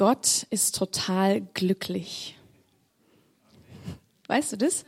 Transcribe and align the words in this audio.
Gott 0.00 0.46
ist 0.48 0.76
total 0.76 1.42
glücklich. 1.52 2.34
Weißt 4.28 4.50
du 4.50 4.56
das? 4.56 4.86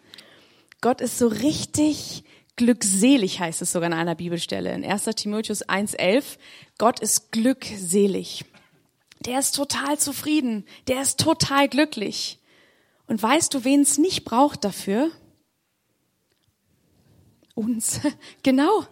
Gott 0.81 1.03
ist 1.03 1.19
so 1.19 1.27
richtig 1.27 2.25
glückselig, 2.57 3.39
heißt 3.39 3.61
es 3.61 3.73
sogar 3.73 3.89
an 3.89 3.99
einer 3.99 4.15
Bibelstelle. 4.15 4.73
In 4.73 4.83
1 4.87 5.05
Timotheus 5.17 5.69
1,11. 5.69 6.39
Gott 6.79 7.01
ist 7.01 7.31
glückselig. 7.31 8.47
Der 9.21 9.39
ist 9.39 9.55
total 9.55 9.99
zufrieden. 9.99 10.65
Der 10.89 11.03
ist 11.03 11.21
total 11.21 11.69
glücklich. 11.69 12.39
Und 13.07 13.23
weißt 13.23 13.53
du, 13.53 13.65
wen 13.65 13.83
es 13.83 13.99
nicht 13.99 14.25
braucht 14.25 14.65
dafür? 14.65 15.11
Uns. 17.53 18.01
Genau. 18.43 18.87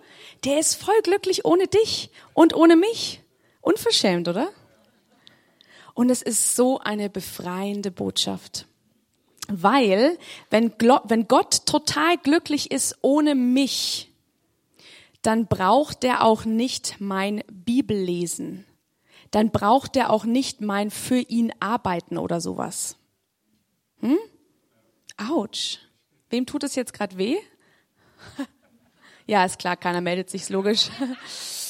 Der 0.45 0.59
ist 0.59 0.75
voll 0.75 1.00
glücklich 1.02 1.46
ohne 1.46 1.66
dich 1.66 2.11
und 2.34 2.55
ohne 2.55 2.77
mich. 2.77 3.23
Unverschämt, 3.62 4.29
oder? 4.29 4.52
Und 5.95 6.11
es 6.11 6.23
ist 6.23 6.57
so 6.57 6.79
eine 6.79 7.11
befreiende 7.11 7.91
Botschaft. 7.91 8.67
Weil, 9.48 10.19
wenn, 10.48 10.73
wenn 10.79 11.29
Gott 11.29 11.67
total 11.67 12.17
glücklich 12.19 12.71
ist 12.71 12.98
ohne 13.03 13.35
mich, 13.35 14.11
dann 15.23 15.47
braucht 15.47 16.05
er 16.05 16.25
auch 16.25 16.45
nicht 16.45 16.97
mein 17.01 17.43
Bibellesen. 17.51 18.65
Dann 19.31 19.51
braucht 19.51 19.97
er 19.97 20.11
auch 20.11 20.25
nicht 20.25 20.61
mein 20.61 20.91
für 20.91 21.19
ihn 21.19 21.53
arbeiten 21.61 22.17
oder 22.17 22.41
sowas. 22.41 22.97
Hm? 24.01 24.19
Autsch. 25.17 25.79
Wem 26.31 26.47
tut 26.47 26.65
es 26.65 26.75
jetzt 26.75 26.93
gerade 26.93 27.19
weh? 27.19 27.37
ja, 29.27 29.45
ist 29.45 29.59
klar, 29.59 29.77
keiner 29.77 30.01
meldet 30.01 30.31
sich, 30.31 30.48
logisch. 30.48 30.91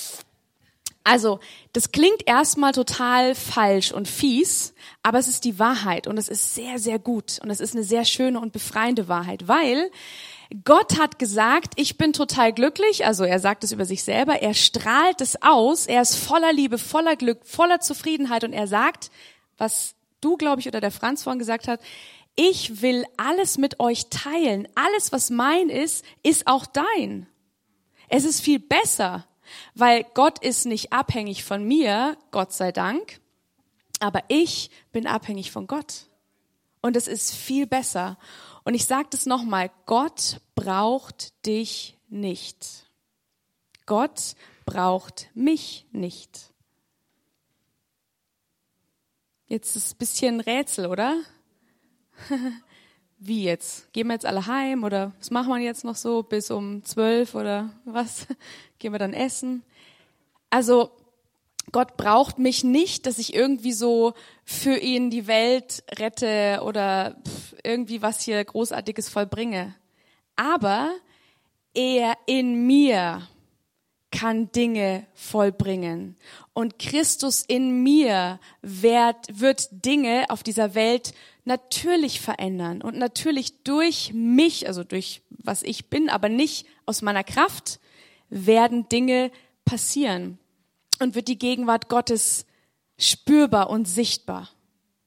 Also, 1.02 1.40
das 1.72 1.92
klingt 1.92 2.26
erstmal 2.26 2.72
total 2.72 3.34
falsch 3.34 3.90
und 3.90 4.06
fies, 4.06 4.74
aber 5.02 5.18
es 5.18 5.28
ist 5.28 5.44
die 5.44 5.58
Wahrheit 5.58 6.06
und 6.06 6.18
es 6.18 6.28
ist 6.28 6.54
sehr, 6.54 6.78
sehr 6.78 6.98
gut 6.98 7.38
und 7.42 7.50
es 7.50 7.60
ist 7.60 7.74
eine 7.74 7.84
sehr 7.84 8.04
schöne 8.04 8.38
und 8.38 8.52
befreiende 8.52 9.08
Wahrheit, 9.08 9.48
weil 9.48 9.90
Gott 10.64 10.98
hat 10.98 11.18
gesagt, 11.18 11.74
ich 11.76 11.96
bin 11.96 12.12
total 12.12 12.52
glücklich, 12.52 13.06
also 13.06 13.24
er 13.24 13.38
sagt 13.38 13.64
es 13.64 13.72
über 13.72 13.86
sich 13.86 14.02
selber, 14.02 14.42
er 14.42 14.52
strahlt 14.52 15.20
es 15.20 15.40
aus, 15.42 15.86
er 15.86 16.02
ist 16.02 16.16
voller 16.16 16.52
Liebe, 16.52 16.76
voller 16.76 17.16
Glück, 17.16 17.40
voller 17.44 17.80
Zufriedenheit 17.80 18.44
und 18.44 18.52
er 18.52 18.66
sagt, 18.66 19.10
was 19.56 19.94
du, 20.20 20.36
glaube 20.36 20.60
ich, 20.60 20.68
oder 20.68 20.80
der 20.80 20.90
Franz 20.90 21.22
vorhin 21.22 21.38
gesagt 21.38 21.66
hat, 21.66 21.80
ich 22.36 22.82
will 22.82 23.04
alles 23.16 23.58
mit 23.58 23.80
euch 23.80 24.08
teilen, 24.10 24.68
alles, 24.74 25.12
was 25.12 25.30
mein 25.30 25.68
ist, 25.68 26.04
ist 26.22 26.46
auch 26.46 26.66
dein. 26.66 27.26
Es 28.08 28.24
ist 28.24 28.40
viel 28.40 28.58
besser. 28.58 29.26
Weil 29.74 30.04
Gott 30.14 30.38
ist 30.42 30.66
nicht 30.66 30.92
abhängig 30.92 31.44
von 31.44 31.64
mir, 31.64 32.16
Gott 32.30 32.52
sei 32.52 32.72
Dank, 32.72 33.20
aber 34.00 34.22
ich 34.28 34.70
bin 34.92 35.06
abhängig 35.06 35.50
von 35.50 35.66
Gott. 35.66 36.06
Und 36.82 36.96
es 36.96 37.06
ist 37.06 37.34
viel 37.34 37.66
besser. 37.66 38.18
Und 38.64 38.74
ich 38.74 38.86
sage 38.86 39.08
das 39.10 39.26
nochmal, 39.26 39.70
Gott 39.86 40.40
braucht 40.54 41.46
dich 41.46 41.98
nicht. 42.08 42.86
Gott 43.86 44.34
braucht 44.64 45.28
mich 45.34 45.86
nicht. 45.92 46.50
Jetzt 49.46 49.74
ist 49.76 49.84
es 49.84 49.94
ein 49.94 49.98
bisschen 49.98 50.40
Rätsel, 50.40 50.86
oder? 50.86 51.20
wie 53.20 53.44
jetzt? 53.44 53.92
Gehen 53.92 54.08
wir 54.08 54.14
jetzt 54.14 54.26
alle 54.26 54.46
heim 54.46 54.82
oder 54.82 55.12
was 55.18 55.30
machen 55.30 55.52
wir 55.52 55.60
jetzt 55.60 55.84
noch 55.84 55.94
so 55.94 56.22
bis 56.22 56.50
um 56.50 56.82
zwölf 56.84 57.34
oder 57.34 57.70
was? 57.84 58.26
Gehen 58.78 58.92
wir 58.92 58.98
dann 58.98 59.12
essen? 59.12 59.62
Also 60.48 60.90
Gott 61.70 61.96
braucht 61.96 62.38
mich 62.38 62.64
nicht, 62.64 63.06
dass 63.06 63.18
ich 63.18 63.34
irgendwie 63.34 63.72
so 63.72 64.14
für 64.44 64.76
ihn 64.76 65.10
die 65.10 65.26
Welt 65.26 65.84
rette 65.98 66.62
oder 66.64 67.16
irgendwie 67.62 68.02
was 68.02 68.22
hier 68.22 68.42
Großartiges 68.42 69.08
vollbringe. 69.08 69.74
Aber 70.34 70.90
er 71.74 72.14
in 72.26 72.66
mir 72.66 73.28
kann 74.10 74.50
Dinge 74.50 75.06
vollbringen. 75.14 76.16
Und 76.52 76.78
Christus 76.78 77.44
in 77.46 77.82
mir 77.82 78.40
wird, 78.62 79.26
wird 79.32 79.68
Dinge 79.70 80.24
auf 80.30 80.42
dieser 80.42 80.74
Welt 80.74 81.12
natürlich 81.44 82.20
verändern 82.20 82.82
und 82.82 82.96
natürlich 82.96 83.62
durch 83.62 84.12
mich, 84.12 84.66
also 84.66 84.84
durch 84.84 85.22
was 85.30 85.62
ich 85.62 85.88
bin, 85.90 86.08
aber 86.08 86.28
nicht 86.28 86.66
aus 86.86 87.02
meiner 87.02 87.24
Kraft, 87.24 87.80
werden 88.28 88.88
Dinge 88.88 89.30
passieren 89.64 90.38
und 91.00 91.14
wird 91.14 91.28
die 91.28 91.38
Gegenwart 91.38 91.88
Gottes 91.88 92.46
spürbar 92.98 93.70
und 93.70 93.86
sichtbar. 93.86 94.50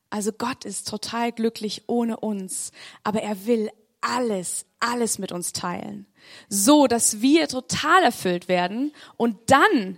Also 0.09 0.31
Gott 0.31 0.65
ist 0.65 0.87
total 0.87 1.31
glücklich 1.31 1.83
ohne 1.87 2.17
uns, 2.17 2.71
aber 3.03 3.21
er 3.21 3.45
will 3.45 3.69
alles, 4.01 4.65
alles 4.79 5.17
mit 5.19 5.31
uns 5.31 5.53
teilen, 5.53 6.05
so 6.49 6.87
dass 6.87 7.21
wir 7.21 7.47
total 7.47 8.03
erfüllt 8.03 8.47
werden 8.47 8.93
und 9.17 9.37
dann 9.47 9.97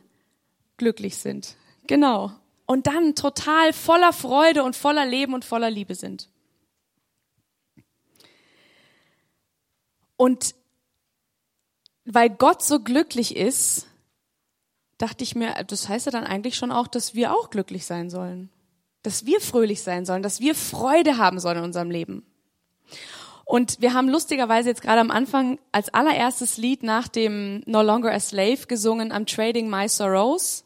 glücklich 0.77 1.17
sind. 1.17 1.55
Genau 1.87 2.31
und 2.65 2.87
dann 2.87 3.15
total 3.15 3.73
voller 3.73 4.13
Freude 4.13 4.63
und 4.63 4.75
voller 4.75 5.05
Leben 5.05 5.33
und 5.33 5.45
voller 5.45 5.69
Liebe 5.69 5.95
sind. 5.95 6.29
Und 10.17 10.55
weil 12.05 12.29
Gott 12.29 12.63
so 12.63 12.79
glücklich 12.79 13.35
ist, 13.35 13.87
dachte 14.97 15.23
ich 15.23 15.35
mir, 15.35 15.63
das 15.67 15.89
heißt 15.89 16.05
ja 16.05 16.11
dann 16.11 16.23
eigentlich 16.23 16.55
schon 16.55 16.71
auch, 16.71 16.87
dass 16.87 17.15
wir 17.15 17.33
auch 17.33 17.49
glücklich 17.49 17.85
sein 17.85 18.09
sollen. 18.09 18.49
Dass 19.03 19.25
wir 19.25 19.41
fröhlich 19.41 19.83
sein 19.83 20.05
sollen, 20.05 20.23
dass 20.23 20.39
wir 20.39 20.55
Freude 20.55 21.17
haben 21.17 21.39
sollen 21.39 21.57
in 21.57 21.63
unserem 21.63 21.91
Leben. 21.91 22.25
Und 23.43 23.79
wir 23.79 23.93
haben 23.93 24.09
lustigerweise 24.09 24.69
jetzt 24.69 24.81
gerade 24.81 25.01
am 25.01 25.11
Anfang 25.11 25.59
als 25.71 25.93
allererstes 25.93 26.57
Lied 26.57 26.81
nach 26.81 27.07
dem 27.07 27.61
No 27.67 27.83
Longer 27.83 28.11
a 28.11 28.19
Slave 28.19 28.65
gesungen 28.67 29.11
am 29.11 29.27
Trading 29.27 29.69
My 29.69 29.87
Sorrows 29.87 30.64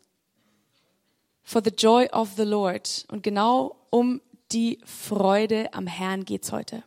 for 1.50 1.64
the 1.64 1.72
joy 1.76 2.06
of 2.12 2.34
the 2.38 2.44
Lord. 2.44 3.06
Und 3.10 3.24
genau 3.24 3.76
um 3.90 4.22
die 4.52 4.78
Freude 4.86 5.74
am 5.74 5.88
Herrn 5.88 6.24
geht's 6.24 6.52
heute. 6.52 6.84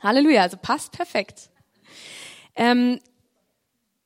Halleluja, 0.00 0.40
also 0.40 0.56
passt 0.56 0.92
perfekt. 0.92 1.50
Ähm, 2.56 3.00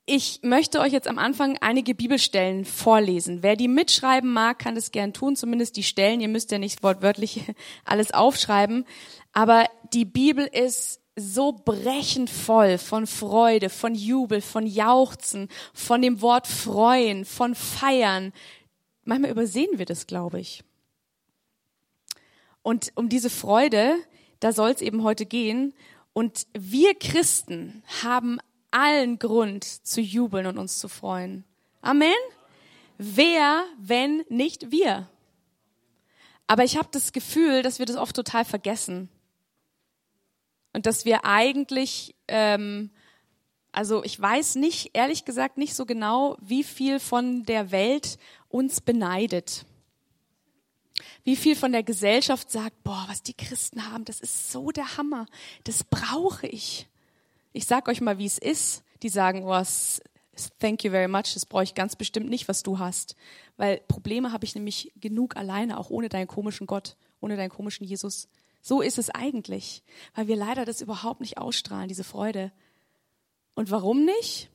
ich 0.06 0.40
möchte 0.42 0.80
euch 0.80 0.92
jetzt 0.92 1.06
am 1.06 1.18
Anfang 1.18 1.56
einige 1.60 1.94
Bibelstellen 1.94 2.64
vorlesen. 2.64 3.44
Wer 3.44 3.54
die 3.54 3.68
mitschreiben 3.68 4.32
mag, 4.32 4.58
kann 4.58 4.74
das 4.74 4.90
gern 4.90 5.12
tun, 5.12 5.36
zumindest 5.36 5.76
die 5.76 5.84
Stellen. 5.84 6.20
Ihr 6.20 6.28
müsst 6.28 6.50
ja 6.50 6.58
nicht 6.58 6.82
wortwörtlich 6.82 7.44
alles 7.84 8.10
aufschreiben. 8.10 8.86
Aber 9.32 9.66
die 9.92 10.04
Bibel 10.04 10.46
ist 10.46 11.00
so 11.14 11.52
brechend 11.52 12.30
voll 12.30 12.78
von 12.78 13.06
Freude, 13.06 13.70
von 13.70 13.94
Jubel, 13.94 14.40
von 14.40 14.66
Jauchzen, 14.66 15.48
von 15.74 16.02
dem 16.02 16.22
Wort 16.22 16.46
freuen, 16.46 17.24
von 17.24 17.54
feiern, 17.54 18.32
Manchmal 19.08 19.30
übersehen 19.30 19.78
wir 19.78 19.86
das, 19.86 20.06
glaube 20.06 20.38
ich. 20.38 20.62
Und 22.60 22.92
um 22.94 23.08
diese 23.08 23.30
Freude, 23.30 23.96
da 24.38 24.52
soll 24.52 24.68
es 24.68 24.82
eben 24.82 25.02
heute 25.02 25.24
gehen. 25.24 25.72
Und 26.12 26.46
wir 26.52 26.94
Christen 26.94 27.82
haben 28.02 28.38
allen 28.70 29.18
Grund 29.18 29.64
zu 29.64 30.02
jubeln 30.02 30.44
und 30.44 30.58
uns 30.58 30.78
zu 30.78 30.88
freuen. 30.90 31.44
Amen. 31.80 32.12
Wer, 32.98 33.64
wenn 33.78 34.26
nicht 34.28 34.70
wir? 34.70 35.08
Aber 36.46 36.64
ich 36.64 36.76
habe 36.76 36.88
das 36.92 37.12
Gefühl, 37.12 37.62
dass 37.62 37.78
wir 37.78 37.86
das 37.86 37.96
oft 37.96 38.14
total 38.14 38.44
vergessen. 38.44 39.08
Und 40.74 40.84
dass 40.84 41.06
wir 41.06 41.24
eigentlich, 41.24 42.14
ähm, 42.28 42.90
also 43.72 44.04
ich 44.04 44.20
weiß 44.20 44.56
nicht, 44.56 44.90
ehrlich 44.92 45.24
gesagt 45.24 45.56
nicht 45.56 45.74
so 45.74 45.86
genau, 45.86 46.36
wie 46.42 46.62
viel 46.62 47.00
von 47.00 47.44
der 47.44 47.70
Welt 47.70 48.18
uns 48.48 48.80
beneidet. 48.80 49.64
Wie 51.24 51.36
viel 51.36 51.56
von 51.56 51.72
der 51.72 51.82
Gesellschaft 51.82 52.50
sagt, 52.50 52.82
boah, 52.82 53.04
was 53.08 53.22
die 53.22 53.34
Christen 53.34 53.90
haben, 53.92 54.04
das 54.04 54.20
ist 54.20 54.50
so 54.50 54.70
der 54.70 54.96
Hammer, 54.96 55.26
das 55.64 55.84
brauche 55.84 56.46
ich. 56.46 56.88
Ich 57.52 57.66
sag 57.66 57.88
euch 57.88 58.00
mal, 58.00 58.18
wie 58.18 58.26
es 58.26 58.38
ist. 58.38 58.82
Die 59.02 59.08
sagen, 59.08 59.44
oh, 59.44 59.62
thank 60.58 60.84
you 60.84 60.90
very 60.90 61.08
much, 61.08 61.34
das 61.34 61.46
brauche 61.46 61.62
ich 61.62 61.74
ganz 61.74 61.94
bestimmt 61.96 62.28
nicht, 62.28 62.48
was 62.48 62.62
du 62.62 62.78
hast. 62.78 63.14
Weil 63.56 63.78
Probleme 63.88 64.32
habe 64.32 64.44
ich 64.44 64.54
nämlich 64.54 64.92
genug 64.96 65.36
alleine, 65.36 65.78
auch 65.78 65.90
ohne 65.90 66.08
deinen 66.08 66.26
komischen 66.26 66.66
Gott, 66.66 66.96
ohne 67.20 67.36
deinen 67.36 67.50
komischen 67.50 67.86
Jesus. 67.86 68.28
So 68.60 68.80
ist 68.80 68.98
es 68.98 69.10
eigentlich, 69.10 69.82
weil 70.14 70.28
wir 70.28 70.36
leider 70.36 70.64
das 70.64 70.80
überhaupt 70.80 71.20
nicht 71.20 71.38
ausstrahlen, 71.38 71.88
diese 71.88 72.04
Freude. 72.04 72.52
Und 73.54 73.70
warum 73.70 74.04
nicht? 74.04 74.50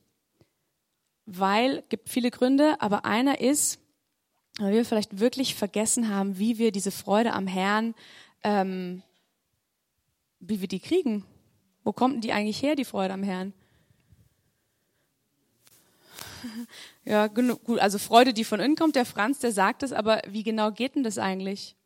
Weil, 1.26 1.82
gibt 1.88 2.10
viele 2.10 2.30
Gründe, 2.30 2.80
aber 2.80 3.04
einer 3.04 3.40
ist, 3.40 3.80
weil 4.58 4.72
wir 4.72 4.84
vielleicht 4.84 5.18
wirklich 5.18 5.54
vergessen 5.54 6.08
haben, 6.08 6.38
wie 6.38 6.58
wir 6.58 6.72
diese 6.72 6.90
Freude 6.90 7.32
am 7.32 7.46
Herrn, 7.46 7.94
ähm, 8.42 9.02
wie 10.40 10.60
wir 10.60 10.68
die 10.68 10.80
kriegen. 10.80 11.24
Wo 11.82 11.92
kommt 11.92 12.14
denn 12.14 12.20
die 12.20 12.32
eigentlich 12.32 12.62
her, 12.62 12.76
die 12.76 12.84
Freude 12.84 13.14
am 13.14 13.22
Herrn? 13.22 13.52
Ja, 17.06 17.26
gut, 17.26 17.78
also 17.80 17.98
Freude, 17.98 18.32
die 18.32 18.44
von 18.44 18.60
innen 18.60 18.76
kommt, 18.76 18.96
der 18.96 19.04
Franz, 19.04 19.38
der 19.38 19.52
sagt 19.52 19.82
es, 19.82 19.92
aber 19.92 20.22
wie 20.26 20.42
genau 20.42 20.70
geht 20.70 20.94
denn 20.94 21.02
das 21.02 21.18
eigentlich? 21.18 21.76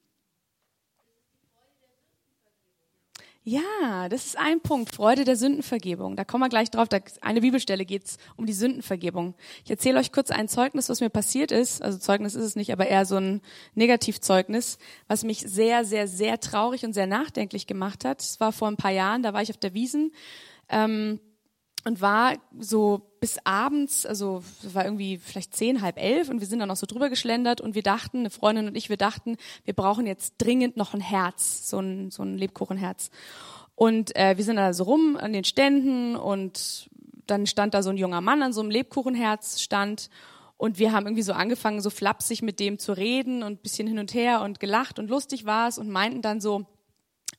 Ja, 3.48 4.10
das 4.10 4.26
ist 4.26 4.38
ein 4.38 4.60
Punkt. 4.60 4.94
Freude 4.94 5.24
der 5.24 5.34
Sündenvergebung. 5.34 6.16
Da 6.16 6.24
kommen 6.24 6.44
wir 6.44 6.50
gleich 6.50 6.70
drauf. 6.70 6.86
Da 6.86 6.98
eine 7.22 7.40
Bibelstelle 7.40 7.86
geht's 7.86 8.18
um 8.36 8.44
die 8.44 8.52
Sündenvergebung. 8.52 9.34
Ich 9.64 9.70
erzähle 9.70 9.98
euch 9.98 10.12
kurz 10.12 10.30
ein 10.30 10.48
Zeugnis, 10.48 10.90
was 10.90 11.00
mir 11.00 11.08
passiert 11.08 11.50
ist. 11.50 11.80
Also 11.80 11.96
Zeugnis 11.96 12.34
ist 12.34 12.44
es 12.44 12.56
nicht, 12.56 12.70
aber 12.74 12.88
eher 12.88 13.06
so 13.06 13.16
ein 13.16 13.40
Negativzeugnis, 13.74 14.76
was 15.06 15.24
mich 15.24 15.38
sehr, 15.38 15.86
sehr, 15.86 16.08
sehr 16.08 16.38
traurig 16.40 16.84
und 16.84 16.92
sehr 16.92 17.06
nachdenklich 17.06 17.66
gemacht 17.66 18.04
hat. 18.04 18.20
Es 18.20 18.38
war 18.38 18.52
vor 18.52 18.68
ein 18.68 18.76
paar 18.76 18.90
Jahren, 18.90 19.22
da 19.22 19.32
war 19.32 19.40
ich 19.40 19.48
auf 19.48 19.56
der 19.56 19.72
Wiesen. 19.72 20.12
Ähm, 20.68 21.18
und 21.88 22.02
war 22.02 22.34
so 22.58 23.00
bis 23.18 23.38
abends, 23.44 24.04
also 24.04 24.42
war 24.62 24.84
irgendwie 24.84 25.16
vielleicht 25.16 25.54
zehn, 25.54 25.80
halb 25.80 25.98
elf 25.98 26.28
und 26.28 26.40
wir 26.40 26.46
sind 26.46 26.58
dann 26.58 26.68
noch 26.68 26.76
so 26.76 26.84
drüber 26.84 27.08
geschlendert 27.08 27.62
und 27.62 27.74
wir 27.74 27.82
dachten, 27.82 28.18
eine 28.18 28.30
Freundin 28.30 28.68
und 28.68 28.76
ich, 28.76 28.90
wir 28.90 28.98
dachten, 28.98 29.38
wir 29.64 29.72
brauchen 29.72 30.06
jetzt 30.06 30.34
dringend 30.36 30.76
noch 30.76 30.92
ein 30.92 31.00
Herz, 31.00 31.66
so 31.70 31.80
ein, 31.80 32.10
so 32.10 32.22
ein 32.22 32.36
Lebkuchenherz. 32.36 33.10
Und 33.74 34.14
äh, 34.16 34.36
wir 34.36 34.44
sind 34.44 34.56
da 34.56 34.74
so 34.74 34.84
rum 34.84 35.16
an 35.16 35.32
den 35.32 35.44
Ständen 35.44 36.14
und 36.14 36.90
dann 37.26 37.46
stand 37.46 37.72
da 37.72 37.82
so 37.82 37.88
ein 37.88 37.96
junger 37.96 38.20
Mann 38.20 38.42
an 38.42 38.52
so 38.52 38.60
einem 38.60 38.70
Lebkuchenherz 38.70 39.62
stand 39.62 40.10
und 40.58 40.78
wir 40.78 40.92
haben 40.92 41.06
irgendwie 41.06 41.22
so 41.22 41.32
angefangen, 41.32 41.80
so 41.80 41.88
flapsig 41.88 42.42
mit 42.42 42.60
dem 42.60 42.78
zu 42.78 42.92
reden 42.92 43.42
und 43.42 43.62
bisschen 43.62 43.88
hin 43.88 43.98
und 43.98 44.12
her 44.12 44.42
und 44.42 44.60
gelacht 44.60 44.98
und 44.98 45.08
lustig 45.08 45.46
war 45.46 45.68
es 45.68 45.78
und 45.78 45.88
meinten 45.88 46.20
dann 46.20 46.42
so, 46.42 46.66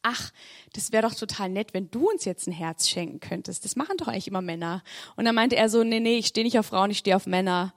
ach, 0.01 0.31
das 0.73 0.91
wäre 0.91 1.07
doch 1.07 1.15
total 1.15 1.49
nett, 1.49 1.73
wenn 1.73 1.91
du 1.91 2.09
uns 2.09 2.25
jetzt 2.25 2.47
ein 2.47 2.53
Herz 2.53 2.87
schenken 2.87 3.19
könntest. 3.19 3.65
Das 3.65 3.75
machen 3.75 3.97
doch 3.97 4.07
eigentlich 4.07 4.27
immer 4.27 4.41
Männer. 4.41 4.83
Und 5.15 5.25
dann 5.25 5.35
meinte 5.35 5.55
er 5.55 5.69
so, 5.69 5.83
nee, 5.83 5.99
nee, 5.99 6.17
ich 6.17 6.27
stehe 6.27 6.45
nicht 6.45 6.59
auf 6.59 6.67
Frauen, 6.67 6.91
ich 6.91 6.99
stehe 6.99 7.15
auf 7.15 7.27
Männer. 7.27 7.73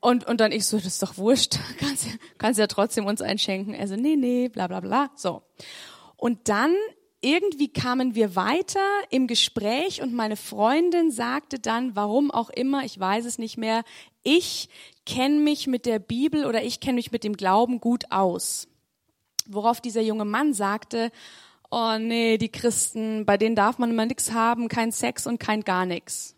Und, 0.00 0.26
und 0.26 0.40
dann 0.40 0.52
ich 0.52 0.66
so, 0.66 0.76
das 0.76 0.86
ist 0.86 1.02
doch 1.02 1.16
wurscht, 1.16 1.58
kannst, 1.78 2.06
kannst 2.38 2.58
ja 2.58 2.66
trotzdem 2.66 3.06
uns 3.06 3.20
einschenken. 3.20 3.74
Er 3.74 3.88
so, 3.88 3.96
nee, 3.96 4.16
nee, 4.16 4.48
bla 4.48 4.66
bla 4.68 4.80
bla. 4.80 5.10
So. 5.16 5.42
Und 6.16 6.48
dann 6.48 6.74
irgendwie 7.20 7.68
kamen 7.68 8.14
wir 8.14 8.36
weiter 8.36 8.86
im 9.10 9.26
Gespräch 9.26 10.02
und 10.02 10.14
meine 10.14 10.36
Freundin 10.36 11.10
sagte 11.10 11.58
dann, 11.58 11.96
warum 11.96 12.30
auch 12.30 12.50
immer, 12.50 12.84
ich 12.84 13.00
weiß 13.00 13.24
es 13.24 13.38
nicht 13.38 13.56
mehr, 13.56 13.82
ich 14.22 14.68
kenne 15.06 15.40
mich 15.40 15.66
mit 15.66 15.86
der 15.86 15.98
Bibel 15.98 16.44
oder 16.44 16.62
ich 16.62 16.78
kenne 16.78 16.96
mich 16.96 17.10
mit 17.10 17.24
dem 17.24 17.36
Glauben 17.36 17.80
gut 17.80 18.04
aus 18.10 18.68
worauf 19.48 19.80
dieser 19.80 20.02
junge 20.02 20.24
Mann 20.24 20.54
sagte, 20.54 21.10
oh 21.70 21.98
nee, 21.98 22.38
die 22.38 22.50
Christen, 22.50 23.26
bei 23.26 23.36
denen 23.36 23.56
darf 23.56 23.78
man 23.78 23.90
immer 23.90 24.06
nichts 24.06 24.32
haben, 24.32 24.68
kein 24.68 24.92
Sex 24.92 25.26
und 25.26 25.38
kein 25.38 25.62
gar 25.62 25.86
nichts. 25.86 26.34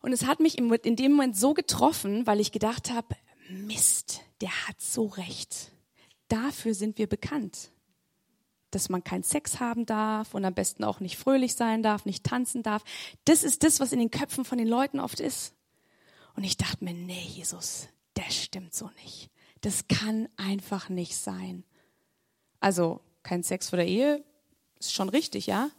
Und 0.00 0.12
es 0.12 0.26
hat 0.26 0.40
mich 0.40 0.58
in 0.58 0.96
dem 0.96 1.12
Moment 1.12 1.36
so 1.36 1.54
getroffen, 1.54 2.26
weil 2.26 2.40
ich 2.40 2.52
gedacht 2.52 2.92
habe, 2.92 3.16
Mist, 3.48 4.20
der 4.40 4.68
hat 4.68 4.80
so 4.80 5.06
recht. 5.06 5.70
Dafür 6.28 6.74
sind 6.74 6.98
wir 6.98 7.06
bekannt. 7.06 7.70
Dass 8.70 8.90
man 8.90 9.02
keinen 9.02 9.22
Sex 9.22 9.60
haben 9.60 9.86
darf 9.86 10.34
und 10.34 10.44
am 10.44 10.54
besten 10.54 10.84
auch 10.84 11.00
nicht 11.00 11.16
fröhlich 11.16 11.54
sein 11.54 11.82
darf, 11.82 12.04
nicht 12.04 12.24
tanzen 12.24 12.62
darf. 12.62 12.84
Das 13.24 13.42
ist 13.42 13.64
das, 13.64 13.80
was 13.80 13.92
in 13.92 13.98
den 13.98 14.10
Köpfen 14.10 14.44
von 14.44 14.58
den 14.58 14.68
Leuten 14.68 15.00
oft 15.00 15.20
ist. 15.20 15.54
Und 16.36 16.44
ich 16.44 16.58
dachte 16.58 16.84
mir, 16.84 16.92
nee, 16.92 17.24
Jesus, 17.26 17.88
das 18.14 18.36
stimmt 18.36 18.74
so 18.74 18.90
nicht. 19.02 19.30
Das 19.60 19.88
kann 19.88 20.28
einfach 20.36 20.88
nicht 20.88 21.16
sein. 21.16 21.64
Also 22.60 23.00
kein 23.22 23.42
Sex 23.42 23.70
vor 23.70 23.76
der 23.76 23.86
Ehe 23.86 24.24
ist 24.78 24.92
schon 24.92 25.08
richtig, 25.08 25.46
ja. 25.46 25.70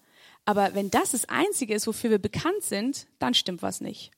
Aber 0.45 0.73
wenn 0.73 0.89
das 0.89 1.11
das 1.11 1.27
Einzige 1.29 1.73
ist, 1.73 1.87
wofür 1.87 2.09
wir 2.09 2.19
bekannt 2.19 2.63
sind, 2.63 3.07
dann 3.19 3.33
stimmt 3.33 3.61
was 3.61 3.81
nicht. 3.81 4.11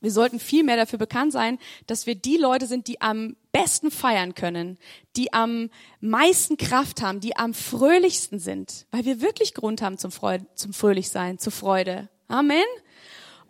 Wir 0.00 0.12
sollten 0.12 0.38
viel 0.38 0.62
mehr 0.62 0.76
dafür 0.76 0.98
bekannt 0.98 1.32
sein, 1.32 1.58
dass 1.86 2.06
wir 2.06 2.14
die 2.14 2.36
Leute 2.36 2.66
sind, 2.66 2.86
die 2.86 3.00
am 3.00 3.36
besten 3.50 3.90
feiern 3.90 4.34
können, 4.34 4.78
die 5.16 5.32
am 5.32 5.70
meisten 6.00 6.56
Kraft 6.56 7.02
haben, 7.02 7.20
die 7.20 7.36
am 7.36 7.52
fröhlichsten 7.52 8.38
sind, 8.38 8.86
weil 8.92 9.04
wir 9.04 9.20
wirklich 9.20 9.54
Grund 9.54 9.82
haben 9.82 9.98
zum, 9.98 10.12
Freude, 10.12 10.46
zum 10.54 10.72
Fröhlichsein, 10.72 11.38
zur 11.38 11.52
Freude. 11.52 12.08
Amen 12.28 12.64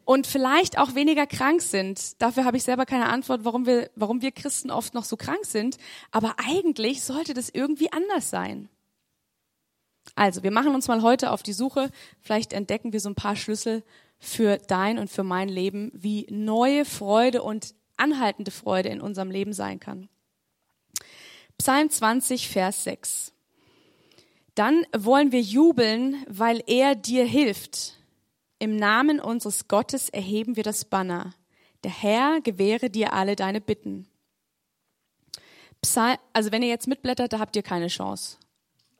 und 0.08 0.26
vielleicht 0.26 0.78
auch 0.78 0.94
weniger 0.94 1.26
krank 1.26 1.60
sind. 1.60 2.22
Dafür 2.22 2.46
habe 2.46 2.56
ich 2.56 2.62
selber 2.62 2.86
keine 2.86 3.10
Antwort, 3.10 3.44
warum 3.44 3.66
wir, 3.66 3.90
warum 3.94 4.22
wir 4.22 4.32
Christen 4.32 4.70
oft 4.70 4.94
noch 4.94 5.04
so 5.04 5.18
krank 5.18 5.44
sind. 5.44 5.76
Aber 6.10 6.36
eigentlich 6.38 7.02
sollte 7.02 7.34
das 7.34 7.50
irgendwie 7.50 7.92
anders 7.92 8.30
sein. 8.30 8.70
Also, 10.14 10.42
wir 10.42 10.50
machen 10.50 10.74
uns 10.74 10.88
mal 10.88 11.02
heute 11.02 11.30
auf 11.30 11.42
die 11.42 11.52
Suche. 11.52 11.90
Vielleicht 12.22 12.54
entdecken 12.54 12.94
wir 12.94 13.00
so 13.00 13.10
ein 13.10 13.16
paar 13.16 13.36
Schlüssel 13.36 13.84
für 14.18 14.56
dein 14.56 14.98
und 14.98 15.10
für 15.10 15.24
mein 15.24 15.50
Leben, 15.50 15.90
wie 15.92 16.26
neue 16.30 16.86
Freude 16.86 17.42
und 17.42 17.74
anhaltende 17.98 18.50
Freude 18.50 18.88
in 18.88 19.02
unserem 19.02 19.30
Leben 19.30 19.52
sein 19.52 19.78
kann. 19.78 20.08
Psalm 21.58 21.90
20, 21.90 22.48
Vers 22.48 22.82
6. 22.84 23.34
Dann 24.54 24.86
wollen 24.96 25.32
wir 25.32 25.42
jubeln, 25.42 26.24
weil 26.26 26.62
er 26.66 26.94
dir 26.94 27.26
hilft. 27.26 27.97
Im 28.58 28.76
Namen 28.76 29.20
unseres 29.20 29.68
Gottes 29.68 30.08
erheben 30.08 30.56
wir 30.56 30.64
das 30.64 30.84
Banner. 30.84 31.34
Der 31.84 31.92
Herr 31.92 32.40
gewähre 32.40 32.90
dir 32.90 33.12
alle 33.12 33.36
deine 33.36 33.60
Bitten. 33.60 34.08
Psalm, 35.80 36.18
also 36.32 36.50
wenn 36.50 36.62
ihr 36.62 36.68
jetzt 36.68 36.88
mitblättert, 36.88 37.32
da 37.32 37.38
habt 37.38 37.54
ihr 37.54 37.62
keine 37.62 37.86
Chance. 37.86 38.38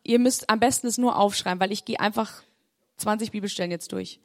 Ihr 0.04 0.20
müsst 0.20 0.48
am 0.48 0.60
besten 0.60 0.86
es 0.86 0.96
nur 0.96 1.16
aufschreiben, 1.16 1.60
weil 1.60 1.72
ich 1.72 1.84
gehe 1.84 1.98
einfach 1.98 2.42
20 2.98 3.32
Bibelstellen 3.32 3.72
jetzt 3.72 3.92
durch. 3.92 4.20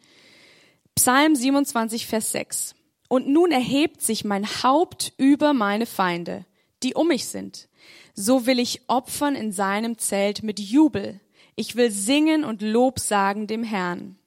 Psalm 0.96 1.36
27, 1.36 2.06
Vers 2.06 2.32
6. 2.32 2.76
Und 3.10 3.28
nun 3.28 3.52
erhebt 3.52 4.02
sich 4.02 4.24
mein 4.24 4.46
Haupt 4.46 5.14
über 5.18 5.54
meine 5.54 5.86
Feinde, 5.86 6.46
die 6.84 6.94
um 6.94 7.08
mich 7.08 7.26
sind. 7.26 7.68
So 8.14 8.46
will 8.46 8.60
ich 8.60 8.82
opfern 8.88 9.36
in 9.36 9.52
seinem 9.52 9.98
Zelt 9.98 10.44
mit 10.44 10.60
Jubel. 10.60 11.20
Ich 11.56 11.76
will 11.76 11.90
singen 11.92 12.44
und 12.44 12.62
Lob 12.62 13.00
sagen 13.00 13.48
dem 13.48 13.64
Herrn. 13.64 14.18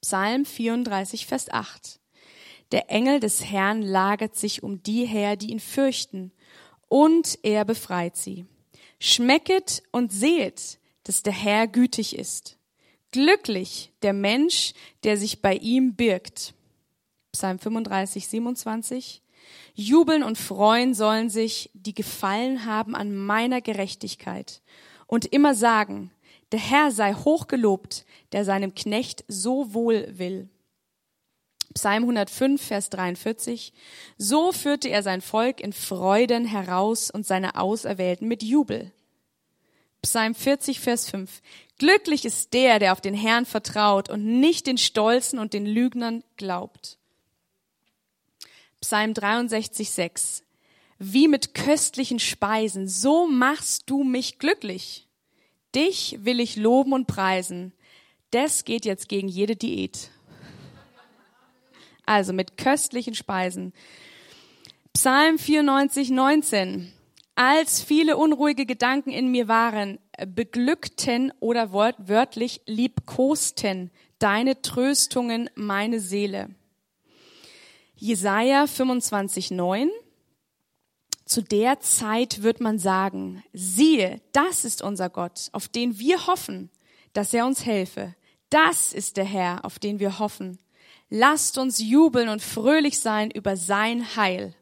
Psalm 0.00 0.44
34, 0.44 1.26
Vers 1.26 1.50
8. 1.50 1.98
Der 2.72 2.90
Engel 2.90 3.20
des 3.20 3.44
Herrn 3.44 3.82
lagert 3.82 4.36
sich 4.36 4.62
um 4.62 4.82
die 4.82 5.06
her, 5.06 5.36
die 5.36 5.50
ihn 5.50 5.60
fürchten, 5.60 6.32
und 6.88 7.38
er 7.42 7.64
befreit 7.64 8.16
sie. 8.16 8.46
Schmecket 9.00 9.82
und 9.90 10.12
sehet, 10.12 10.78
dass 11.04 11.22
der 11.22 11.32
Herr 11.32 11.66
gütig 11.66 12.16
ist. 12.16 12.58
Glücklich 13.10 13.92
der 14.02 14.12
Mensch, 14.12 14.72
der 15.02 15.16
sich 15.16 15.40
bei 15.40 15.54
ihm 15.54 15.94
birgt. 15.94 16.54
Psalm 17.32 17.58
35, 17.58 18.28
27. 18.28 19.22
Jubeln 19.74 20.22
und 20.22 20.36
freuen 20.36 20.94
sollen 20.94 21.30
sich, 21.30 21.70
die 21.72 21.94
gefallen 21.94 22.64
haben 22.64 22.94
an 22.94 23.14
meiner 23.14 23.60
Gerechtigkeit 23.60 24.60
und 25.06 25.24
immer 25.26 25.54
sagen, 25.54 26.10
der 26.52 26.60
Herr 26.60 26.90
sei 26.90 27.14
hochgelobt, 27.14 28.04
der 28.32 28.44
seinem 28.44 28.74
Knecht 28.74 29.24
so 29.28 29.74
wohl 29.74 30.06
will. 30.18 30.48
Psalm 31.74 32.04
105, 32.04 32.60
Vers 32.60 32.90
43. 32.90 33.72
So 34.16 34.52
führte 34.52 34.88
er 34.88 35.02
sein 35.02 35.20
Volk 35.20 35.60
in 35.60 35.72
Freuden 35.72 36.44
heraus 36.44 37.10
und 37.10 37.26
seine 37.26 37.56
Auserwählten 37.56 38.26
mit 38.26 38.42
Jubel. 38.42 38.92
Psalm 40.02 40.34
40, 40.34 40.80
Vers 40.80 41.10
5. 41.10 41.42
Glücklich 41.78 42.24
ist 42.24 42.52
der, 42.52 42.78
der 42.78 42.92
auf 42.92 43.00
den 43.00 43.14
Herrn 43.14 43.46
vertraut 43.46 44.08
und 44.08 44.24
nicht 44.24 44.66
den 44.66 44.78
Stolzen 44.78 45.38
und 45.38 45.52
den 45.52 45.66
Lügnern 45.66 46.24
glaubt. 46.36 46.98
Psalm 48.80 49.12
63, 49.12 49.90
6. 49.90 50.44
Wie 50.98 51.28
mit 51.28 51.54
köstlichen 51.54 52.18
Speisen, 52.18 52.88
so 52.88 53.28
machst 53.28 53.90
du 53.90 54.02
mich 54.02 54.38
glücklich. 54.38 55.07
Dich 55.74 56.18
will 56.22 56.40
ich 56.40 56.56
loben 56.56 56.92
und 56.92 57.06
preisen. 57.06 57.72
Das 58.30 58.64
geht 58.64 58.84
jetzt 58.84 59.08
gegen 59.08 59.28
jede 59.28 59.56
Diät. 59.56 60.10
Also 62.06 62.32
mit 62.32 62.56
köstlichen 62.56 63.14
Speisen. 63.14 63.72
Psalm 64.94 65.38
94, 65.38 66.10
19. 66.10 66.92
Als 67.34 67.82
viele 67.82 68.16
unruhige 68.16 68.66
Gedanken 68.66 69.10
in 69.10 69.30
mir 69.30 69.46
waren, 69.46 69.98
beglückten 70.26 71.32
oder 71.38 71.72
wörtlich 71.72 72.62
liebkosten 72.66 73.90
deine 74.18 74.60
Tröstungen 74.62 75.48
meine 75.54 76.00
Seele. 76.00 76.50
Jesaja 77.94 78.66
25, 78.66 79.50
9. 79.50 79.90
Zu 81.28 81.42
der 81.42 81.78
Zeit 81.80 82.42
wird 82.42 82.62
man 82.62 82.78
sagen, 82.78 83.44
siehe, 83.52 84.22
das 84.32 84.64
ist 84.64 84.80
unser 84.80 85.10
Gott, 85.10 85.50
auf 85.52 85.68
den 85.68 85.98
wir 85.98 86.26
hoffen, 86.26 86.70
dass 87.12 87.34
er 87.34 87.44
uns 87.44 87.66
helfe. 87.66 88.14
Das 88.48 88.94
ist 88.94 89.18
der 89.18 89.26
Herr, 89.26 89.66
auf 89.66 89.78
den 89.78 90.00
wir 90.00 90.18
hoffen. 90.18 90.58
Lasst 91.10 91.58
uns 91.58 91.80
jubeln 91.80 92.30
und 92.30 92.40
fröhlich 92.40 92.98
sein 92.98 93.30
über 93.30 93.58
sein 93.58 94.16
Heil. 94.16 94.54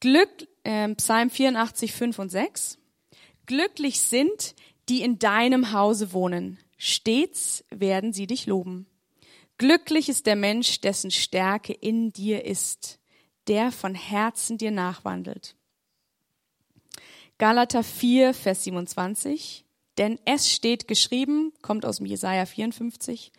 Glück, 0.00 0.48
äh, 0.64 0.92
Psalm 0.96 1.30
84, 1.30 1.92
5 1.92 2.18
und 2.18 2.30
6. 2.30 2.78
Glücklich 3.46 4.00
sind, 4.00 4.56
die 4.88 5.02
in 5.02 5.20
deinem 5.20 5.72
Hause 5.72 6.12
wohnen. 6.12 6.58
Stets 6.76 7.64
werden 7.70 8.12
sie 8.12 8.26
dich 8.26 8.46
loben. 8.46 8.86
Glücklich 9.58 10.08
ist 10.08 10.26
der 10.26 10.36
Mensch, 10.36 10.80
dessen 10.80 11.12
Stärke 11.12 11.72
in 11.72 12.12
dir 12.12 12.44
ist 12.44 12.99
der 13.50 13.72
von 13.72 13.94
Herzen 13.94 14.56
dir 14.56 14.70
nachwandelt. 14.70 15.56
Galater 17.36 17.82
4, 17.82 18.32
Vers 18.32 18.64
27. 18.64 19.64
Denn 19.98 20.18
es 20.24 20.48
steht 20.48 20.86
geschrieben, 20.86 21.52
kommt 21.60 21.84
aus 21.84 21.96
dem 21.96 22.06
Jesaja 22.06 22.46
54, 22.46 23.32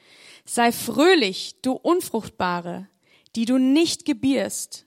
sei 0.46 0.72
fröhlich, 0.72 1.56
du 1.62 1.72
Unfruchtbare, 1.72 2.88
die 3.36 3.46
du 3.46 3.58
nicht 3.58 4.06
gebierst. 4.06 4.86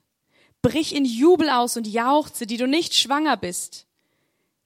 Brich 0.62 0.94
in 0.94 1.04
Jubel 1.04 1.48
aus 1.48 1.76
und 1.76 1.86
jauchze, 1.86 2.46
die 2.46 2.58
du 2.58 2.68
nicht 2.68 2.94
schwanger 2.94 3.36
bist. 3.36 3.86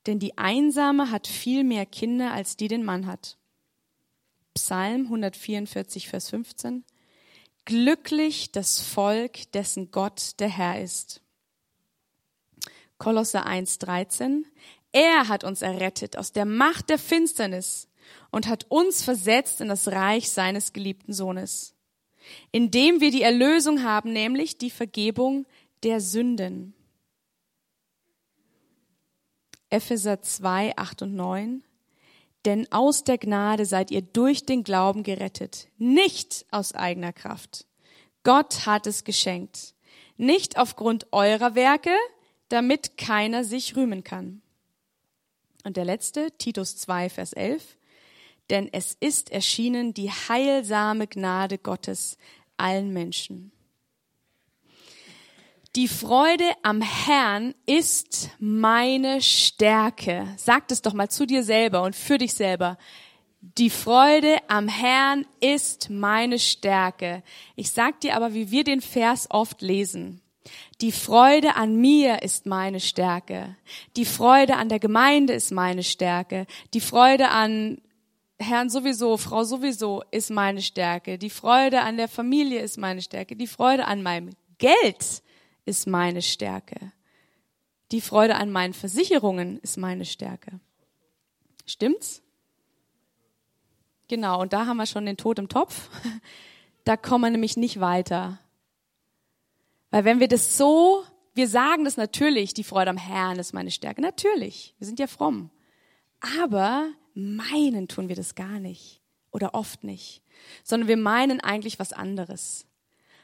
Denn 0.06 0.18
die 0.18 0.36
Einsame 0.38 1.10
hat 1.10 1.28
viel 1.28 1.62
mehr 1.62 1.86
Kinder, 1.86 2.32
als 2.32 2.56
die 2.56 2.68
den 2.68 2.84
Mann 2.84 3.06
hat. 3.06 3.38
Psalm 4.54 5.04
144, 5.04 6.08
Vers 6.08 6.30
15. 6.30 6.84
Glücklich 7.68 8.50
das 8.50 8.80
Volk, 8.80 9.52
dessen 9.52 9.90
Gott 9.90 10.40
der 10.40 10.48
Herr 10.48 10.80
ist. 10.80 11.20
Kolosser 12.96 13.44
1, 13.44 13.78
13. 13.80 14.46
Er 14.92 15.28
hat 15.28 15.44
uns 15.44 15.60
errettet 15.60 16.16
aus 16.16 16.32
der 16.32 16.46
Macht 16.46 16.88
der 16.88 16.98
Finsternis 16.98 17.86
und 18.30 18.48
hat 18.48 18.64
uns 18.70 19.02
versetzt 19.02 19.60
in 19.60 19.68
das 19.68 19.88
Reich 19.88 20.30
seines 20.30 20.72
geliebten 20.72 21.12
Sohnes, 21.12 21.74
indem 22.52 23.02
wir 23.02 23.10
die 23.10 23.20
Erlösung 23.20 23.82
haben, 23.82 24.14
nämlich 24.14 24.56
die 24.56 24.70
Vergebung 24.70 25.44
der 25.82 26.00
Sünden. 26.00 26.72
Epheser 29.68 30.22
2, 30.22 30.74
8 30.74 31.02
und 31.02 31.14
9. 31.16 31.62
Denn 32.44 32.70
aus 32.72 33.04
der 33.04 33.18
Gnade 33.18 33.66
seid 33.66 33.90
ihr 33.90 34.02
durch 34.02 34.46
den 34.46 34.64
Glauben 34.64 35.02
gerettet, 35.02 35.68
nicht 35.76 36.46
aus 36.50 36.72
eigener 36.74 37.12
Kraft. 37.12 37.66
Gott 38.22 38.66
hat 38.66 38.86
es 38.86 39.04
geschenkt, 39.04 39.74
nicht 40.16 40.58
aufgrund 40.58 41.12
eurer 41.12 41.54
Werke, 41.54 41.94
damit 42.48 42.96
keiner 42.96 43.44
sich 43.44 43.76
rühmen 43.76 44.04
kann. 44.04 44.42
Und 45.64 45.76
der 45.76 45.84
letzte, 45.84 46.30
Titus 46.38 46.76
2, 46.76 47.10
Vers 47.10 47.32
11. 47.32 47.76
Denn 48.50 48.68
es 48.72 48.96
ist 49.00 49.30
erschienen 49.30 49.92
die 49.92 50.10
heilsame 50.10 51.06
Gnade 51.06 51.58
Gottes 51.58 52.16
allen 52.56 52.92
Menschen. 52.92 53.52
Die 55.78 55.86
Freude 55.86 56.50
am 56.64 56.80
Herrn 56.80 57.54
ist 57.64 58.30
meine 58.40 59.22
Stärke. 59.22 60.26
Sag 60.36 60.68
es 60.72 60.82
doch 60.82 60.92
mal 60.92 61.08
zu 61.08 61.24
dir 61.24 61.44
selber 61.44 61.84
und 61.84 61.94
für 61.94 62.18
dich 62.18 62.34
selber. 62.34 62.78
Die 63.40 63.70
Freude 63.70 64.38
am 64.48 64.66
Herrn 64.66 65.24
ist 65.38 65.88
meine 65.88 66.40
Stärke. 66.40 67.22
Ich 67.54 67.70
sag 67.70 68.00
dir 68.00 68.16
aber, 68.16 68.34
wie 68.34 68.50
wir 68.50 68.64
den 68.64 68.80
Vers 68.80 69.28
oft 69.30 69.62
lesen. 69.62 70.20
Die 70.80 70.90
Freude 70.90 71.54
an 71.54 71.76
mir 71.76 72.22
ist 72.24 72.44
meine 72.44 72.80
Stärke. 72.80 73.54
Die 73.94 74.04
Freude 74.04 74.56
an 74.56 74.68
der 74.68 74.80
Gemeinde 74.80 75.34
ist 75.34 75.52
meine 75.52 75.84
Stärke. 75.84 76.48
Die 76.74 76.80
Freude 76.80 77.28
an 77.28 77.80
Herrn 78.40 78.68
sowieso, 78.68 79.16
Frau 79.16 79.44
sowieso 79.44 80.02
ist 80.10 80.30
meine 80.30 80.60
Stärke. 80.60 81.18
Die 81.18 81.30
Freude 81.30 81.82
an 81.82 81.96
der 81.96 82.08
Familie 82.08 82.62
ist 82.62 82.78
meine 82.78 83.00
Stärke. 83.00 83.36
Die 83.36 83.46
Freude 83.46 83.84
an 83.84 84.02
meinem 84.02 84.30
Geld 84.58 85.22
ist 85.68 85.86
meine 85.86 86.22
Stärke. 86.22 86.92
Die 87.92 88.00
Freude 88.00 88.36
an 88.36 88.50
meinen 88.50 88.74
Versicherungen 88.74 89.58
ist 89.60 89.76
meine 89.76 90.04
Stärke. 90.04 90.60
Stimmt's? 91.66 92.22
Genau, 94.08 94.40
und 94.40 94.52
da 94.52 94.66
haben 94.66 94.78
wir 94.78 94.86
schon 94.86 95.06
den 95.06 95.16
Tod 95.16 95.38
im 95.38 95.48
Topf. 95.48 95.88
Da 96.84 96.96
kommen 96.96 97.24
wir 97.24 97.30
nämlich 97.30 97.58
nicht 97.58 97.80
weiter. 97.80 98.38
Weil 99.90 100.06
wenn 100.06 100.20
wir 100.20 100.28
das 100.28 100.56
so, 100.56 101.04
wir 101.34 101.46
sagen 101.46 101.84
das 101.84 101.98
natürlich, 101.98 102.54
die 102.54 102.64
Freude 102.64 102.88
am 102.88 102.96
Herrn 102.96 103.38
ist 103.38 103.52
meine 103.52 103.70
Stärke. 103.70 104.00
Natürlich, 104.00 104.74
wir 104.78 104.86
sind 104.86 104.98
ja 104.98 105.06
fromm. 105.06 105.50
Aber 106.38 106.88
meinen 107.12 107.88
tun 107.88 108.08
wir 108.08 108.16
das 108.16 108.34
gar 108.34 108.58
nicht 108.58 109.02
oder 109.30 109.54
oft 109.54 109.84
nicht, 109.84 110.22
sondern 110.64 110.88
wir 110.88 110.96
meinen 110.96 111.40
eigentlich 111.42 111.78
was 111.78 111.92
anderes. 111.92 112.64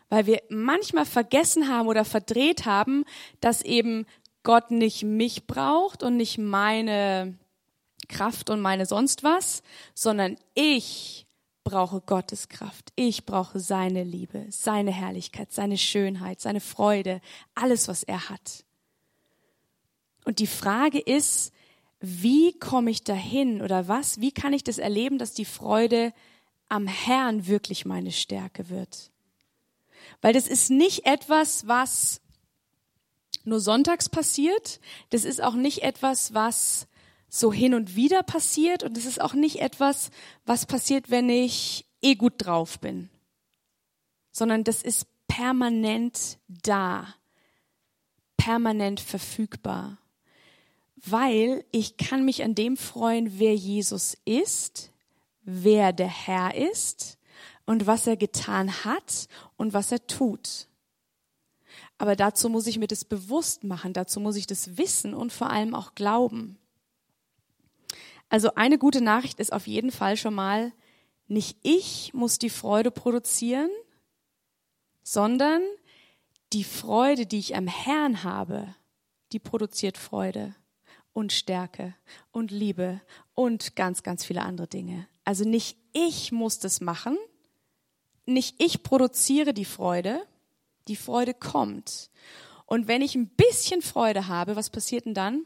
Weil 0.08 0.26
wir 0.26 0.42
manchmal 0.48 1.06
vergessen 1.06 1.68
haben 1.68 1.88
oder 1.88 2.04
verdreht 2.04 2.66
haben, 2.66 3.04
dass 3.40 3.62
eben 3.62 4.06
Gott 4.42 4.70
nicht 4.70 5.02
mich 5.02 5.46
braucht 5.46 6.02
und 6.02 6.16
nicht 6.16 6.38
meine 6.38 7.38
Kraft 8.08 8.50
und 8.50 8.60
meine 8.60 8.86
sonst 8.86 9.24
was, 9.24 9.62
sondern 9.94 10.36
ich 10.54 11.26
brauche 11.64 12.02
Gottes 12.02 12.48
Kraft. 12.48 12.92
Ich 12.94 13.24
brauche 13.24 13.58
seine 13.58 14.04
Liebe, 14.04 14.46
seine 14.50 14.92
Herrlichkeit, 14.92 15.52
seine 15.52 15.78
Schönheit, 15.78 16.40
seine 16.40 16.60
Freude, 16.60 17.20
alles, 17.54 17.88
was 17.88 18.02
er 18.02 18.28
hat. 18.28 18.64
Und 20.24 20.38
die 20.38 20.46
Frage 20.46 21.00
ist, 21.00 21.52
wie 22.00 22.52
komme 22.58 22.90
ich 22.90 23.02
dahin 23.02 23.62
oder 23.62 23.88
was, 23.88 24.20
wie 24.20 24.32
kann 24.32 24.52
ich 24.52 24.62
das 24.62 24.78
erleben, 24.78 25.18
dass 25.18 25.32
die 25.32 25.46
Freude 25.46 26.12
am 26.68 26.86
Herrn 26.86 27.46
wirklich 27.46 27.86
meine 27.86 28.12
Stärke 28.12 28.68
wird? 28.68 29.10
Weil 30.24 30.32
das 30.32 30.48
ist 30.48 30.70
nicht 30.70 31.04
etwas, 31.04 31.68
was 31.68 32.22
nur 33.44 33.60
sonntags 33.60 34.08
passiert. 34.08 34.80
Das 35.10 35.26
ist 35.26 35.42
auch 35.42 35.52
nicht 35.52 35.82
etwas, 35.82 36.32
was 36.32 36.86
so 37.28 37.52
hin 37.52 37.74
und 37.74 37.94
wieder 37.94 38.22
passiert. 38.22 38.84
Und 38.84 38.96
es 38.96 39.04
ist 39.04 39.20
auch 39.20 39.34
nicht 39.34 39.60
etwas, 39.60 40.10
was 40.46 40.64
passiert, 40.64 41.10
wenn 41.10 41.28
ich 41.28 41.84
eh 42.00 42.14
gut 42.14 42.36
drauf 42.38 42.80
bin, 42.80 43.10
sondern 44.32 44.64
das 44.64 44.80
ist 44.80 45.06
permanent 45.28 46.38
da, 46.48 47.14
permanent 48.38 49.00
verfügbar, 49.00 49.98
weil 50.96 51.66
ich 51.70 51.98
kann 51.98 52.24
mich 52.24 52.42
an 52.42 52.54
dem 52.54 52.78
freuen, 52.78 53.38
wer 53.38 53.54
Jesus 53.54 54.16
ist, 54.24 54.90
wer 55.42 55.92
der 55.92 56.08
Herr 56.08 56.54
ist 56.54 57.13
und 57.66 57.86
was 57.86 58.06
er 58.06 58.16
getan 58.16 58.84
hat 58.84 59.28
und 59.56 59.72
was 59.72 59.92
er 59.92 60.06
tut. 60.06 60.68
Aber 61.98 62.16
dazu 62.16 62.48
muss 62.48 62.66
ich 62.66 62.78
mir 62.78 62.86
das 62.86 63.04
bewusst 63.04 63.64
machen, 63.64 63.92
dazu 63.92 64.20
muss 64.20 64.36
ich 64.36 64.46
das 64.46 64.76
wissen 64.76 65.14
und 65.14 65.32
vor 65.32 65.50
allem 65.50 65.74
auch 65.74 65.94
glauben. 65.94 66.58
Also 68.28 68.54
eine 68.54 68.78
gute 68.78 69.00
Nachricht 69.00 69.38
ist 69.38 69.52
auf 69.52 69.66
jeden 69.66 69.92
Fall 69.92 70.16
schon 70.16 70.34
mal, 70.34 70.72
nicht 71.28 71.56
ich 71.62 72.12
muss 72.14 72.38
die 72.38 72.50
Freude 72.50 72.90
produzieren, 72.90 73.70
sondern 75.02 75.62
die 76.52 76.64
Freude, 76.64 77.26
die 77.26 77.38
ich 77.38 77.56
am 77.56 77.66
Herrn 77.66 78.24
habe, 78.24 78.74
die 79.32 79.38
produziert 79.38 79.98
Freude 79.98 80.54
und 81.12 81.32
Stärke 81.32 81.94
und 82.32 82.50
Liebe 82.50 83.00
und 83.34 83.76
ganz, 83.76 84.02
ganz 84.02 84.24
viele 84.24 84.42
andere 84.42 84.66
Dinge. 84.66 85.06
Also 85.24 85.44
nicht 85.44 85.76
ich 85.92 86.32
muss 86.32 86.58
das 86.58 86.80
machen, 86.80 87.16
nicht 88.26 88.56
ich 88.58 88.82
produziere 88.82 89.54
die 89.54 89.64
Freude, 89.64 90.26
die 90.88 90.96
Freude 90.96 91.34
kommt. 91.34 92.10
Und 92.66 92.88
wenn 92.88 93.02
ich 93.02 93.14
ein 93.14 93.28
bisschen 93.28 93.82
Freude 93.82 94.28
habe, 94.28 94.56
was 94.56 94.70
passiert 94.70 95.04
denn 95.06 95.14
dann? 95.14 95.44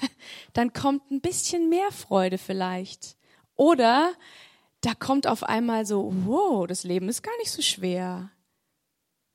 dann 0.52 0.72
kommt 0.72 1.10
ein 1.10 1.20
bisschen 1.20 1.68
mehr 1.68 1.90
Freude 1.92 2.38
vielleicht. 2.38 3.16
Oder 3.56 4.12
da 4.80 4.94
kommt 4.94 5.26
auf 5.26 5.42
einmal 5.42 5.84
so, 5.86 6.12
wow, 6.24 6.66
das 6.66 6.84
Leben 6.84 7.08
ist 7.08 7.22
gar 7.22 7.36
nicht 7.38 7.50
so 7.50 7.62
schwer. 7.62 8.30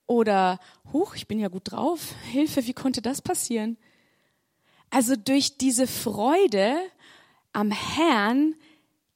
Oder, 0.05 0.59
huch, 0.91 1.15
ich 1.15 1.27
bin 1.27 1.39
ja 1.39 1.47
gut 1.47 1.71
drauf. 1.71 2.13
Hilfe, 2.31 2.65
wie 2.65 2.73
konnte 2.73 3.01
das 3.01 3.21
passieren? 3.21 3.77
Also 4.89 5.15
durch 5.15 5.57
diese 5.57 5.87
Freude 5.87 6.77
am 7.53 7.71
Herrn, 7.71 8.55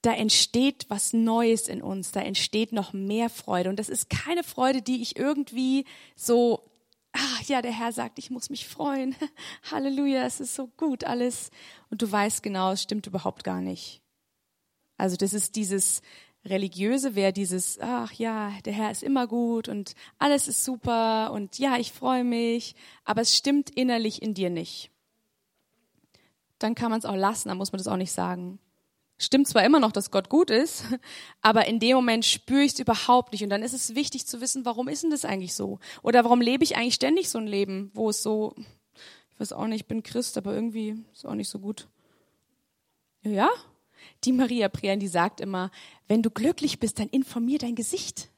da 0.02 0.14
entsteht 0.14 0.86
was 0.90 1.12
Neues 1.12 1.68
in 1.68 1.82
uns, 1.82 2.12
da 2.12 2.22
entsteht 2.22 2.72
noch 2.72 2.94
mehr 2.94 3.30
Freude. 3.30 3.70
Und 3.70 3.78
das 3.78 3.90
ist 3.90 4.10
keine 4.10 4.44
Freude, 4.44 4.82
die 4.82 5.02
ich 5.02 5.18
irgendwie 5.18 5.86
so 6.16 6.64
ach 7.18 7.42
ja, 7.44 7.62
der 7.62 7.72
Herr 7.72 7.92
sagt, 7.92 8.20
ich 8.20 8.30
muss 8.30 8.50
mich 8.50 8.68
freuen. 8.68 9.16
Halleluja, 9.72 10.26
es 10.26 10.40
ist 10.40 10.56
so 10.56 10.68
gut 10.78 11.04
alles. 11.04 11.50
Und 11.90 12.02
du 12.02 12.12
weißt 12.12 12.44
genau, 12.44 12.72
es 12.72 12.84
stimmt 12.84 13.08
überhaupt 13.08 13.44
gar 13.44 13.62
nicht. 13.62 14.02
Also 14.98 15.16
das 15.16 15.34
ist 15.34 15.56
dieses 15.56 16.02
religiöse, 16.46 17.16
wäre 17.16 17.34
dieses, 17.34 17.80
ach 17.80 18.12
ja, 18.14 18.54
der 18.66 18.74
Herr 18.74 18.92
ist 18.92 19.04
immer 19.04 19.28
gut 19.28 19.68
und 19.68 19.96
alles 20.18 20.48
ist 20.48 20.64
super 20.64 21.32
und 21.34 21.60
ja, 21.60 21.78
ich 21.78 21.92
freue 21.92 22.24
mich, 22.24 22.76
aber 23.04 23.22
es 23.22 23.36
stimmt 23.36 23.70
innerlich 23.70 24.22
in 24.22 24.34
dir 24.34 24.50
nicht. 24.50 24.90
Dann 26.60 26.76
kann 26.76 26.90
man 26.90 27.00
es 27.00 27.06
auch 27.06 27.16
lassen, 27.16 27.50
dann 27.50 27.58
muss 27.58 27.72
man 27.72 27.78
das 27.78 27.88
auch 27.88 27.98
nicht 27.98 28.12
sagen 28.12 28.60
stimmt 29.18 29.48
zwar 29.48 29.66
immer 29.66 29.80
noch, 29.80 29.92
dass 29.92 30.12
Gott 30.12 30.30
gut 30.30 30.50
ist, 30.50 30.84
aber 31.42 31.68
in 31.68 31.80
dem 31.80 31.96
Moment 31.96 32.26
spüre 32.26 32.62
ich 32.62 32.74
es 32.74 32.80
überhaupt 32.80 33.32
nicht. 33.32 33.44
Und 33.44 33.50
dann 33.50 33.64
ist 33.64 33.74
es 33.74 33.96
wichtig 33.96 34.28
zu 34.28 34.42
wissen, 34.42 34.66
warum 34.66 34.88
ist 34.88 35.04
denn 35.04 35.12
das 35.12 35.26
eigentlich 35.26 35.54
so? 35.54 35.80
Oder 36.04 36.24
warum 36.24 36.42
lebe 36.42 36.64
ich 36.64 36.78
eigentlich 36.78 36.96
ständig 36.96 37.30
so 37.30 37.40
ein 37.40 37.48
Leben, 37.48 37.92
wo 37.94 38.10
es 38.10 38.22
so, 38.22 38.54
ich 39.32 39.40
weiß 39.40 39.54
auch 39.54 39.68
nicht, 39.68 39.82
ich 39.82 39.88
bin 39.88 40.04
Christ, 40.04 40.38
aber 40.38 40.54
irgendwie 40.54 41.04
ist 41.12 41.26
auch 41.26 41.36
nicht 41.36 41.50
so 41.50 41.60
gut. 41.60 41.88
Ja, 43.24 43.50
die 44.24 44.32
Maria 44.32 44.70
Prien, 44.70 45.00
die 45.00 45.08
sagt 45.08 45.42
immer, 45.42 45.72
wenn 46.08 46.22
du 46.22 46.30
glücklich 46.30 46.80
bist, 46.80 47.00
dann 47.00 47.10
informier 47.10 47.60
dein 47.60 47.76
Gesicht. 47.76 48.30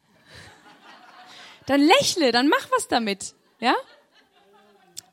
Dann 1.67 1.81
lächle, 1.81 2.31
dann 2.31 2.47
mach 2.47 2.71
was 2.71 2.88
damit, 2.88 3.35
ja? 3.59 3.75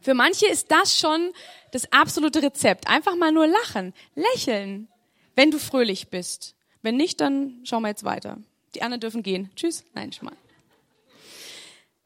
Für 0.01 0.15
manche 0.15 0.47
ist 0.47 0.71
das 0.71 0.99
schon 0.99 1.33
das 1.77 1.93
absolute 1.93 2.43
Rezept. 2.43 2.89
Einfach 2.89 3.17
mal 3.17 3.33
nur 3.33 3.47
lachen, 3.47 3.93
lächeln, 4.15 4.89
wenn 5.35 5.51
du 5.51 5.59
fröhlich 5.59 6.09
bist. 6.09 6.57
Wenn 6.83 6.97
nicht, 6.97 7.21
dann 7.21 7.61
schauen 7.65 7.83
wir 7.83 7.89
jetzt 7.89 8.05
weiter. 8.05 8.39
Die 8.75 8.83
anderen 8.83 9.01
dürfen 9.01 9.23
gehen. 9.23 9.51
Tschüss. 9.57 9.85
Nein, 9.93 10.13
schon 10.13 10.27
mal. 10.27 10.37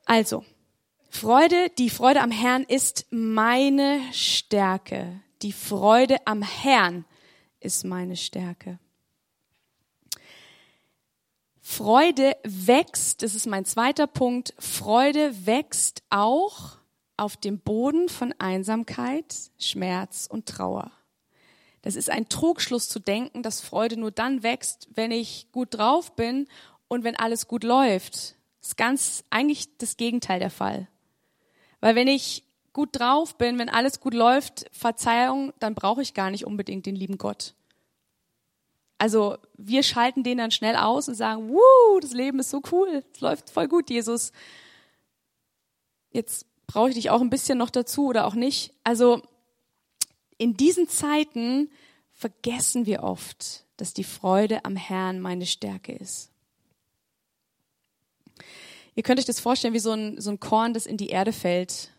Also, 0.05 0.45
Freude, 1.09 1.71
die 1.79 1.91
Freude 1.91 2.21
am 2.21 2.33
Herrn 2.33 2.65
ist 2.65 3.07
meine 3.11 4.01
Stärke. 4.13 5.21
Die 5.43 5.53
Freude 5.53 6.17
am 6.27 6.43
Herrn 6.43 7.05
ist 7.61 7.85
meine 7.85 8.17
Stärke. 8.17 8.79
Freude 11.61 12.37
wächst, 12.43 13.23
das 13.23 13.37
ist 13.37 13.47
mein 13.47 13.65
zweiter 13.65 14.09
Punkt, 14.09 14.55
Freude 14.59 15.47
wächst 15.47 16.03
auch 16.11 16.80
auf 17.21 17.37
dem 17.37 17.59
Boden 17.59 18.09
von 18.09 18.35
Einsamkeit, 18.39 19.37
Schmerz 19.59 20.27
und 20.31 20.47
Trauer. 20.47 20.91
Das 21.83 21.95
ist 21.95 22.09
ein 22.09 22.29
Trugschluss 22.29 22.89
zu 22.89 22.99
denken, 22.99 23.43
dass 23.43 23.61
Freude 23.61 23.99
nur 23.99 24.11
dann 24.11 24.43
wächst, 24.43 24.89
wenn 24.95 25.11
ich 25.11 25.49
gut 25.53 25.69
drauf 25.75 26.17
bin 26.17 26.49
und 26.89 27.05
wenn 27.05 27.17
alles 27.17 27.47
gut 27.47 27.63
läuft. 27.63 28.37
Das 28.61 28.71
ist 28.71 28.77
ganz 28.77 29.25
eigentlich 29.29 29.77
das 29.77 29.99
Gegenteil 29.99 30.41
der 30.41 30.51
Fall. 30.51 30.89
Weil 31.81 31.95
wenn 31.95 32.09
ich 32.09 32.45
gut 32.73 32.99
drauf 32.99 33.37
bin, 33.37 33.59
wenn 33.59 33.69
alles 33.69 34.01
gut 34.01 34.15
läuft, 34.15 34.67
Verzeihung, 34.73 35.53
dann 35.59 35.75
brauche 35.75 36.03
ich 36.03 36.15
gar 36.15 36.31
nicht 36.31 36.47
unbedingt 36.47 36.87
den 36.87 36.97
lieben 36.97 37.19
Gott. 37.19 37.55
Also 38.97 39.37
wir 39.57 39.83
schalten 39.83 40.23
den 40.23 40.39
dann 40.39 40.51
schnell 40.51 40.77
aus 40.77 41.09
und 41.09 41.15
sagen, 41.15 41.51
wuh, 41.51 42.01
das 42.01 42.13
Leben 42.13 42.39
ist 42.39 42.51
so 42.51 42.63
cool, 42.73 43.03
es 43.13 43.21
läuft 43.21 43.51
voll 43.51 43.69
gut, 43.69 43.91
Jesus. 43.91 44.33
Jetzt 46.13 46.50
brauche 46.71 46.91
ich 46.91 46.95
dich 46.95 47.11
auch 47.11 47.21
ein 47.21 47.31
bisschen 47.31 47.59
noch 47.59 47.71
dazu 47.71 48.07
oder 48.07 48.29
auch 48.29 48.35
nicht. 48.35 48.73
Also 48.85 49.23
in 50.39 50.57
diesen 50.57 50.89
Zeiten 50.89 51.69
vergessen 52.13 52.87
wir 52.87 53.03
oft, 53.03 53.65
dass 53.77 53.93
die 53.93 54.05
Freude 54.05 54.65
am 54.65 54.77
Herrn 54.77 55.19
meine 55.19 55.47
Stärke 55.47 55.93
ist. 55.93 56.31
Ihr 58.95 59.03
könnt 59.03 59.19
euch 59.19 59.27
das 59.27 59.41
vorstellen 59.41 59.75
wie 59.75 59.81
so 59.81 59.91
ein, 59.91 60.21
so 60.21 60.31
ein 60.31 60.39
Korn, 60.39 60.73
das 60.73 60.87
in 60.87 60.97
die 60.97 61.09
Erde 61.09 61.33
fällt. 61.33 61.91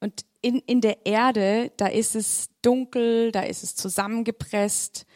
Und 0.00 0.24
in, 0.40 0.58
in 0.66 0.80
der 0.80 1.06
Erde, 1.06 1.70
da 1.76 1.86
ist 1.86 2.16
es 2.16 2.50
dunkel, 2.62 3.30
da 3.30 3.42
ist 3.42 3.62
es 3.62 3.76
zusammengepresst. 3.76 5.06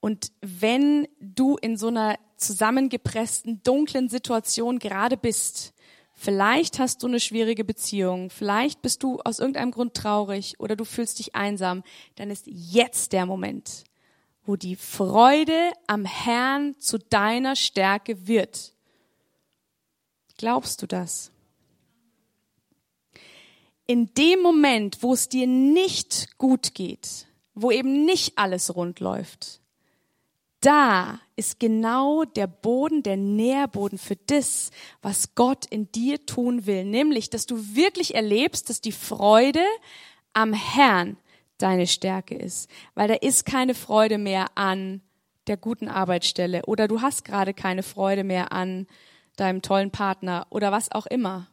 Und 0.00 0.32
wenn 0.40 1.08
du 1.20 1.58
in 1.58 1.76
so 1.76 1.88
einer 1.88 2.18
zusammengepressten, 2.38 3.62
dunklen 3.62 4.08
Situation 4.08 4.78
gerade 4.78 5.18
bist, 5.18 5.74
vielleicht 6.16 6.78
hast 6.78 7.02
du 7.02 7.06
eine 7.06 7.20
schwierige 7.20 7.64
Beziehung, 7.64 8.30
vielleicht 8.30 8.82
bist 8.82 9.02
du 9.02 9.20
aus 9.20 9.38
irgendeinem 9.38 9.70
Grund 9.70 9.94
traurig 9.94 10.58
oder 10.58 10.74
du 10.74 10.84
fühlst 10.84 11.18
dich 11.18 11.34
einsam, 11.34 11.84
dann 12.16 12.30
ist 12.30 12.46
jetzt 12.46 13.12
der 13.12 13.26
Moment, 13.26 13.84
wo 14.44 14.56
die 14.56 14.76
Freude 14.76 15.72
am 15.86 16.04
Herrn 16.04 16.74
zu 16.78 16.98
deiner 16.98 17.54
Stärke 17.54 18.26
wird. 18.26 18.72
Glaubst 20.38 20.82
du 20.82 20.86
das? 20.86 21.30
In 23.86 24.12
dem 24.14 24.40
Moment, 24.42 25.02
wo 25.02 25.12
es 25.12 25.28
dir 25.28 25.46
nicht 25.46 26.38
gut 26.38 26.74
geht, 26.74 27.26
wo 27.54 27.70
eben 27.70 28.04
nicht 28.04 28.36
alles 28.36 28.74
rund 28.74 28.98
läuft, 28.98 29.60
da 30.60 31.20
ist 31.36 31.60
genau 31.60 32.24
der 32.24 32.46
Boden, 32.46 33.02
der 33.02 33.16
Nährboden 33.16 33.98
für 33.98 34.16
das, 34.16 34.70
was 35.02 35.34
Gott 35.34 35.66
in 35.66 35.92
dir 35.92 36.24
tun 36.24 36.66
will. 36.66 36.84
Nämlich, 36.84 37.30
dass 37.30 37.46
du 37.46 37.74
wirklich 37.74 38.14
erlebst, 38.14 38.70
dass 38.70 38.80
die 38.80 38.92
Freude 38.92 39.62
am 40.32 40.52
Herrn 40.52 41.18
deine 41.58 41.86
Stärke 41.86 42.34
ist. 42.34 42.70
Weil 42.94 43.08
da 43.08 43.14
ist 43.14 43.46
keine 43.46 43.74
Freude 43.74 44.18
mehr 44.18 44.46
an 44.56 45.02
der 45.46 45.56
guten 45.56 45.88
Arbeitsstelle 45.88 46.62
oder 46.66 46.88
du 46.88 47.02
hast 47.02 47.24
gerade 47.24 47.54
keine 47.54 47.82
Freude 47.82 48.24
mehr 48.24 48.52
an 48.52 48.86
deinem 49.36 49.62
tollen 49.62 49.90
Partner 49.90 50.46
oder 50.50 50.72
was 50.72 50.90
auch 50.90 51.06
immer. 51.06 51.48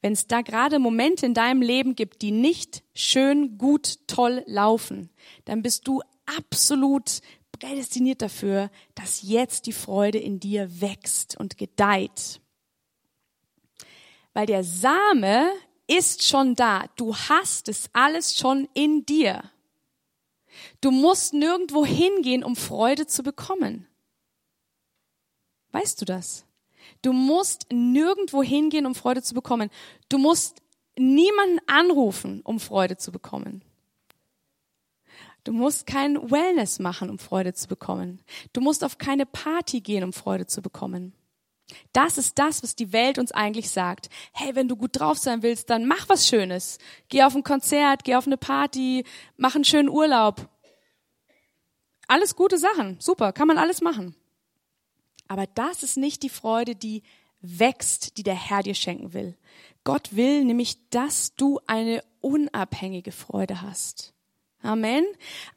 Wenn 0.00 0.12
es 0.12 0.26
da 0.26 0.42
gerade 0.42 0.78
Momente 0.78 1.26
in 1.26 1.34
deinem 1.34 1.62
Leben 1.62 1.96
gibt, 1.96 2.22
die 2.22 2.30
nicht 2.30 2.82
schön, 2.94 3.58
gut, 3.58 4.06
toll 4.06 4.42
laufen, 4.46 5.10
dann 5.44 5.62
bist 5.62 5.88
du 5.88 6.02
absolut 6.26 7.20
prädestiniert 7.64 8.20
dafür, 8.20 8.70
dass 8.94 9.22
jetzt 9.22 9.66
die 9.66 9.72
Freude 9.72 10.18
in 10.18 10.38
dir 10.38 10.80
wächst 10.80 11.36
und 11.38 11.56
gedeiht. 11.56 12.40
Weil 14.34 14.46
der 14.46 14.64
Same 14.64 15.50
ist 15.86 16.24
schon 16.24 16.54
da. 16.56 16.84
Du 16.96 17.16
hast 17.16 17.68
es 17.68 17.88
alles 17.92 18.36
schon 18.36 18.68
in 18.74 19.06
dir. 19.06 19.50
Du 20.80 20.90
musst 20.90 21.32
nirgendwo 21.32 21.86
hingehen, 21.86 22.44
um 22.44 22.54
Freude 22.54 23.06
zu 23.06 23.22
bekommen. 23.22 23.86
Weißt 25.72 26.00
du 26.00 26.04
das? 26.04 26.44
Du 27.00 27.12
musst 27.12 27.66
nirgendwo 27.72 28.42
hingehen, 28.42 28.86
um 28.86 28.94
Freude 28.94 29.22
zu 29.22 29.34
bekommen. 29.34 29.70
Du 30.08 30.18
musst 30.18 30.60
niemanden 30.98 31.60
anrufen, 31.66 32.42
um 32.42 32.60
Freude 32.60 32.98
zu 32.98 33.10
bekommen. 33.10 33.64
Du 35.44 35.52
musst 35.52 35.86
kein 35.86 36.30
Wellness 36.30 36.78
machen, 36.78 37.10
um 37.10 37.18
Freude 37.18 37.52
zu 37.52 37.68
bekommen. 37.68 38.22
Du 38.52 38.60
musst 38.60 38.82
auf 38.82 38.98
keine 38.98 39.26
Party 39.26 39.80
gehen, 39.80 40.02
um 40.02 40.12
Freude 40.12 40.46
zu 40.46 40.62
bekommen. 40.62 41.12
Das 41.92 42.18
ist 42.18 42.38
das, 42.38 42.62
was 42.62 42.76
die 42.76 42.92
Welt 42.92 43.18
uns 43.18 43.32
eigentlich 43.32 43.70
sagt. 43.70 44.08
Hey, 44.32 44.54
wenn 44.54 44.68
du 44.68 44.76
gut 44.76 44.98
drauf 44.98 45.18
sein 45.18 45.42
willst, 45.42 45.70
dann 45.70 45.86
mach 45.86 46.08
was 46.08 46.26
Schönes. 46.26 46.78
Geh 47.08 47.22
auf 47.22 47.34
ein 47.34 47.42
Konzert, 47.42 48.04
geh 48.04 48.16
auf 48.16 48.26
eine 48.26 48.36
Party, 48.36 49.04
mach 49.36 49.54
einen 49.54 49.64
schönen 49.64 49.88
Urlaub. 49.88 50.48
Alles 52.06 52.36
gute 52.36 52.58
Sachen. 52.58 52.98
Super, 53.00 53.32
kann 53.32 53.48
man 53.48 53.58
alles 53.58 53.80
machen. 53.80 54.14
Aber 55.28 55.46
das 55.46 55.82
ist 55.82 55.96
nicht 55.96 56.22
die 56.22 56.28
Freude, 56.28 56.74
die 56.74 57.02
wächst, 57.40 58.18
die 58.18 58.22
der 58.22 58.34
Herr 58.34 58.62
dir 58.62 58.74
schenken 58.74 59.12
will. 59.12 59.36
Gott 59.84 60.16
will 60.16 60.44
nämlich, 60.44 60.88
dass 60.90 61.34
du 61.34 61.60
eine 61.66 62.02
unabhängige 62.20 63.12
Freude 63.12 63.62
hast. 63.62 64.13
Amen. 64.64 65.04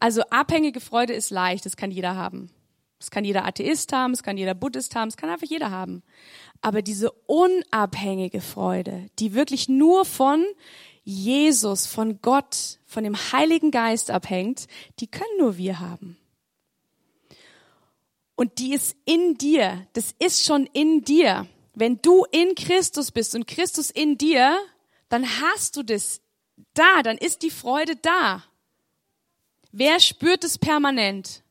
Also 0.02 0.22
abhängige 0.32 0.82
Freude 0.82 1.14
ist 1.14 1.30
leicht, 1.30 1.66
das 1.66 1.78
kann 1.78 1.92
jeder 1.92 2.16
haben. 2.16 2.52
Das 3.00 3.10
kann 3.10 3.24
jeder 3.24 3.46
Atheist 3.46 3.94
haben, 3.94 4.12
das 4.12 4.22
kann 4.22 4.38
jeder 4.38 4.54
Buddhist 4.54 4.96
haben, 4.96 5.08
das 5.08 5.16
kann 5.18 5.30
einfach 5.30 5.48
jeder 5.48 5.72
haben. 5.72 6.04
Aber 6.62 6.82
diese 6.82 7.12
unabhängige 7.26 8.42
Freude, 8.42 9.08
die 9.18 9.34
wirklich 9.34 9.70
nur 9.70 10.04
von 10.04 10.44
Jesus, 11.04 11.86
von 11.86 12.22
Gott, 12.22 12.80
von 12.86 13.06
dem 13.06 13.16
Heiligen 13.16 13.72
Geist 13.72 14.12
abhängt, 14.12 14.68
die 15.00 15.08
können 15.08 15.38
nur 15.40 15.58
wir 15.58 15.80
haben. 15.80 16.18
Und 18.36 18.60
die 18.60 18.74
ist 18.74 18.98
in 19.06 19.38
dir, 19.38 19.88
das 19.94 20.14
ist 20.20 20.44
schon 20.44 20.66
in 20.74 21.04
dir. 21.04 21.48
Wenn 21.76 22.02
du 22.02 22.26
in 22.32 22.56
Christus 22.56 23.12
bist 23.12 23.36
und 23.36 23.48
Christus 23.48 23.90
in 23.90 24.18
dir, 24.18 24.60
dann 25.08 25.26
hast 25.42 25.78
du 25.78 25.84
das 25.84 26.20
da, 26.74 27.04
dann 27.04 27.18
ist 27.18 27.42
die 27.42 27.52
Freude 27.52 27.96
da. 27.96 28.44
Wer 29.72 30.00
spürt 30.00 30.44
es 30.44 30.58
permanent? 30.58 31.44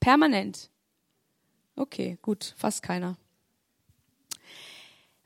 Permanent. 0.00 0.70
Okay, 1.76 2.18
gut, 2.22 2.54
fast 2.56 2.82
keiner. 2.82 3.16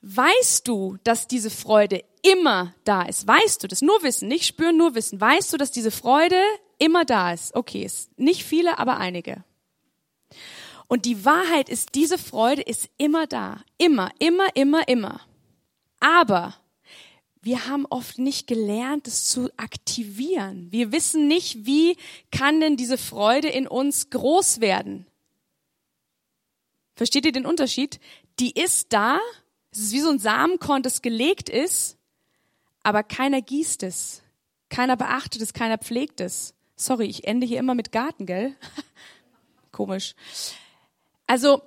Weißt 0.02 0.66
du, 0.66 0.96
dass 1.04 1.28
diese 1.28 1.50
Freude 1.50 2.02
immer 2.22 2.74
da 2.84 3.02
ist? 3.02 3.26
Weißt 3.26 3.62
du 3.62 3.68
das? 3.68 3.82
Nur 3.82 4.02
wissen, 4.02 4.28
nicht 4.28 4.46
spüren, 4.46 4.76
nur 4.76 4.94
wissen. 4.94 5.20
Weißt 5.20 5.52
du, 5.52 5.56
dass 5.58 5.70
diese 5.70 5.90
Freude 5.90 6.40
immer 6.78 7.04
da 7.04 7.32
ist? 7.32 7.54
Okay, 7.54 7.84
ist 7.84 8.18
nicht 8.18 8.44
viele, 8.44 8.78
aber 8.78 8.96
einige. 8.96 9.44
Und 10.88 11.04
die 11.04 11.24
Wahrheit 11.24 11.68
ist, 11.68 11.94
diese 11.94 12.18
Freude 12.18 12.62
ist 12.62 12.88
immer 12.96 13.26
da. 13.26 13.60
Immer, 13.78 14.10
immer, 14.18 14.48
immer, 14.56 14.88
immer. 14.88 15.20
Aber 16.00 16.56
wir 17.42 17.66
haben 17.66 17.86
oft 17.86 18.18
nicht 18.18 18.46
gelernt, 18.46 19.06
es 19.06 19.24
zu 19.28 19.50
aktivieren. 19.56 20.70
Wir 20.70 20.92
wissen 20.92 21.26
nicht, 21.26 21.64
wie 21.64 21.96
kann 22.30 22.60
denn 22.60 22.76
diese 22.76 22.98
Freude 22.98 23.48
in 23.48 23.66
uns 23.66 24.10
groß 24.10 24.60
werden. 24.60 25.06
Versteht 26.96 27.24
ihr 27.24 27.32
den 27.32 27.46
Unterschied? 27.46 27.98
Die 28.40 28.50
ist 28.50 28.92
da, 28.92 29.18
es 29.70 29.78
ist 29.78 29.92
wie 29.92 30.00
so 30.00 30.10
ein 30.10 30.18
Samenkorn, 30.18 30.82
das 30.82 31.00
gelegt 31.00 31.48
ist, 31.48 31.96
aber 32.82 33.02
keiner 33.02 33.40
gießt 33.40 33.84
es, 33.84 34.22
keiner 34.68 34.96
beachtet 34.96 35.40
es, 35.40 35.54
keiner 35.54 35.78
pflegt 35.78 36.20
es. 36.20 36.54
Sorry, 36.76 37.06
ich 37.06 37.26
ende 37.26 37.46
hier 37.46 37.58
immer 37.58 37.74
mit 37.74 37.90
Garten, 37.90 38.26
gell? 38.26 38.54
Komisch. 39.72 40.14
Also 41.26 41.62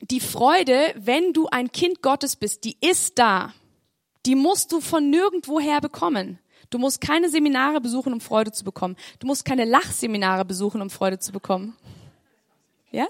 die 0.00 0.20
Freude, 0.20 0.94
wenn 0.96 1.32
du 1.32 1.48
ein 1.48 1.72
Kind 1.72 2.02
Gottes 2.02 2.36
bist, 2.36 2.64
die 2.64 2.76
ist 2.80 3.18
da 3.18 3.54
die 4.26 4.34
musst 4.34 4.72
du 4.72 4.80
von 4.80 5.10
nirgendwoher 5.10 5.80
bekommen. 5.80 6.38
Du 6.70 6.78
musst 6.78 7.00
keine 7.00 7.28
Seminare 7.28 7.80
besuchen, 7.80 8.12
um 8.12 8.20
Freude 8.20 8.52
zu 8.52 8.64
bekommen. 8.64 8.96
Du 9.18 9.26
musst 9.26 9.44
keine 9.44 9.64
Lachseminare 9.64 10.44
besuchen, 10.44 10.82
um 10.82 10.90
Freude 10.90 11.18
zu 11.18 11.32
bekommen. 11.32 11.76
Ja? 12.90 13.06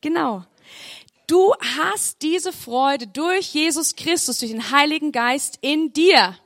Genau. 0.00 0.44
Du 1.26 1.54
hast 1.76 2.22
diese 2.22 2.52
Freude 2.52 3.06
durch 3.06 3.52
Jesus 3.54 3.96
Christus, 3.96 4.38
durch 4.38 4.52
den 4.52 4.70
Heiligen 4.70 5.12
Geist 5.12 5.58
in 5.60 5.92
dir. 5.92 6.36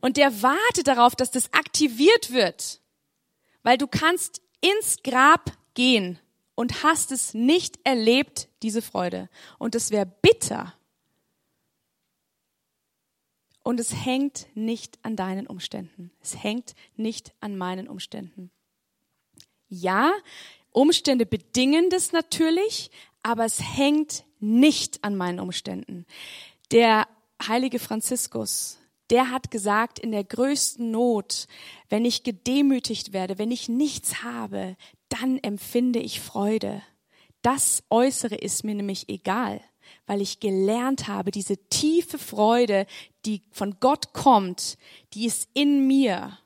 Und 0.00 0.16
der 0.16 0.42
wartet 0.42 0.86
darauf, 0.86 1.16
dass 1.16 1.30
das 1.30 1.52
aktiviert 1.52 2.32
wird. 2.32 2.80
Weil 3.62 3.78
du 3.78 3.86
kannst 3.86 4.42
ins 4.60 4.98
Grab 5.02 5.52
gehen 5.74 6.18
und 6.54 6.82
hast 6.82 7.10
es 7.10 7.34
nicht 7.34 7.78
erlebt, 7.84 8.48
diese 8.62 8.82
Freude. 8.82 9.28
Und 9.58 9.74
es 9.74 9.90
wäre 9.90 10.06
bitter. 10.06 10.74
Und 13.64 13.80
es 13.80 14.04
hängt 14.04 14.46
nicht 14.54 14.98
an 15.02 15.16
deinen 15.16 15.46
Umständen. 15.46 16.12
Es 16.20 16.40
hängt 16.40 16.74
nicht 16.96 17.32
an 17.40 17.56
meinen 17.56 17.88
Umständen. 17.88 18.50
Ja, 19.68 20.12
Umstände 20.70 21.24
bedingen 21.24 21.88
das 21.88 22.12
natürlich, 22.12 22.90
aber 23.22 23.46
es 23.46 23.60
hängt 23.60 24.24
nicht 24.38 25.02
an 25.02 25.16
meinen 25.16 25.40
Umständen. 25.40 26.04
Der 26.72 27.08
heilige 27.44 27.78
Franziskus, 27.78 28.78
der 29.08 29.30
hat 29.30 29.50
gesagt, 29.50 29.98
in 29.98 30.12
der 30.12 30.24
größten 30.24 30.90
Not, 30.90 31.46
wenn 31.88 32.04
ich 32.04 32.22
gedemütigt 32.22 33.14
werde, 33.14 33.38
wenn 33.38 33.50
ich 33.50 33.70
nichts 33.70 34.22
habe, 34.22 34.76
dann 35.08 35.38
empfinde 35.38 36.00
ich 36.00 36.20
Freude. 36.20 36.82
Das 37.40 37.82
Äußere 37.88 38.34
ist 38.34 38.62
mir 38.62 38.74
nämlich 38.74 39.08
egal, 39.08 39.62
weil 40.06 40.20
ich 40.20 40.40
gelernt 40.40 41.08
habe, 41.08 41.30
diese 41.30 41.56
tiefe 41.68 42.18
Freude, 42.18 42.86
die 43.24 43.42
von 43.50 43.76
Gott 43.80 44.12
kommt, 44.12 44.78
die 45.12 45.26
ist 45.26 45.48
in 45.54 45.86
mir 45.86 46.38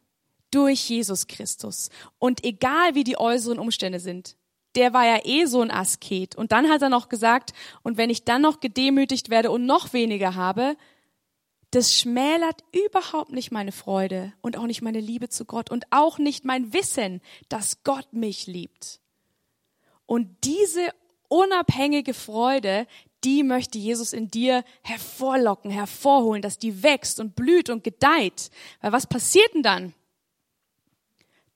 durch 0.50 0.88
Jesus 0.88 1.26
Christus. 1.26 1.90
Und 2.18 2.44
egal 2.44 2.94
wie 2.94 3.04
die 3.04 3.18
äußeren 3.18 3.58
Umstände 3.58 4.00
sind, 4.00 4.36
der 4.74 4.92
war 4.92 5.04
ja 5.04 5.20
eh 5.24 5.46
so 5.46 5.60
ein 5.60 5.70
Asket. 5.70 6.36
Und 6.36 6.52
dann 6.52 6.68
hat 6.68 6.82
er 6.82 6.88
noch 6.88 7.08
gesagt, 7.08 7.52
und 7.82 7.96
wenn 7.96 8.10
ich 8.10 8.24
dann 8.24 8.42
noch 8.42 8.60
gedemütigt 8.60 9.30
werde 9.30 9.50
und 9.50 9.66
noch 9.66 9.92
weniger 9.92 10.34
habe, 10.34 10.76
das 11.70 11.94
schmälert 11.94 12.64
überhaupt 12.72 13.30
nicht 13.30 13.50
meine 13.50 13.72
Freude 13.72 14.32
und 14.40 14.56
auch 14.56 14.66
nicht 14.66 14.80
meine 14.80 15.00
Liebe 15.00 15.28
zu 15.28 15.44
Gott 15.44 15.70
und 15.70 15.84
auch 15.90 16.18
nicht 16.18 16.44
mein 16.44 16.72
Wissen, 16.72 17.20
dass 17.48 17.82
Gott 17.84 18.12
mich 18.12 18.46
liebt. 18.46 19.00
Und 20.06 20.44
diese 20.44 20.88
unabhängige 21.28 22.14
Freude, 22.14 22.86
die 23.24 23.42
möchte 23.42 23.78
Jesus 23.78 24.12
in 24.12 24.30
dir 24.30 24.64
hervorlocken, 24.82 25.70
hervorholen, 25.70 26.42
dass 26.42 26.58
die 26.58 26.82
wächst 26.82 27.20
und 27.20 27.34
blüht 27.34 27.68
und 27.70 27.82
gedeiht. 27.82 28.50
Weil 28.80 28.92
was 28.92 29.06
passiert 29.06 29.52
denn 29.54 29.62
dann? 29.62 29.94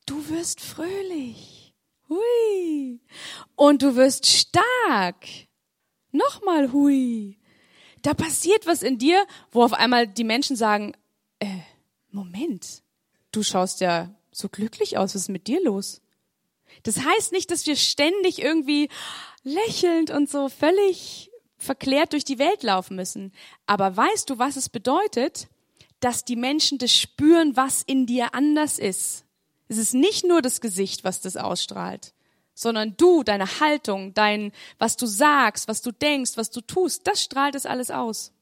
Du 0.07 0.29
wirst 0.29 0.61
fröhlich. 0.61 1.75
Hui. 2.09 3.01
Und 3.55 3.83
du 3.83 3.95
wirst 3.97 4.27
stark. 4.27 5.27
Nochmal 6.11 6.73
hui. 6.73 7.39
Da 8.03 8.15
passiert 8.15 8.67
was 8.67 8.83
in 8.83 8.99
dir, 8.99 9.25
wo 9.53 9.63
auf 9.63 9.73
einmal 9.73 10.09
die 10.09 10.25
Menschen 10.25 10.57
sagen, 10.57 10.95
äh, 11.39 11.47
Moment, 12.11 12.83
du 13.31 13.43
schaust 13.43 13.81
ja 13.81 14.15
so 14.33 14.49
glücklich 14.49 14.99
aus, 14.99 15.15
was 15.15 15.23
ist 15.23 15.29
mit 15.29 15.47
dir 15.47 15.63
los? 15.63 16.03
Das 16.83 17.05
heißt 17.05 17.33
nicht, 17.33 17.51
dass 17.51 17.67
wir 17.67 17.77
ständig 17.77 18.43
irgendwie 18.43 18.89
lächelnd 19.45 20.11
und 20.11 20.29
so 20.29 20.49
völlig 20.49 21.32
verklärt 21.63 22.13
durch 22.13 22.25
die 22.25 22.39
Welt 22.39 22.63
laufen 22.63 22.97
müssen. 22.97 23.33
Aber 23.67 23.97
weißt 23.97 24.29
du, 24.29 24.39
was 24.39 24.57
es 24.57 24.69
bedeutet? 24.69 25.49
Dass 26.01 26.25
die 26.25 26.37
Menschen 26.37 26.79
das 26.79 26.93
spüren, 26.93 27.57
was 27.57 27.83
in 27.83 28.07
dir 28.07 28.35
anders 28.35 28.79
ist. 28.79 29.25
Es 29.69 29.79
ist 29.79 29.95
nicht 29.95 30.25
nur 30.25 30.43
das 30.43 30.61
Gesicht, 30.61 31.05
was 31.05 31.21
das 31.21 31.37
ausstrahlt, 31.37 32.13
sondern 32.53 32.97
du, 32.97 33.23
deine 33.23 33.61
Haltung, 33.61 34.13
dein, 34.13 34.53
was 34.79 34.97
du 34.97 35.07
sagst, 35.07 35.69
was 35.69 35.81
du 35.81 35.93
denkst, 35.93 36.33
was 36.37 36.51
du 36.51 36.61
tust, 36.61 37.07
das 37.07 37.23
strahlt 37.23 37.55
es 37.55 37.65
alles 37.65 37.91
aus. 37.91 38.33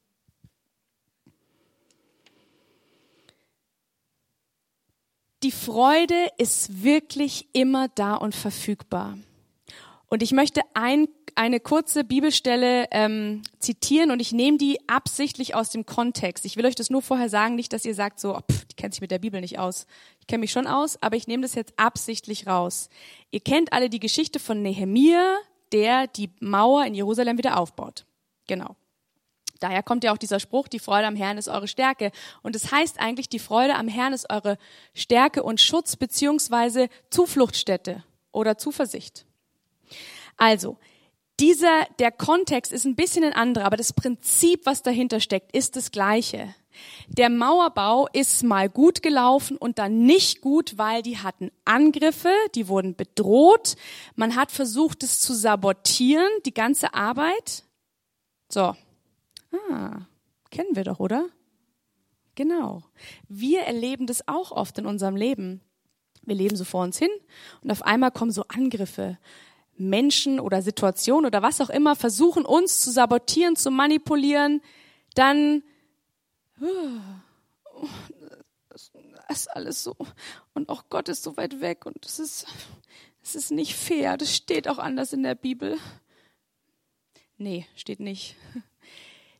Die 5.43 5.51
Freude 5.51 6.27
ist 6.37 6.83
wirklich 6.83 7.47
immer 7.53 7.87
da 7.87 8.15
und 8.15 8.35
verfügbar. 8.35 9.17
Und 10.07 10.21
ich 10.21 10.33
möchte 10.33 10.61
ein, 10.73 11.07
eine 11.35 11.59
kurze 11.59 12.03
Bibelstelle 12.03 12.85
ähm, 12.91 13.41
zitieren 13.59 14.11
und 14.11 14.19
ich 14.19 14.31
nehme 14.31 14.57
die 14.57 14.77
absichtlich 14.87 15.55
aus 15.55 15.69
dem 15.69 15.85
Kontext. 15.85 16.45
Ich 16.45 16.57
will 16.57 16.65
euch 16.65 16.75
das 16.75 16.89
nur 16.89 17.01
vorher 17.01 17.29
sagen, 17.29 17.55
nicht, 17.55 17.73
dass 17.73 17.85
ihr 17.85 17.95
sagt 17.95 18.19
so, 18.19 18.35
oh, 18.35 18.41
pff, 18.41 18.65
die 18.65 18.75
kennt 18.75 18.93
sich 18.93 19.01
mit 19.01 19.11
der 19.11 19.19
Bibel 19.19 19.41
nicht 19.41 19.59
aus. 19.59 19.85
Ich 20.19 20.27
kenne 20.27 20.41
mich 20.41 20.51
schon 20.51 20.67
aus, 20.67 21.01
aber 21.01 21.15
ich 21.15 21.27
nehme 21.27 21.43
das 21.43 21.55
jetzt 21.55 21.73
absichtlich 21.77 22.47
raus. 22.47 22.89
Ihr 23.31 23.39
kennt 23.39 23.73
alle 23.73 23.89
die 23.89 23.99
Geschichte 23.99 24.39
von 24.39 24.61
Nehemia, 24.61 25.37
der 25.71 26.07
die 26.07 26.29
Mauer 26.39 26.85
in 26.85 26.93
Jerusalem 26.93 27.37
wieder 27.37 27.57
aufbaut. 27.57 28.05
Genau. 28.47 28.75
Daher 29.61 29.83
kommt 29.83 30.03
ja 30.03 30.11
auch 30.11 30.17
dieser 30.17 30.39
Spruch, 30.39 30.67
die 30.67 30.79
Freude 30.79 31.05
am 31.05 31.15
Herrn 31.15 31.37
ist 31.37 31.47
eure 31.47 31.67
Stärke. 31.67 32.11
Und 32.41 32.55
es 32.55 32.63
das 32.63 32.71
heißt 32.71 32.99
eigentlich, 32.99 33.29
die 33.29 33.39
Freude 33.39 33.75
am 33.75 33.87
Herrn 33.87 34.11
ist 34.11 34.29
eure 34.29 34.57
Stärke 34.95 35.43
und 35.43 35.61
Schutz 35.61 35.95
beziehungsweise 35.95 36.89
Zufluchtsstätte 37.11 38.03
oder 38.31 38.57
Zuversicht. 38.57 39.25
Also, 40.35 40.77
dieser, 41.41 41.85
der 41.99 42.11
Kontext 42.11 42.71
ist 42.71 42.85
ein 42.85 42.95
bisschen 42.95 43.23
ein 43.23 43.33
anderer, 43.33 43.65
aber 43.65 43.77
das 43.77 43.93
Prinzip, 43.93 44.65
was 44.65 44.83
dahinter 44.83 45.19
steckt, 45.19 45.53
ist 45.55 45.75
das 45.75 45.91
gleiche. 45.91 46.53
Der 47.07 47.29
Mauerbau 47.29 48.07
ist 48.13 48.43
mal 48.43 48.69
gut 48.69 49.01
gelaufen 49.01 49.57
und 49.57 49.79
dann 49.79 50.03
nicht 50.05 50.41
gut, 50.41 50.77
weil 50.77 51.01
die 51.01 51.17
hatten 51.17 51.51
Angriffe, 51.65 52.31
die 52.55 52.67
wurden 52.67 52.95
bedroht. 52.95 53.75
Man 54.15 54.35
hat 54.35 54.51
versucht, 54.51 55.03
es 55.03 55.19
zu 55.19 55.33
sabotieren, 55.33 56.29
die 56.45 56.53
ganze 56.53 56.93
Arbeit. 56.93 57.65
So. 58.49 58.75
Ah, 59.69 60.05
kennen 60.49 60.75
wir 60.75 60.83
doch, 60.83 60.99
oder? 60.99 61.25
Genau. 62.35 62.83
Wir 63.27 63.61
erleben 63.61 64.07
das 64.07 64.27
auch 64.27 64.51
oft 64.51 64.77
in 64.77 64.85
unserem 64.85 65.15
Leben. 65.15 65.61
Wir 66.23 66.35
leben 66.35 66.55
so 66.55 66.63
vor 66.63 66.83
uns 66.83 66.97
hin 66.97 67.09
und 67.61 67.71
auf 67.71 67.81
einmal 67.81 68.11
kommen 68.11 68.31
so 68.31 68.45
Angriffe. 68.47 69.17
Menschen 69.81 70.39
oder 70.39 70.61
Situationen 70.61 71.25
oder 71.25 71.41
was 71.41 71.61
auch 71.61 71.69
immer 71.69 71.95
versuchen 71.95 72.45
uns 72.45 72.81
zu 72.81 72.91
sabotieren, 72.91 73.55
zu 73.55 73.71
manipulieren, 73.71 74.61
dann 75.15 75.63
das 78.77 78.91
ist 79.29 79.47
alles 79.47 79.83
so 79.83 79.95
und 80.53 80.69
auch 80.69 80.85
Gott 80.89 81.09
ist 81.09 81.23
so 81.23 81.37
weit 81.37 81.61
weg 81.61 81.85
und 81.85 82.05
es 82.05 82.19
ist 82.19 82.45
es 83.23 83.35
ist 83.35 83.51
nicht 83.51 83.75
fair, 83.75 84.17
das 84.17 84.35
steht 84.35 84.67
auch 84.67 84.79
anders 84.79 85.13
in 85.13 85.23
der 85.23 85.35
Bibel. 85.35 85.77
Nee, 87.37 87.65
steht 87.75 87.99
nicht. 87.99 88.35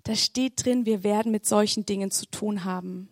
Da 0.04 0.16
steht 0.16 0.66
drin, 0.66 0.88
wir 0.88 1.04
werden 1.04 1.32
mit 1.32 1.46
solchen 1.46 1.86
Dingen 1.86 2.10
zu 2.10 2.26
tun 2.26 2.64
haben. 2.64 3.08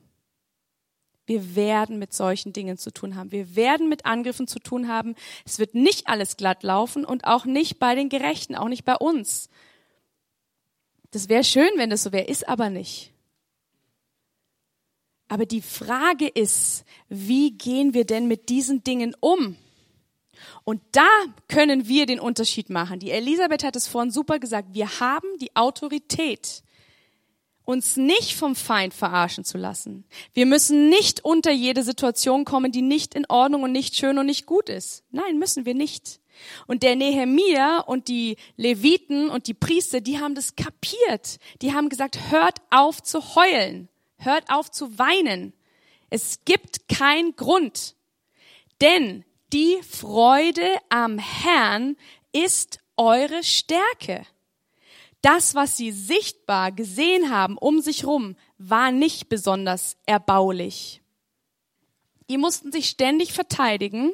Wir 1.30 1.56
werden 1.56 2.00
mit 2.00 2.12
solchen 2.12 2.54
Dingen 2.54 2.80
zu 2.80 2.90
tun 2.92 3.16
haben. 3.16 3.32
Wir 3.32 3.56
werden 3.56 3.88
mit 3.88 4.08
Angriffen 4.08 4.48
zu 4.48 4.58
tun 4.58 4.88
haben. 4.88 5.14
Es 5.46 5.60
wird 5.60 5.76
nicht 5.76 6.08
alles 6.08 6.38
glatt 6.38 6.64
laufen 6.64 7.06
und 7.06 7.26
auch 7.26 7.46
nicht 7.46 7.78
bei 7.78 7.94
den 7.94 8.10
Gerechten, 8.10 8.56
auch 8.56 8.68
nicht 8.68 8.84
bei 8.84 8.96
uns. 8.96 9.48
Das 11.12 11.30
wäre 11.30 11.44
schön, 11.44 11.70
wenn 11.76 11.92
das 11.92 12.02
so 12.02 12.12
wäre, 12.12 12.26
ist 12.26 12.50
aber 12.50 12.72
nicht. 12.72 13.12
Aber 15.28 15.46
die 15.46 15.62
Frage 15.62 16.28
ist, 16.28 16.84
wie 17.10 17.52
gehen 17.52 17.94
wir 17.94 18.06
denn 18.06 18.28
mit 18.28 18.50
diesen 18.50 18.84
Dingen 18.84 19.16
um? 19.20 19.56
Und 20.64 20.82
da 20.94 21.08
können 21.48 21.88
wir 21.88 22.08
den 22.08 22.20
Unterschied 22.20 22.72
machen. 22.72 22.98
Die 22.98 23.12
Elisabeth 23.12 23.64
hat 23.64 23.76
es 23.76 23.86
vorhin 23.86 24.10
super 24.10 24.40
gesagt. 24.40 24.70
Wir 24.74 25.00
haben 25.00 25.28
die 25.40 25.56
Autorität 25.56 26.64
uns 27.70 27.98
nicht 27.98 28.34
vom 28.34 28.56
Feind 28.56 28.96
verarschen 28.96 29.44
zu 29.44 29.60
lassen. 29.60 30.04
Wir 30.34 30.48
müssen 30.48 30.90
nicht 30.90 31.24
unter 31.24 31.52
jede 31.52 31.84
Situation 31.84 32.44
kommen, 32.44 32.72
die 32.72 32.82
nicht 32.82 33.14
in 33.14 33.28
Ordnung 33.28 33.62
und 33.62 33.72
nicht 33.72 33.96
schön 33.96 34.18
und 34.18 34.26
nicht 34.26 34.48
gut 34.48 34.70
ist. 34.70 35.04
Nein, 35.12 35.38
müssen 35.38 35.68
wir 35.68 35.76
nicht. 35.76 36.20
Und 36.66 36.82
der 36.82 36.96
Nehemia 36.96 37.82
und 37.82 38.08
die 38.08 38.38
Leviten 38.58 39.30
und 39.30 39.46
die 39.46 39.54
Priester, 39.54 40.02
die 40.02 40.20
haben 40.20 40.34
das 40.34 40.56
kapiert. 40.56 41.38
Die 41.62 41.72
haben 41.72 41.90
gesagt, 41.90 42.32
hört 42.32 42.58
auf 42.72 43.04
zu 43.04 43.36
heulen. 43.36 43.88
Hört 44.18 44.50
auf 44.50 44.72
zu 44.72 44.98
weinen. 44.98 45.54
Es 46.10 46.40
gibt 46.46 46.90
keinen 46.90 47.36
Grund. 47.36 47.94
Denn 48.82 49.24
die 49.54 49.78
Freude 49.88 50.76
am 50.90 51.20
Herrn 51.20 51.98
ist 52.32 52.80
eure 52.98 53.44
Stärke. 53.44 54.26
Das, 55.22 55.54
was 55.54 55.76
sie 55.76 55.92
sichtbar 55.92 56.72
gesehen 56.72 57.30
haben 57.30 57.58
um 57.58 57.82
sich 57.82 58.06
rum, 58.06 58.36
war 58.58 58.92
nicht 58.92 59.28
besonders 59.28 59.98
erbaulich. 60.06 61.02
Die 62.30 62.38
mussten 62.38 62.72
sich 62.72 62.90
ständig 62.90 63.34
verteidigen. 63.34 64.14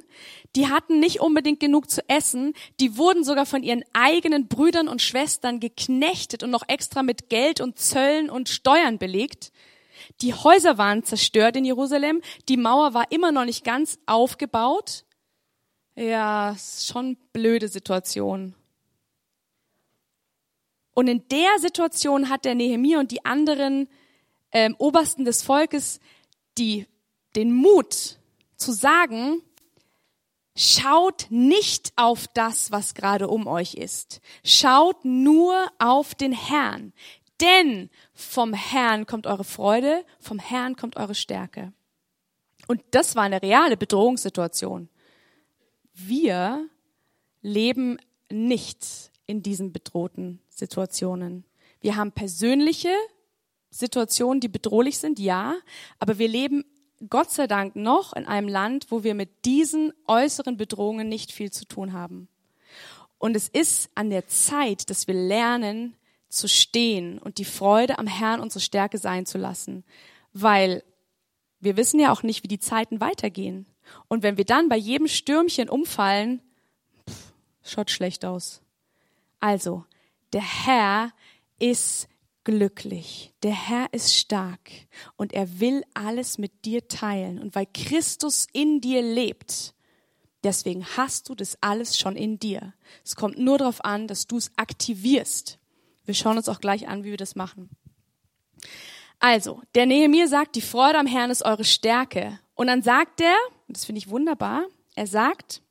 Die 0.56 0.68
hatten 0.68 1.00
nicht 1.00 1.20
unbedingt 1.20 1.60
genug 1.60 1.90
zu 1.90 2.02
essen. 2.10 2.54
Die 2.80 2.98
wurden 2.98 3.26
sogar 3.26 3.46
von 3.46 3.62
ihren 3.62 3.84
eigenen 3.92 4.48
Brüdern 4.48 4.88
und 4.88 5.02
Schwestern 5.02 5.60
geknechtet 5.60 6.42
und 6.42 6.50
noch 6.50 6.64
extra 6.68 7.04
mit 7.04 7.30
Geld 7.30 7.60
und 7.60 7.78
Zöllen 7.78 8.30
und 8.30 8.48
Steuern 8.48 8.98
belegt. 8.98 9.52
Die 10.22 10.34
Häuser 10.34 10.78
waren 10.78 11.04
zerstört 11.04 11.58
in 11.58 11.66
Jerusalem. 11.66 12.22
Die 12.48 12.58
Mauer 12.58 12.94
war 12.94 13.12
immer 13.12 13.34
noch 13.34 13.46
nicht 13.46 13.66
ganz 13.66 14.00
aufgebaut. 14.06 15.04
Ja, 15.96 16.56
schon 16.58 17.18
blöde 17.34 17.68
Situation. 17.68 18.56
Und 20.96 21.08
in 21.08 21.28
der 21.28 21.60
Situation 21.60 22.30
hat 22.30 22.46
der 22.46 22.56
Nehemiah 22.56 23.00
und 23.00 23.12
die 23.12 23.24
anderen 23.24 23.88
ähm, 24.52 24.76
Obersten 24.80 25.26
des 25.26 25.44
Volkes 25.44 26.00
die, 26.58 26.88
den 27.36 27.54
Mut 27.54 28.18
zu 28.56 28.72
sagen, 28.72 29.42
schaut 30.56 31.28
nicht 31.30 31.92
auf 31.98 32.28
das, 32.34 32.72
was 32.72 32.96
gerade 32.96 33.28
um 33.28 33.46
euch 33.46 33.76
ist. 33.76 34.22
Schaut 34.46 35.04
nur 35.04 35.68
auf 35.80 36.16
den 36.16 36.32
Herrn. 36.32 36.94
Denn 37.42 37.90
vom 38.14 38.54
Herrn 38.54 39.06
kommt 39.06 39.28
eure 39.28 39.44
Freude, 39.44 40.06
vom 40.20 40.40
Herrn 40.40 40.78
kommt 40.78 40.96
eure 40.96 41.16
Stärke. 41.16 41.74
Und 42.68 42.82
das 42.92 43.18
war 43.18 43.24
eine 43.24 43.42
reale 43.42 43.76
Bedrohungssituation. 43.76 44.88
Wir 45.94 46.70
leben 47.42 47.98
nicht 48.32 49.12
in 49.28 49.42
diesen 49.42 49.72
bedrohten 49.72 50.40
Situationen. 50.50 51.46
Wir 51.82 51.96
haben 51.96 52.12
persönliche 52.12 52.94
Situationen, 53.70 54.40
die 54.40 54.48
bedrohlich 54.48 54.98
sind, 54.98 55.20
ja, 55.20 55.56
aber 56.00 56.18
wir 56.18 56.28
leben 56.28 56.64
Gott 57.10 57.30
sei 57.30 57.46
Dank 57.46 57.76
noch 57.76 58.14
in 58.14 58.26
einem 58.26 58.48
Land, 58.48 58.88
wo 58.90 59.04
wir 59.04 59.16
mit 59.16 59.46
diesen 59.46 59.94
äußeren 60.08 60.58
Bedrohungen 60.58 61.10
nicht 61.10 61.32
viel 61.32 61.52
zu 61.52 61.66
tun 61.66 61.94
haben. 61.94 62.30
Und 63.18 63.36
es 63.36 63.50
ist 63.50 63.90
an 63.96 64.10
der 64.10 64.28
Zeit, 64.28 64.90
dass 64.90 65.08
wir 65.08 65.16
lernen 65.16 65.96
zu 66.30 66.48
stehen 66.48 67.20
und 67.20 67.38
die 67.38 67.46
Freude 67.46 68.00
am 68.00 68.08
Herrn 68.08 68.40
unsere 68.40 68.62
Stärke 68.62 68.98
sein 68.98 69.26
zu 69.26 69.38
lassen, 69.38 69.84
weil 70.34 70.84
wir 71.60 71.78
wissen 71.78 72.00
ja 72.00 72.12
auch 72.12 72.24
nicht, 72.24 72.44
wie 72.44 72.48
die 72.48 72.60
Zeiten 72.60 73.00
weitergehen. 73.00 73.66
Und 74.08 74.24
wenn 74.24 74.38
wir 74.38 74.46
dann 74.46 74.70
bei 74.70 74.78
jedem 74.78 75.08
Stürmchen 75.08 75.70
umfallen, 75.70 76.42
pff, 77.10 77.34
schaut 77.64 77.92
schlecht 77.92 78.26
aus. 78.26 78.62
Also, 79.46 79.86
der 80.34 80.42
Herr 80.42 81.14
ist 81.60 82.10
glücklich. 82.46 83.32
Der 83.44 83.52
Herr 83.52 83.94
ist 83.94 84.16
stark 84.16 84.72
und 85.18 85.34
er 85.34 85.60
will 85.60 85.84
alles 85.94 86.40
mit 86.40 86.66
dir 86.66 86.88
teilen. 86.88 87.38
Und 87.38 87.54
weil 87.54 87.68
Christus 87.72 88.48
in 88.54 88.82
dir 88.82 89.04
lebt, 89.04 89.76
deswegen 90.44 90.84
hast 90.98 91.30
du 91.30 91.36
das 91.36 91.60
alles 91.62 91.96
schon 91.96 92.16
in 92.16 92.40
dir. 92.40 92.74
Es 93.04 93.16
kommt 93.16 93.38
nur 93.38 93.60
darauf 93.60 93.86
an, 93.86 94.08
dass 94.08 94.26
du 94.26 94.38
es 94.38 94.52
aktivierst. 94.56 95.60
Wir 96.06 96.16
schauen 96.16 96.38
uns 96.38 96.50
auch 96.50 96.60
gleich 96.60 96.88
an, 96.88 97.04
wie 97.04 97.12
wir 97.12 97.18
das 97.18 97.36
machen. 97.36 97.70
Also, 99.20 99.62
der 99.76 99.86
Nehemiah 99.86 100.26
sagt, 100.26 100.56
die 100.56 100.62
Freude 100.62 100.98
am 100.98 101.06
Herrn 101.06 101.30
ist 101.30 101.46
eure 101.46 101.66
Stärke. 101.66 102.40
Und 102.56 102.66
dann 102.66 102.82
sagt 102.82 103.22
er, 103.22 103.38
das 103.68 103.86
finde 103.86 104.00
ich 104.00 104.10
wunderbar, 104.10 104.66
er 104.96 105.06
sagt, 105.06 105.62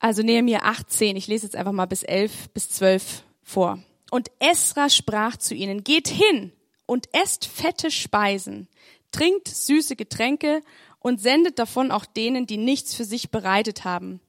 also 0.00 0.22
Nehemiah 0.22 0.62
18, 0.62 1.14
ich 1.14 1.28
lese 1.28 1.46
jetzt 1.46 1.56
einfach 1.56 1.72
mal 1.72 1.86
bis 1.86 2.02
11 2.02 2.50
bis 2.50 2.70
12 2.70 3.22
vor. 3.42 3.78
Und 4.10 4.30
Esra 4.40 4.88
sprach 4.88 5.36
zu 5.36 5.54
ihnen, 5.54 5.84
geht 5.84 6.08
hin 6.08 6.52
und 6.86 7.08
esst 7.12 7.44
fette 7.44 7.90
Speisen, 7.90 8.66
trinkt 9.12 9.46
süße 9.46 9.94
Getränke 9.94 10.62
und 10.98 11.20
sendet 11.20 11.58
davon 11.58 11.90
auch 11.90 12.06
denen, 12.06 12.46
die 12.46 12.56
nichts 12.56 12.94
für 12.94 13.04
sich 13.04 13.30
bereitet 13.30 13.84
haben. 13.84 14.20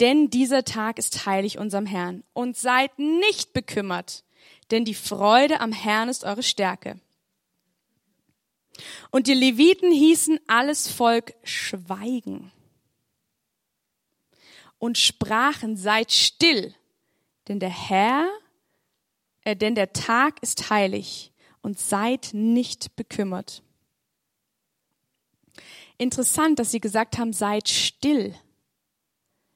Denn 0.00 0.28
dieser 0.28 0.64
Tag 0.64 0.98
ist 0.98 1.24
heilig 1.24 1.58
unserem 1.58 1.86
Herrn. 1.86 2.22
Und 2.34 2.56
seid 2.56 2.98
nicht 2.98 3.54
bekümmert, 3.54 4.24
denn 4.70 4.84
die 4.84 4.94
Freude 4.94 5.60
am 5.60 5.72
Herrn 5.72 6.10
ist 6.10 6.24
eure 6.24 6.42
Stärke. 6.42 7.00
Und 9.10 9.26
die 9.26 9.34
Leviten 9.34 9.90
hießen 9.90 10.38
alles 10.46 10.88
Volk 10.88 11.32
schweigen 11.42 12.52
und 14.78 14.98
sprachen, 14.98 15.76
seid 15.76 16.12
still, 16.12 16.74
denn 17.48 17.60
der 17.60 17.70
Herr, 17.70 18.28
äh, 19.42 19.56
denn 19.56 19.74
der 19.74 19.92
Tag 19.92 20.42
ist 20.42 20.70
heilig 20.70 21.32
und 21.62 21.78
seid 21.78 22.30
nicht 22.32 22.96
bekümmert. 22.96 23.62
Interessant, 25.98 26.58
dass 26.58 26.70
sie 26.70 26.80
gesagt 26.80 27.18
haben, 27.18 27.32
seid 27.32 27.68
still. 27.68 28.34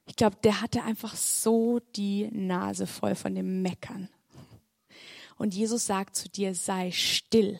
Ich 0.07 0.15
glaube, 0.15 0.37
der 0.43 0.61
hatte 0.61 0.83
einfach 0.83 1.15
so 1.15 1.79
die 1.95 2.29
Nase 2.31 2.87
voll 2.87 3.15
von 3.15 3.35
dem 3.35 3.61
Meckern. 3.61 4.09
Und 5.37 5.53
Jesus 5.53 5.85
sagt 5.85 6.15
zu 6.15 6.29
dir, 6.29 6.53
sei 6.55 6.91
still. 6.91 7.59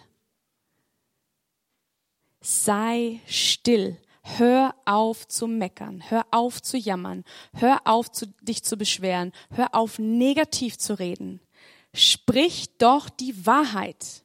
Sei 2.42 3.22
still. 3.28 3.98
Hör 4.24 4.76
auf 4.86 5.28
zu 5.28 5.48
meckern, 5.48 6.04
hör 6.08 6.26
auf 6.30 6.62
zu 6.62 6.78
jammern, 6.78 7.24
hör 7.54 7.82
auf 7.86 8.12
zu, 8.12 8.28
dich 8.42 8.64
zu 8.64 8.78
beschweren, 8.78 9.32
hör 9.50 9.74
auf 9.74 9.98
negativ 9.98 10.78
zu 10.78 11.00
reden. 11.00 11.42
Sprich 11.94 12.78
doch 12.78 13.10
die 13.10 13.46
Wahrheit. 13.46 14.24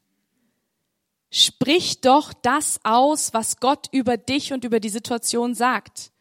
Sprich 1.31 2.03
doch 2.03 2.33
das 2.35 2.79
aus, 2.85 3.33
was 3.33 3.59
Gott 3.59 3.89
über 3.91 4.17
dich 4.17 4.53
und 4.53 4.65
über 4.65 4.81
die 4.81 4.91
Situation 4.91 5.55
sagt. 5.55 6.13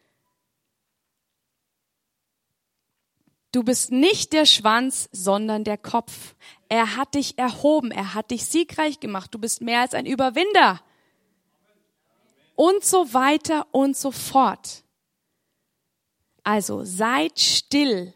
Du 3.52 3.64
bist 3.64 3.92
nicht 3.92 4.34
der 4.34 4.46
Schwanz, 4.46 5.08
sondern 5.12 5.64
der 5.64 5.78
Kopf. 5.78 6.36
Er 6.68 6.96
hat 6.96 7.16
dich 7.16 7.38
erhoben, 7.38 7.92
er 7.92 8.14
hat 8.14 8.32
dich 8.32 8.46
siegreich 8.46 9.00
gemacht. 9.00 9.34
Du 9.34 9.40
bist 9.40 9.62
mehr 9.62 9.82
als 9.82 9.94
ein 9.94 10.06
Überwinder 10.06 10.82
und 12.56 12.84
so 12.84 13.14
weiter 13.14 13.68
und 13.72 13.96
so 13.96 14.12
fort. 14.12 14.84
Also 16.44 16.84
seid 16.84 17.40
still, 17.40 18.14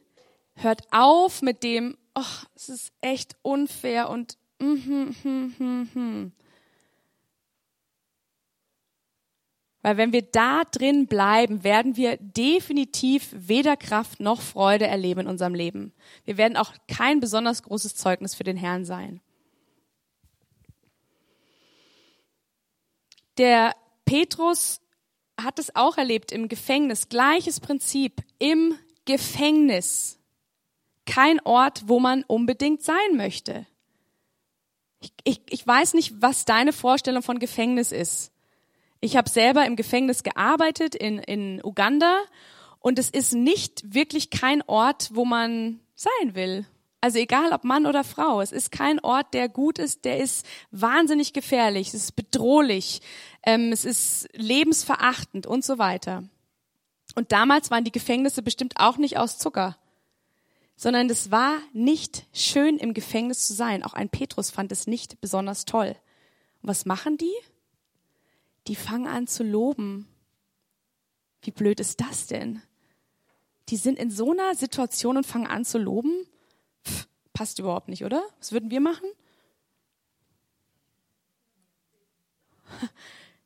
hört 0.56 0.82
auf 0.91 1.41
mit 1.41 1.63
dem, 1.63 1.97
ach, 2.13 2.45
es 2.56 2.69
ist 2.69 2.91
echt 3.02 3.36
unfair 3.41 4.10
und 4.10 4.38
mm, 4.60 4.65
hm, 4.65 5.15
hm, 5.58 5.89
hm. 5.93 6.32
Weil 9.82 9.95
wenn 9.95 10.12
wir 10.12 10.23
da 10.23 10.63
drin 10.65 11.08
bleiben, 11.08 11.63
werden 11.63 11.95
wir 11.95 12.17
definitiv 12.17 13.30
weder 13.34 13.78
Kraft 13.78 14.19
noch 14.19 14.41
Freude 14.41 14.86
erleben 14.86 15.21
in 15.21 15.28
unserem 15.28 15.56
Leben. 15.56 15.93
Wir 16.25 16.38
werden 16.38 16.58
auch 16.58 16.73
kein 16.88 17.21
besonders 17.21 17.63
großes 17.63 17.95
Zeugnis 17.95 18.36
für 18.36 18.43
den 18.43 18.58
Herrn 18.58 18.84
sein. 18.84 19.21
Der 23.38 23.73
Petrus 24.10 24.82
hat 25.39 25.60
es 25.60 25.76
auch 25.76 26.00
erlebt 26.00 26.32
im 26.32 26.48
Gefängnis. 26.48 27.10
Gleiches 27.10 27.60
Prinzip. 27.60 28.24
Im 28.39 28.74
Gefängnis. 29.06 30.17
Kein 31.06 31.39
Ort, 31.41 31.84
wo 31.86 32.00
man 32.00 32.24
unbedingt 32.24 32.82
sein 32.82 33.15
möchte. 33.15 33.67
Ich, 35.00 35.13
ich, 35.26 35.41
ich 35.50 35.67
weiß 35.67 35.93
nicht, 35.93 36.24
was 36.24 36.45
deine 36.45 36.74
Vorstellung 36.74 37.22
von 37.22 37.38
Gefängnis 37.38 37.91
ist. 37.91 38.32
Ich 39.00 39.15
habe 39.15 39.30
selber 39.30 39.67
im 39.67 39.76
Gefängnis 39.76 40.24
gearbeitet 40.24 40.95
in, 40.95 41.19
in 41.19 41.63
Uganda 41.63 42.19
und 42.80 42.98
es 42.98 43.12
ist 43.12 43.34
nicht 43.34 43.93
wirklich 43.93 44.32
kein 44.32 44.63
Ort, 44.63 45.12
wo 45.13 45.24
man 45.24 45.82
sein 45.93 46.34
will. 46.34 46.65
Also 47.02 47.17
egal 47.19 47.54
ob 47.54 47.63
Mann 47.63 47.86
oder 47.86 48.04
Frau, 48.04 48.41
es 48.41 48.52
ist 48.52 48.72
kein 48.72 49.00
Ort, 49.00 49.34
der 49.34 49.48
gut 49.48 49.80
ist, 49.80 50.04
der 50.04 50.17
ist 50.17 50.45
wahnsinnig 50.72 51.32
gefährlich, 51.32 51.89
es 51.89 51.93
ist 51.93 52.15
bedrohlich, 52.17 53.02
ähm, 53.43 53.71
es 53.71 53.86
ist 53.86 54.28
lebensverachtend 54.34 55.47
und 55.47 55.63
so 55.63 55.78
weiter. 55.78 56.23
Und 57.15 57.32
damals 57.32 57.71
waren 57.71 57.84
die 57.84 57.91
Gefängnisse 57.91 58.41
bestimmt 58.41 58.75
auch 58.78 58.97
nicht 58.97 59.17
aus 59.17 59.38
Zucker, 59.38 59.78
sondern 60.75 61.10
es 61.10 61.32
war 61.32 61.58
nicht 61.73 62.25
schön 62.34 62.78
im 62.78 62.93
Gefängnis 62.93 63.47
zu 63.47 63.54
sein. 63.54 63.84
Auch 63.84 63.93
ein 63.93 64.10
Petrus 64.10 64.52
fand 64.52 64.71
es 64.71 64.88
nicht 64.88 65.19
besonders 65.21 65.65
toll. 65.65 65.95
Und 66.62 66.69
was 66.69 66.86
machen 66.86 67.17
die? 67.17 67.34
Die 68.67 68.75
fangen 68.75 69.08
an 69.08 69.28
zu 69.28 69.43
loben. 69.43 70.08
Wie 71.41 71.52
blöd 71.52 71.80
ist 71.80 71.99
das 72.02 72.28
denn? 72.28 72.62
Die 73.69 73.78
sind 73.78 73.97
in 73.97 74.12
so 74.12 74.32
einer 74.32 74.56
Situation 74.56 75.17
und 75.17 75.25
fangen 75.25 75.47
an 75.47 75.65
zu 75.65 75.78
loben 75.78 76.25
Pff, 76.86 77.08
passt 77.34 77.60
überhaupt 77.60 77.88
nicht, 77.88 78.04
oder? 78.06 78.23
Was 78.39 78.52
würden 78.52 78.71
wir 78.71 78.82
machen? 78.82 79.08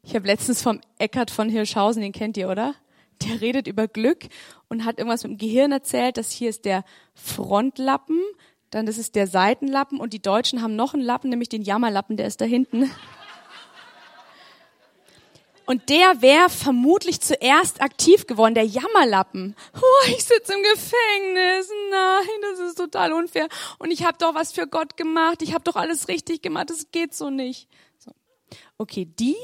Ich 0.05 0.15
habe 0.15 0.27
letztens 0.27 0.61
vom 0.61 0.81
Eckart 0.99 1.31
von 1.31 1.47
Hirschhausen, 1.47 2.01
den 2.01 2.11
kennt 2.11 2.35
ihr, 2.35 2.49
oder? 2.49 2.75
Der 3.23 3.39
redet 3.39 3.67
über 3.67 3.87
Glück 3.87 4.25
und 4.67 4.83
hat 4.83 4.97
irgendwas 4.97 5.23
mit 5.23 5.31
dem 5.31 5.37
Gehirn 5.37 5.71
erzählt, 5.71 6.17
dass 6.17 6.31
hier 6.31 6.49
ist 6.49 6.65
der 6.65 6.83
Frontlappen, 7.15 8.21
dann 8.69 8.85
das 8.85 8.97
ist 8.97 9.15
der 9.15 9.27
Seitenlappen 9.27 9.99
und 9.99 10.11
die 10.11 10.21
Deutschen 10.21 10.61
haben 10.61 10.75
noch 10.75 10.93
einen 10.93 11.03
Lappen, 11.03 11.29
nämlich 11.29 11.47
den 11.47 11.61
Jammerlappen, 11.61 12.17
der 12.17 12.27
ist 12.27 12.41
da 12.41 12.45
hinten. 12.45 12.91
Und 15.65 15.89
der 15.89 16.21
wäre 16.21 16.49
vermutlich 16.49 17.21
zuerst 17.21 17.81
aktiv 17.81 18.27
geworden, 18.27 18.53
der 18.53 18.65
Jammerlappen. 18.65 19.55
Oh, 19.73 20.07
ich 20.07 20.25
sitze 20.25 20.53
im 20.53 20.61
Gefängnis. 20.61 21.71
Nein, 21.89 22.41
das 22.41 22.59
ist 22.59 22.77
total 22.77 23.13
unfair. 23.13 23.47
Und 23.79 23.89
ich 23.91 24.03
habe 24.03 24.17
doch 24.17 24.35
was 24.35 24.51
für 24.51 24.67
Gott 24.67 24.97
gemacht. 24.97 25.41
Ich 25.41 25.53
habe 25.53 25.63
doch 25.63 25.77
alles 25.77 26.09
richtig 26.09 26.41
gemacht. 26.41 26.69
Das 26.69 26.91
geht 26.91 27.13
so 27.13 27.29
nicht. 27.29 27.69
So. 27.97 28.11
Okay, 28.77 29.05
die 29.05 29.37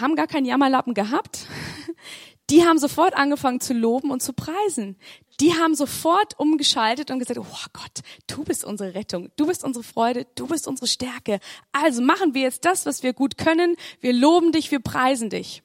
haben 0.00 0.16
gar 0.16 0.26
keinen 0.26 0.46
Jammerlappen 0.46 0.94
gehabt. 0.94 1.46
die 2.50 2.64
haben 2.64 2.78
sofort 2.78 3.14
angefangen 3.14 3.60
zu 3.60 3.74
loben 3.74 4.10
und 4.10 4.22
zu 4.22 4.32
preisen. 4.32 4.96
Die 5.40 5.54
haben 5.54 5.74
sofort 5.74 6.38
umgeschaltet 6.38 7.10
und 7.10 7.20
gesagt, 7.20 7.38
oh 7.38 7.66
Gott, 7.72 8.00
du 8.26 8.42
bist 8.42 8.64
unsere 8.64 8.94
Rettung, 8.94 9.30
du 9.36 9.46
bist 9.46 9.62
unsere 9.62 9.84
Freude, 9.84 10.26
du 10.34 10.48
bist 10.48 10.66
unsere 10.66 10.88
Stärke. 10.88 11.38
Also 11.70 12.02
machen 12.02 12.34
wir 12.34 12.42
jetzt 12.42 12.64
das, 12.64 12.86
was 12.86 13.02
wir 13.02 13.12
gut 13.12 13.38
können. 13.38 13.76
Wir 14.00 14.12
loben 14.12 14.50
dich, 14.50 14.70
wir 14.70 14.80
preisen 14.80 15.30
dich. 15.30 15.62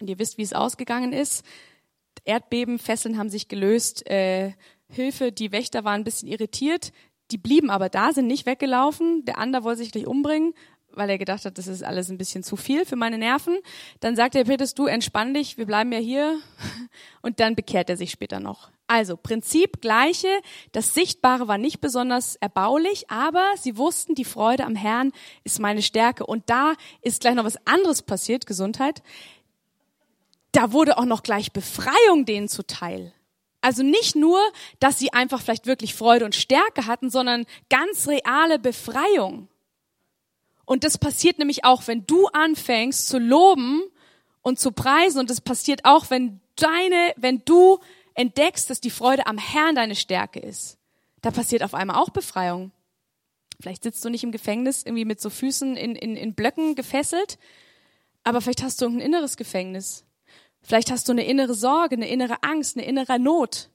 Und 0.00 0.08
ihr 0.08 0.18
wisst, 0.18 0.38
wie 0.38 0.42
es 0.42 0.52
ausgegangen 0.52 1.12
ist. 1.12 1.44
Erdbebenfesseln 2.24 3.18
haben 3.18 3.30
sich 3.30 3.48
gelöst. 3.48 4.06
Äh, 4.08 4.52
Hilfe, 4.88 5.32
die 5.32 5.52
Wächter 5.52 5.84
waren 5.84 6.02
ein 6.02 6.04
bisschen 6.04 6.28
irritiert. 6.28 6.92
Die 7.32 7.38
blieben 7.38 7.70
aber 7.70 7.88
da, 7.88 8.12
sind 8.12 8.28
nicht 8.28 8.46
weggelaufen. 8.46 9.24
Der 9.24 9.38
andere 9.38 9.64
wollte 9.64 9.78
sich 9.78 9.90
gleich 9.90 10.06
umbringen, 10.06 10.54
weil 10.96 11.10
er 11.10 11.18
gedacht 11.18 11.44
hat, 11.44 11.58
das 11.58 11.66
ist 11.66 11.84
alles 11.84 12.08
ein 12.08 12.18
bisschen 12.18 12.42
zu 12.42 12.56
viel 12.56 12.84
für 12.84 12.96
meine 12.96 13.18
Nerven. 13.18 13.58
Dann 14.00 14.16
sagt 14.16 14.34
der 14.34 14.44
Petrus, 14.44 14.74
du 14.74 14.86
entspann 14.86 15.34
dich, 15.34 15.58
wir 15.58 15.66
bleiben 15.66 15.92
ja 15.92 15.98
hier. 15.98 16.38
Und 17.22 17.38
dann 17.38 17.54
bekehrt 17.54 17.90
er 17.90 17.96
sich 17.96 18.10
später 18.10 18.40
noch. 18.40 18.70
Also, 18.88 19.16
Prinzip 19.16 19.80
gleiche. 19.80 20.28
Das 20.72 20.94
Sichtbare 20.94 21.48
war 21.48 21.58
nicht 21.58 21.80
besonders 21.80 22.36
erbaulich, 22.36 23.10
aber 23.10 23.44
sie 23.60 23.76
wussten, 23.76 24.14
die 24.14 24.24
Freude 24.24 24.64
am 24.64 24.76
Herrn 24.76 25.12
ist 25.44 25.60
meine 25.60 25.82
Stärke. 25.82 26.24
Und 26.24 26.48
da 26.48 26.74
ist 27.02 27.20
gleich 27.20 27.34
noch 27.34 27.44
was 27.44 27.58
anderes 27.66 28.02
passiert, 28.02 28.46
Gesundheit. 28.46 29.02
Da 30.52 30.72
wurde 30.72 30.98
auch 30.98 31.04
noch 31.04 31.22
gleich 31.22 31.52
Befreiung 31.52 32.24
denen 32.24 32.48
zuteil. 32.48 33.12
Also 33.60 33.82
nicht 33.82 34.14
nur, 34.14 34.40
dass 34.78 34.98
sie 34.98 35.12
einfach 35.12 35.42
vielleicht 35.42 35.66
wirklich 35.66 35.94
Freude 35.94 36.24
und 36.24 36.36
Stärke 36.36 36.86
hatten, 36.86 37.10
sondern 37.10 37.46
ganz 37.68 38.06
reale 38.06 38.60
Befreiung. 38.60 39.48
Und 40.66 40.84
das 40.84 40.98
passiert 40.98 41.38
nämlich 41.38 41.64
auch, 41.64 41.86
wenn 41.86 42.06
du 42.06 42.26
anfängst 42.26 43.08
zu 43.08 43.18
loben 43.18 43.82
und 44.42 44.58
zu 44.58 44.72
preisen. 44.72 45.20
Und 45.20 45.30
das 45.30 45.40
passiert 45.40 45.84
auch, 45.84 46.10
wenn 46.10 46.40
deine, 46.56 47.14
wenn 47.16 47.42
du 47.44 47.78
entdeckst, 48.14 48.68
dass 48.68 48.80
die 48.80 48.90
Freude 48.90 49.26
am 49.26 49.38
Herrn 49.38 49.76
deine 49.76 49.94
Stärke 49.94 50.40
ist. 50.40 50.76
Da 51.22 51.30
passiert 51.30 51.62
auf 51.62 51.74
einmal 51.74 51.96
auch 51.96 52.10
Befreiung. 52.10 52.72
Vielleicht 53.60 53.84
sitzt 53.84 54.04
du 54.04 54.10
nicht 54.10 54.24
im 54.24 54.32
Gefängnis 54.32 54.82
irgendwie 54.82 55.04
mit 55.04 55.20
so 55.20 55.30
Füßen 55.30 55.76
in, 55.76 55.94
in, 55.94 56.16
in 56.16 56.34
Blöcken 56.34 56.74
gefesselt, 56.74 57.38
aber 58.24 58.40
vielleicht 58.40 58.62
hast 58.62 58.82
du 58.82 58.86
ein 58.86 59.00
inneres 59.00 59.36
Gefängnis. 59.36 60.04
Vielleicht 60.62 60.90
hast 60.90 61.08
du 61.08 61.12
eine 61.12 61.24
innere 61.24 61.54
Sorge, 61.54 61.94
eine 61.94 62.08
innere 62.08 62.42
Angst, 62.42 62.76
eine 62.76 62.84
innere 62.84 63.18
Not. 63.18 63.70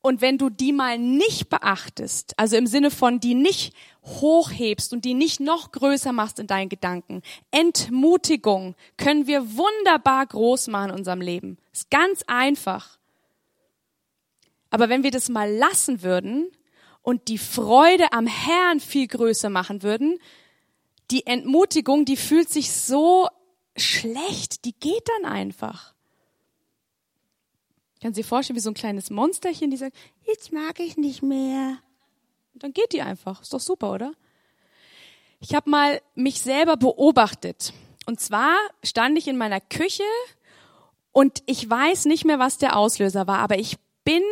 Und 0.00 0.22
wenn 0.22 0.38
du 0.38 0.48
die 0.48 0.72
mal 0.72 0.98
nicht 0.98 1.50
beachtest, 1.50 2.38
also 2.38 2.56
im 2.56 2.66
Sinne 2.66 2.90
von 2.90 3.20
die 3.20 3.34
nicht 3.34 3.74
hochhebst 4.04 4.92
und 4.92 5.04
die 5.04 5.14
nicht 5.14 5.40
noch 5.40 5.72
größer 5.72 6.12
machst 6.12 6.38
in 6.38 6.46
deinen 6.46 6.68
Gedanken, 6.68 7.22
Entmutigung 7.50 8.74
können 8.96 9.26
wir 9.26 9.56
wunderbar 9.56 10.26
groß 10.26 10.68
machen 10.68 10.90
in 10.90 10.96
unserem 10.96 11.20
Leben. 11.20 11.58
Ist 11.72 11.90
ganz 11.90 12.22
einfach. 12.26 12.98
Aber 14.70 14.88
wenn 14.88 15.02
wir 15.02 15.10
das 15.10 15.28
mal 15.28 15.52
lassen 15.52 16.02
würden 16.02 16.50
und 17.02 17.28
die 17.28 17.38
Freude 17.38 18.12
am 18.12 18.26
Herrn 18.26 18.80
viel 18.80 19.06
größer 19.06 19.50
machen 19.50 19.82
würden, 19.82 20.18
die 21.10 21.26
Entmutigung, 21.26 22.04
die 22.04 22.16
fühlt 22.16 22.48
sich 22.48 22.72
so 22.72 23.28
schlecht, 23.76 24.64
die 24.64 24.74
geht 24.78 25.08
dann 25.18 25.30
einfach. 25.30 25.94
Kann 28.00 28.14
Sie 28.14 28.22
vorstellen, 28.22 28.56
wie 28.56 28.60
so 28.60 28.70
ein 28.70 28.74
kleines 28.74 29.10
Monsterchen, 29.10 29.70
die 29.70 29.76
sagt, 29.76 29.96
jetzt 30.24 30.52
mag 30.52 30.80
ich 30.80 30.96
nicht 30.96 31.22
mehr. 31.22 31.78
Dann 32.60 32.72
geht 32.72 32.92
die 32.92 33.02
einfach. 33.02 33.42
Ist 33.42 33.52
doch 33.52 33.60
super, 33.60 33.92
oder? 33.92 34.12
Ich 35.40 35.54
habe 35.54 35.68
mal 35.68 36.00
mich 36.14 36.42
selber 36.42 36.76
beobachtet. 36.76 37.72
Und 38.06 38.20
zwar 38.20 38.56
stand 38.84 39.18
ich 39.18 39.26
in 39.28 39.38
meiner 39.38 39.60
Küche 39.60 40.04
und 41.12 41.42
ich 41.46 41.68
weiß 41.68 42.04
nicht 42.04 42.24
mehr, 42.24 42.38
was 42.38 42.58
der 42.58 42.76
Auslöser 42.76 43.26
war, 43.26 43.38
aber 43.38 43.58
ich 43.58 43.76
bin 44.04 44.22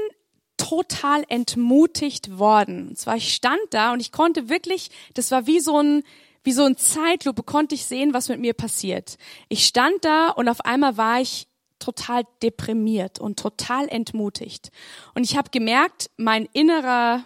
total 0.58 1.24
entmutigt 1.28 2.38
worden. 2.38 2.88
Und 2.88 2.98
zwar, 2.98 3.16
ich 3.16 3.34
stand 3.34 3.60
da 3.70 3.92
und 3.92 4.00
ich 4.00 4.12
konnte 4.12 4.48
wirklich, 4.48 4.90
das 5.14 5.30
war 5.30 5.46
wie 5.46 5.60
so 5.60 5.78
ein, 5.78 6.02
wie 6.44 6.52
so 6.52 6.64
ein 6.64 6.76
Zeitlupe, 6.76 7.42
konnte 7.42 7.74
ich 7.74 7.86
sehen, 7.86 8.12
was 8.12 8.28
mit 8.28 8.40
mir 8.40 8.52
passiert. 8.52 9.16
Ich 9.48 9.66
stand 9.66 10.04
da 10.04 10.30
und 10.30 10.48
auf 10.48 10.64
einmal 10.64 10.96
war 10.96 11.20
ich 11.20 11.46
total 11.78 12.24
deprimiert 12.42 13.18
und 13.18 13.38
total 13.38 13.88
entmutigt. 13.88 14.70
Und 15.14 15.24
ich 15.24 15.36
habe 15.36 15.50
gemerkt, 15.50 16.10
mein 16.16 16.48
innerer 16.52 17.24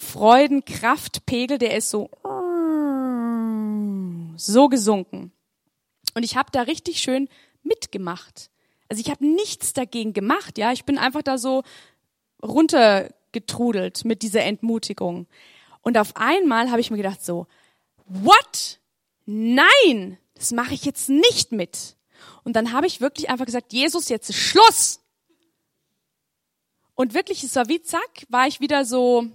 Freudenkraftpegel, 0.00 1.58
der 1.58 1.76
ist 1.76 1.90
so 1.90 2.10
so 4.36 4.68
gesunken. 4.68 5.32
Und 6.14 6.22
ich 6.22 6.36
habe 6.36 6.50
da 6.50 6.62
richtig 6.62 7.00
schön 7.00 7.28
mitgemacht. 7.62 8.50
Also 8.88 9.00
ich 9.00 9.10
habe 9.10 9.24
nichts 9.24 9.74
dagegen 9.74 10.14
gemacht, 10.14 10.58
ja, 10.58 10.72
ich 10.72 10.84
bin 10.84 10.98
einfach 10.98 11.22
da 11.22 11.38
so 11.38 11.62
runtergetrudelt 12.42 14.04
mit 14.04 14.22
dieser 14.22 14.42
Entmutigung. 14.42 15.26
Und 15.82 15.98
auf 15.98 16.16
einmal 16.16 16.70
habe 16.70 16.80
ich 16.80 16.90
mir 16.90 16.96
gedacht 16.96 17.24
so, 17.24 17.46
what? 18.06 18.80
Nein, 19.26 20.18
das 20.34 20.50
mache 20.50 20.74
ich 20.74 20.84
jetzt 20.84 21.10
nicht 21.10 21.52
mit. 21.52 21.96
Und 22.42 22.56
dann 22.56 22.72
habe 22.72 22.86
ich 22.86 23.02
wirklich 23.02 23.28
einfach 23.28 23.46
gesagt, 23.46 23.72
Jesus, 23.72 24.08
jetzt 24.08 24.30
ist 24.30 24.38
Schluss. 24.38 25.00
Und 26.94 27.14
wirklich, 27.14 27.44
es 27.44 27.54
war 27.54 27.68
wie 27.68 27.82
zack, 27.82 28.26
war 28.30 28.46
ich 28.46 28.60
wieder 28.60 28.84
so 28.84 29.28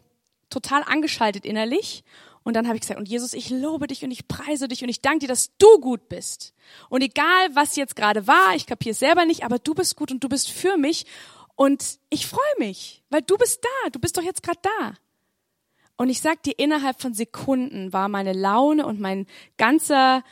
total 0.50 0.84
angeschaltet 0.84 1.46
innerlich. 1.46 2.04
Und 2.44 2.56
dann 2.56 2.68
habe 2.68 2.76
ich 2.76 2.82
gesagt, 2.82 3.00
und 3.00 3.10
Jesus, 3.10 3.34
ich 3.34 3.50
lobe 3.50 3.88
dich 3.88 4.04
und 4.04 4.12
ich 4.12 4.28
preise 4.28 4.68
dich 4.68 4.84
und 4.84 4.90
ich 4.90 5.02
danke 5.02 5.20
dir, 5.20 5.28
dass 5.28 5.58
du 5.58 5.80
gut 5.80 6.08
bist. 6.10 6.54
Und 6.90 7.02
egal, 7.02 7.50
was 7.54 7.76
jetzt 7.76 7.96
gerade 7.96 8.28
war, 8.28 8.56
ich 8.56 8.68
kapiere 8.68 8.92
es 8.92 9.00
selber 9.00 9.26
nicht, 9.26 9.44
aber 9.44 9.58
du 9.58 9.74
bist 9.74 9.96
gut 9.96 10.12
und 10.12 10.24
du 10.24 10.30
bist 10.30 10.52
für 10.52 10.78
mich. 10.78 11.06
Und 11.56 12.00
ich 12.10 12.28
freue 12.28 12.42
mich, 12.60 13.04
weil 13.10 13.22
du 13.24 13.38
bist 13.38 13.64
da, 13.64 13.90
du 13.90 14.00
bist 14.00 14.18
doch 14.18 14.22
jetzt 14.22 14.44
gerade 14.44 14.60
da. 14.62 14.94
Und 15.98 16.10
ich 16.10 16.22
sag 16.22 16.44
dir, 16.44 16.54
innerhalb 16.58 17.02
von 17.02 17.14
Sekunden 17.14 17.94
war 17.94 18.10
meine 18.10 18.34
Laune 18.34 18.86
und 18.86 19.00
mein 19.00 19.26
ganzer 19.58 20.24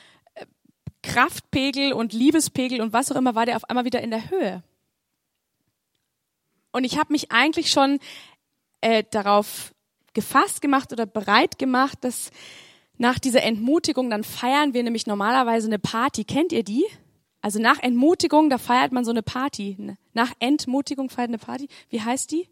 Kraftpegel 1.03 1.93
und 1.93 2.13
Liebespegel 2.13 2.81
und 2.81 2.93
was 2.93 3.11
auch 3.11 3.15
immer 3.15 3.35
war 3.35 3.45
der 3.45 3.57
auf 3.57 3.69
einmal 3.69 3.85
wieder 3.85 4.01
in 4.01 4.09
der 4.09 4.29
Höhe. 4.29 4.63
Und 6.71 6.85
ich 6.85 6.97
habe 6.97 7.13
mich 7.13 7.31
eigentlich 7.31 7.69
schon 7.69 7.99
äh, 8.81 9.03
darauf 9.11 9.72
gefasst 10.13 10.61
gemacht 10.61 10.91
oder 10.91 11.05
bereit 11.05 11.57
gemacht, 11.57 11.99
dass 12.01 12.31
nach 12.97 13.19
dieser 13.19 13.43
Entmutigung, 13.43 14.09
dann 14.09 14.23
feiern 14.23 14.73
wir 14.73 14.83
nämlich 14.83 15.07
normalerweise 15.07 15.67
eine 15.67 15.79
Party. 15.79 16.23
Kennt 16.23 16.51
ihr 16.51 16.63
die? 16.63 16.85
Also 17.41 17.59
nach 17.59 17.79
Entmutigung, 17.79 18.49
da 18.49 18.57
feiert 18.57 18.91
man 18.91 19.03
so 19.03 19.11
eine 19.11 19.23
Party. 19.23 19.77
Nach 20.13 20.31
Entmutigung 20.39 21.09
feiert 21.09 21.29
eine 21.29 21.39
Party. 21.39 21.67
Wie 21.89 22.01
heißt 22.01 22.31
die? 22.31 22.47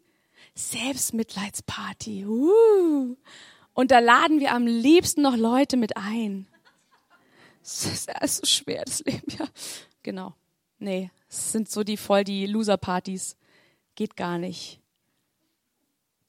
Selbstmitleidsparty. 0.54 2.26
Uh. 2.26 3.16
Und 3.72 3.90
da 3.90 4.00
laden 4.00 4.40
wir 4.40 4.52
am 4.52 4.66
liebsten 4.66 5.22
noch 5.22 5.36
Leute 5.36 5.76
mit 5.76 5.96
ein. 5.96 6.46
Es 7.62 7.86
ist 7.86 8.10
so 8.26 8.44
schwer, 8.44 8.84
das 8.84 9.04
Leben, 9.04 9.22
ja. 9.38 9.46
Genau. 10.02 10.34
Nee, 10.78 11.10
es 11.28 11.52
sind 11.52 11.70
so 11.70 11.84
die 11.84 11.96
voll 11.96 12.24
die 12.24 12.46
Loser-Partys. 12.46 13.36
Geht 13.94 14.16
gar 14.16 14.36
nicht. 14.36 14.81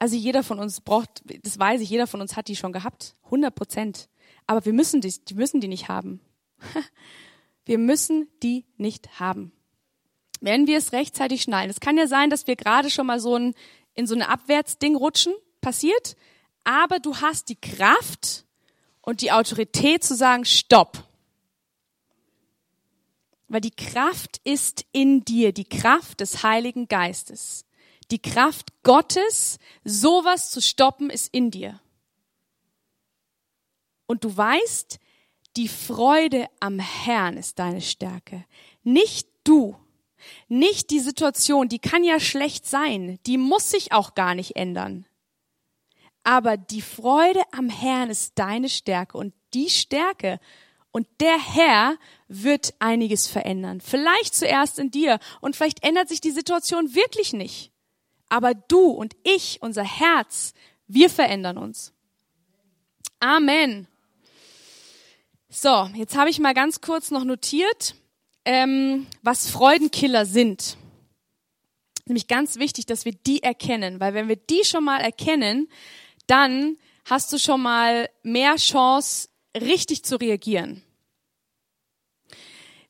Also 0.04 0.18
jeder 0.18 0.44
von 0.44 0.60
uns 0.60 0.82
braucht, 0.82 1.24
das 1.44 1.58
weiß 1.58 1.80
ich, 1.80 1.90
jeder 1.90 2.08
von 2.08 2.20
uns 2.20 2.36
hat 2.36 2.50
die 2.50 2.58
schon 2.58 2.74
gehabt. 2.74 3.16
100 3.24 3.56
Prozent. 3.56 4.10
Aber 4.46 4.66
wir 4.66 4.74
müssen 4.74 5.00
die, 5.00 5.14
die 5.24 5.34
müssen 5.34 5.62
die 5.62 5.70
nicht 5.70 5.88
haben. 5.88 6.20
Wir 7.66 7.78
müssen 7.78 8.28
die 8.44 8.66
nicht 8.76 9.22
haben. 9.22 9.54
Wenn 10.42 10.68
wir 10.68 10.78
es 10.78 10.92
rechtzeitig 10.92 11.44
schnallen. 11.44 11.70
Es 11.70 11.80
kann 11.80 11.98
ja 11.98 12.08
sein, 12.08 12.30
dass 12.30 12.46
wir 12.46 12.58
gerade 12.58 12.90
schon 12.90 13.08
mal 13.08 13.22
so 13.22 13.38
ein, 13.38 13.54
in 13.94 14.06
so 14.06 14.16
eine 14.16 14.28
Abwärtsding 14.28 14.98
rutschen. 14.98 15.34
Passiert. 15.62 16.18
Aber 16.66 17.00
du 17.00 17.16
hast 17.22 17.48
die 17.48 17.56
Kraft 17.56 18.44
und 19.00 19.22
die 19.22 19.32
Autorität 19.32 20.04
zu 20.04 20.14
sagen, 20.18 20.44
stopp. 20.44 21.08
Weil 23.48 23.62
die 23.62 23.72
Kraft 23.72 24.42
ist 24.44 24.84
in 24.92 25.24
dir, 25.24 25.54
die 25.54 25.64
Kraft 25.64 26.20
des 26.20 26.44
Heiligen 26.44 26.90
Geistes. 26.90 27.64
Die 28.14 28.22
Kraft 28.22 28.68
Gottes, 28.84 29.58
sowas 29.84 30.52
zu 30.52 30.62
stoppen, 30.62 31.10
ist 31.10 31.34
in 31.34 31.50
dir. 31.50 31.80
Und 34.06 34.24
du 34.24 34.38
weißt, 34.38 35.00
die 35.56 35.68
Freude 35.68 36.48
am 36.60 36.78
Herrn 36.78 37.38
ist 37.38 37.58
deine 37.58 37.82
Stärke. 37.82 38.46
Nicht 38.84 39.28
du. 39.44 39.76
Nicht 40.48 40.92
die 40.92 41.00
Situation, 41.00 41.70
die 41.70 41.80
kann 41.80 42.04
ja 42.04 42.20
schlecht 42.20 42.68
sein, 42.68 43.18
die 43.26 43.40
muss 43.40 43.72
sich 43.72 43.94
auch 43.94 44.14
gar 44.14 44.36
nicht 44.36 44.58
ändern. 44.58 45.08
Aber 46.24 46.56
die 46.56 46.84
Freude 46.84 47.42
am 47.52 47.68
Herrn 47.68 48.12
ist 48.12 48.34
deine 48.38 48.70
Stärke 48.70 49.18
und 49.18 49.34
die 49.56 49.72
Stärke 49.72 50.40
und 50.92 51.08
der 51.20 51.40
Herr 51.40 51.98
wird 52.28 52.76
einiges 52.78 53.26
verändern. 53.26 53.82
Vielleicht 53.82 54.36
zuerst 54.36 54.78
in 54.78 54.92
dir 54.92 55.18
und 55.42 55.56
vielleicht 55.56 55.84
ändert 55.84 56.10
sich 56.10 56.22
die 56.22 56.30
Situation 56.30 56.94
wirklich 56.94 57.34
nicht. 57.34 57.73
Aber 58.34 58.56
du 58.56 58.88
und 58.88 59.16
ich, 59.22 59.62
unser 59.62 59.84
Herz, 59.84 60.56
wir 60.88 61.12
verändern 61.12 61.56
uns. 61.56 61.94
Amen. 63.20 63.88
So, 65.50 65.92
jetzt 65.94 66.18
habe 66.18 66.32
ich 66.32 66.40
mal 66.40 66.56
ganz 66.56 66.82
kurz 66.82 67.12
noch 67.12 67.26
notiert. 67.26 67.94
ähm, 68.46 69.06
was 69.22 69.52
Freudenkiller 69.52 70.26
sind. 70.26 70.78
Nämlich 72.06 72.28
ganz 72.28 72.58
wichtig, 72.58 72.88
dass 72.88 73.06
wir 73.06 73.14
die 73.14 73.44
erkennen, 73.44 74.00
weil 74.00 74.16
wenn 74.16 74.28
wir 74.28 74.36
die 74.36 74.64
schon 74.66 74.84
mal 74.84 75.00
erkennen, 75.00 75.70
dann 76.26 76.78
hast 77.06 77.32
du 77.32 77.38
schon 77.38 77.62
mal 77.62 78.10
mehr 78.24 78.56
Chance, 78.56 79.30
richtig 79.56 80.04
zu 80.04 80.16
reagieren. 80.16 80.82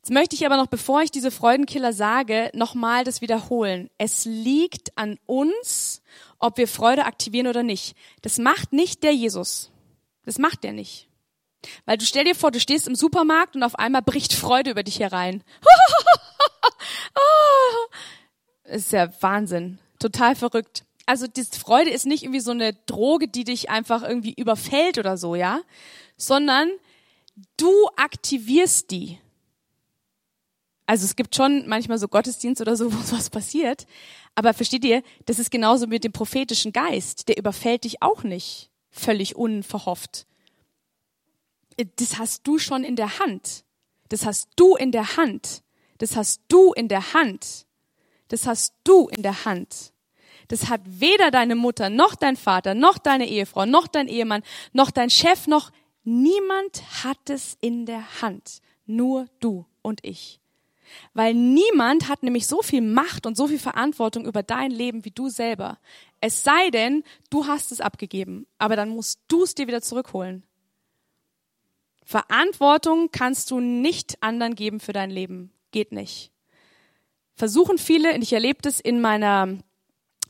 Jetzt 0.04 0.12
möchte 0.12 0.36
ich 0.36 0.46
aber 0.46 0.58
noch, 0.58 0.68
bevor 0.68 1.02
ich 1.02 1.12
diese 1.12 1.32
Freudenkiller 1.32 1.94
sage, 1.94 2.52
nochmal 2.54 3.06
das 3.06 3.22
wiederholen. 3.22 3.90
Es 3.98 4.26
liegt 4.26 4.98
an 4.98 5.18
uns, 5.28 6.02
ob 6.40 6.58
wir 6.58 6.68
Freude 6.68 7.06
aktivieren 7.06 7.48
oder 7.48 7.64
nicht. 7.64 7.96
Das 8.22 8.38
macht 8.38 8.74
nicht 8.74 9.04
der 9.04 9.14
Jesus. 9.14 9.72
Das 10.26 10.40
macht 10.40 10.66
der 10.66 10.74
nicht. 10.74 11.08
Weil 11.86 11.98
du 11.98 12.04
stell 12.04 12.26
dir 12.26 12.36
vor, 12.36 12.52
du 12.52 12.60
stehst 12.60 12.86
im 12.86 12.96
Supermarkt 12.96 13.56
und 13.56 13.64
auf 13.64 13.80
einmal 13.80 14.02
bricht 14.02 14.34
Freude 14.34 14.72
über 14.72 14.84
dich 14.84 15.00
herein. 15.00 15.42
Das 18.66 18.76
ist 18.84 18.92
ja 18.92 19.10
Wahnsinn. 19.22 19.80
Total 20.00 20.36
verrückt. 20.36 20.84
Also 21.06 21.28
die 21.28 21.46
Freude 21.46 21.92
ist 21.92 22.06
nicht 22.06 22.24
irgendwie 22.24 22.42
so 22.42 22.52
eine 22.52 22.74
Droge, 22.74 23.30
die 23.30 23.46
dich 23.46 23.70
einfach 23.70 24.04
irgendwie 24.04 24.34
überfällt 24.34 24.98
oder 24.98 25.16
so, 25.16 25.36
ja? 25.36 25.62
Sondern 26.18 26.70
du 27.56 27.72
aktivierst 27.96 28.92
die. 28.92 29.18
Also 30.86 31.06
es 31.06 31.16
gibt 31.16 31.36
schon 31.36 31.68
manchmal 31.68 31.98
so 31.98 32.08
Gottesdienst 32.08 32.62
oder 32.62 32.76
so, 32.76 32.94
wo 32.94 33.02
sowas 33.02 33.30
passiert. 33.30 33.86
Aber 34.36 34.54
versteht 34.54 34.86
ihr, 34.86 35.04
das 35.26 35.40
ist 35.40 35.52
genauso 35.52 35.88
mit 35.88 36.04
dem 36.04 36.12
prophetischen 36.12 36.72
Geist. 36.72 37.28
Der 37.28 37.38
überfällt 37.38 37.84
dich 37.84 38.02
auch 38.02 38.24
nicht 38.24 38.70
völlig 38.90 39.36
unverhofft. 39.36 40.28
Das 41.96 42.20
hast 42.20 42.46
du 42.46 42.60
schon 42.60 42.84
in 42.84 42.96
der 42.96 43.20
Hand. 43.20 43.64
Das 44.10 44.26
hast 44.26 44.50
du 44.56 44.76
in 44.76 44.92
der 44.92 45.18
Hand. 45.18 45.64
Das 45.98 46.16
hast 46.16 46.42
du 46.48 46.74
in 46.74 46.88
der 46.88 47.14
Hand. 47.14 47.66
Das 48.28 48.46
hast 48.46 48.74
du 48.84 49.08
in 49.08 49.24
der 49.24 49.46
Hand. 49.46 49.94
Das 50.48 50.70
hat 50.70 50.82
weder 50.86 51.32
deine 51.32 51.56
Mutter, 51.56 51.90
noch 51.90 52.16
dein 52.16 52.36
Vater, 52.36 52.76
noch 52.76 52.98
deine 52.98 53.28
Ehefrau, 53.28 53.66
noch 53.66 53.88
dein 53.88 54.08
Ehemann, 54.08 54.44
noch 54.74 54.92
dein 54.92 55.10
Chef, 55.10 55.48
noch 55.48 55.72
niemand 56.04 57.04
hat 57.04 57.30
es 57.30 57.58
in 57.62 57.86
der 57.86 58.22
Hand. 58.22 58.60
Nur 58.86 59.28
du 59.40 59.66
und 59.82 60.04
ich. 60.04 60.43
Weil 61.14 61.34
niemand 61.34 62.10
hat 62.10 62.24
nämlich 62.24 62.48
so 62.48 62.62
viel 62.62 62.82
Macht 62.82 63.26
und 63.26 63.38
so 63.38 63.48
viel 63.48 63.60
Verantwortung 63.60 64.26
über 64.26 64.44
dein 64.44 64.72
Leben 64.72 65.06
wie 65.06 65.12
du 65.12 65.30
selber. 65.30 65.80
Es 66.22 66.44
sei 66.44 66.70
denn, 66.70 67.04
du 67.30 67.48
hast 67.48 67.72
es 67.72 67.82
abgegeben, 67.82 68.48
aber 68.58 68.76
dann 68.76 68.90
musst 68.90 69.20
du 69.28 69.44
es 69.44 69.56
dir 69.56 69.68
wieder 69.68 69.82
zurückholen. 69.82 70.44
Verantwortung 72.04 73.10
kannst 73.12 73.52
du 73.52 73.60
nicht 73.60 74.22
anderen 74.22 74.56
geben 74.56 74.80
für 74.80 74.94
dein 74.94 75.10
Leben. 75.10 75.52
Geht 75.72 75.92
nicht. 75.92 76.32
Versuchen 77.36 77.78
viele, 77.78 78.14
und 78.14 78.22
ich 78.22 78.34
erlebe 78.34 78.62
das 78.62 78.80
in 78.80 79.02
meiner 79.02 79.58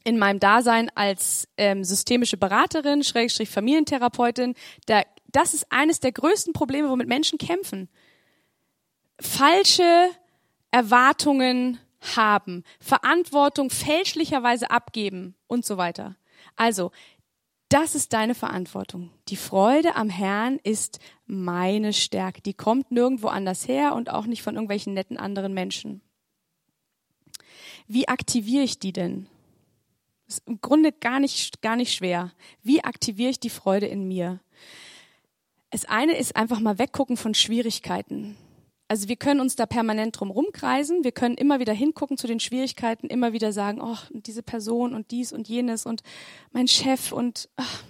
in 0.03 0.19
meinem 0.19 0.39
Dasein 0.39 0.91
als 0.95 1.47
ähm, 1.57 1.83
systemische 1.83 2.37
Beraterin, 2.37 3.03
Schrägstrich 3.03 3.49
Familientherapeutin, 3.49 4.53
da, 4.85 5.03
das 5.27 5.53
ist 5.53 5.71
eines 5.71 5.99
der 5.99 6.11
größten 6.11 6.53
Probleme, 6.53 6.89
womit 6.89 7.07
Menschen 7.07 7.37
kämpfen. 7.37 7.89
Falsche 9.19 10.09
Erwartungen 10.73 11.77
haben, 12.15 12.63
Verantwortung 12.79 13.69
fälschlicherweise 13.69 14.71
abgeben 14.71 15.35
und 15.45 15.63
so 15.63 15.77
weiter. 15.77 16.15
Also, 16.55 16.91
das 17.69 17.93
ist 17.93 18.11
deine 18.13 18.33
Verantwortung. 18.33 19.11
Die 19.29 19.35
Freude 19.35 19.95
am 19.95 20.09
Herrn 20.09 20.59
ist 20.63 20.99
meine 21.27 21.93
Stärke. 21.93 22.41
Die 22.41 22.55
kommt 22.55 22.91
nirgendwo 22.91 23.27
anders 23.27 23.67
her 23.67 23.93
und 23.93 24.09
auch 24.09 24.25
nicht 24.25 24.41
von 24.41 24.55
irgendwelchen 24.55 24.95
netten 24.95 25.17
anderen 25.17 25.53
Menschen. 25.53 26.01
Wie 27.87 28.07
aktiviere 28.07 28.63
ich 28.63 28.79
die 28.79 28.93
denn? 28.93 29.27
Das 30.25 30.39
ist 30.39 30.47
im 30.47 30.59
Grunde 30.59 30.91
gar 30.91 31.19
nicht, 31.19 31.61
gar 31.61 31.75
nicht 31.75 31.93
schwer. 31.93 32.31
Wie 32.63 32.83
aktiviere 32.83 33.29
ich 33.29 33.39
die 33.39 33.51
Freude 33.51 33.85
in 33.85 34.07
mir? 34.07 34.39
Das 35.69 35.85
eine 35.85 36.17
ist 36.17 36.35
einfach 36.35 36.59
mal 36.59 36.79
weggucken 36.79 37.15
von 37.15 37.35
Schwierigkeiten. 37.35 38.37
Also 38.87 39.07
wir 39.07 39.15
können 39.15 39.39
uns 39.39 39.55
da 39.55 39.65
permanent 39.65 40.19
drum 40.19 40.29
rumkreisen, 40.29 41.03
wir 41.03 41.11
können 41.11 41.35
immer 41.35 41.59
wieder 41.59 41.73
hingucken 41.73 42.17
zu 42.17 42.27
den 42.27 42.39
Schwierigkeiten, 42.39 43.07
immer 43.07 43.33
wieder 43.33 43.51
sagen, 43.51 43.81
oh, 43.81 43.97
diese 44.11 44.43
Person 44.43 44.93
und 44.93 45.11
dies 45.11 45.31
und 45.33 45.47
jenes 45.47 45.85
und 45.85 46.03
mein 46.51 46.67
Chef 46.67 47.11
und 47.11 47.49
ach, 47.55 47.83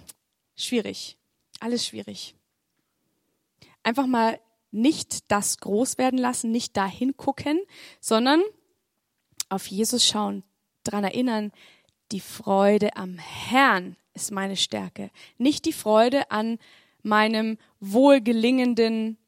schwierig, 0.56 1.18
alles 1.60 1.86
schwierig. 1.86 2.36
Einfach 3.82 4.06
mal 4.06 4.40
nicht 4.70 5.30
das 5.30 5.58
groß 5.58 5.98
werden 5.98 6.18
lassen, 6.18 6.50
nicht 6.50 6.76
da 6.76 6.86
hingucken, 6.86 7.60
sondern 8.00 8.42
auf 9.48 9.66
Jesus 9.66 10.06
schauen, 10.06 10.42
daran 10.84 11.04
erinnern, 11.04 11.52
die 12.12 12.20
Freude 12.20 12.96
am 12.96 13.18
Herrn 13.18 13.96
ist 14.14 14.30
meine 14.30 14.56
Stärke, 14.56 15.10
nicht 15.38 15.64
die 15.64 15.72
Freude 15.72 16.30
an 16.30 16.58
meinem 17.02 17.58
wohlgelingenden 17.80 19.18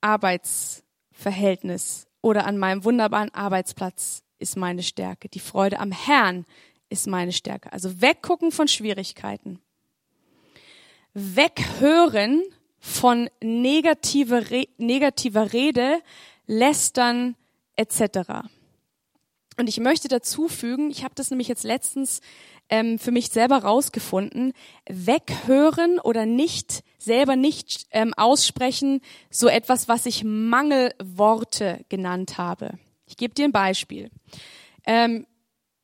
Arbeits 0.00 0.82
Verhältnis 1.20 2.06
oder 2.22 2.46
an 2.46 2.58
meinem 2.58 2.84
wunderbaren 2.84 3.32
Arbeitsplatz 3.34 4.22
ist 4.38 4.56
meine 4.56 4.82
Stärke. 4.82 5.28
Die 5.28 5.40
Freude 5.40 5.78
am 5.78 5.92
Herrn 5.92 6.46
ist 6.88 7.06
meine 7.06 7.32
Stärke. 7.32 7.72
Also 7.72 8.00
weggucken 8.00 8.50
von 8.50 8.68
Schwierigkeiten. 8.68 9.60
Weghören 11.14 12.42
von 12.78 13.28
negativer, 13.42 14.42
negativer 14.78 15.52
Rede, 15.52 16.00
Lästern 16.46 17.36
etc. 17.76 18.48
Und 19.56 19.68
ich 19.68 19.78
möchte 19.78 20.08
dazu 20.08 20.48
fügen, 20.48 20.90
ich 20.90 21.04
habe 21.04 21.14
das 21.14 21.30
nämlich 21.30 21.48
jetzt 21.48 21.64
letztens 21.64 22.20
ähm, 22.70 22.98
für 22.98 23.10
mich 23.10 23.28
selber 23.28 23.58
rausgefunden, 23.58 24.52
weghören 24.88 25.98
oder 25.98 26.24
nicht, 26.24 26.82
selber 26.98 27.36
nicht 27.36 27.86
ähm, 27.90 28.14
aussprechen, 28.14 29.00
so 29.30 29.48
etwas, 29.48 29.88
was 29.88 30.06
ich 30.06 30.24
Mangelworte 30.24 31.84
genannt 31.88 32.38
habe. 32.38 32.78
Ich 33.06 33.16
gebe 33.16 33.34
dir 33.34 33.44
ein 33.44 33.52
Beispiel. 33.52 34.10
Ähm, 34.86 35.26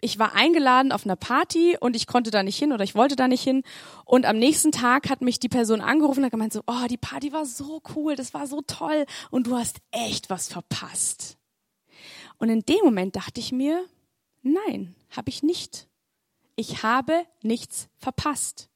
ich 0.01 0.19
war 0.19 0.35
eingeladen 0.35 0.93
auf 0.93 1.05
einer 1.05 1.17
Party 1.17 1.77
und 1.81 1.97
ich 1.97 2.07
konnte 2.07 2.31
da 2.31 2.43
nicht 2.43 2.59
hin 2.59 2.73
oder 2.73 2.85
ich 2.85 2.95
wollte 2.95 3.17
da 3.17 3.29
nicht 3.29 3.43
hin. 3.43 3.63
Und 4.05 4.27
am 4.27 4.39
nächsten 4.39 4.71
Tag 4.71 5.11
hat 5.11 5.23
mich 5.23 5.41
die 5.41 5.49
Person 5.49 5.81
angerufen 5.81 6.21
und 6.21 6.27
hat 6.27 6.33
gemeint 6.33 6.53
so, 6.53 6.63
oh, 6.67 6.87
die 6.89 6.99
Party 6.99 7.33
war 7.33 7.47
so 7.47 7.83
cool, 7.95 8.15
das 8.15 8.33
war 8.33 8.47
so 8.47 8.61
toll 8.61 9.07
und 9.31 9.49
du 9.49 9.57
hast 9.57 9.79
echt 9.91 10.31
was 10.31 10.49
verpasst. 10.49 11.39
Und 12.39 12.51
in 12.51 12.61
dem 12.61 12.85
Moment 12.85 13.17
dachte 13.17 13.41
ich 13.41 13.53
mir, 13.53 13.85
nein, 14.43 14.95
habe 15.11 15.31
ich 15.31 15.43
nicht 15.43 15.89
ich 16.57 16.83
habe 16.83 17.27
nichts 17.43 17.89
verpasst. 17.99 18.69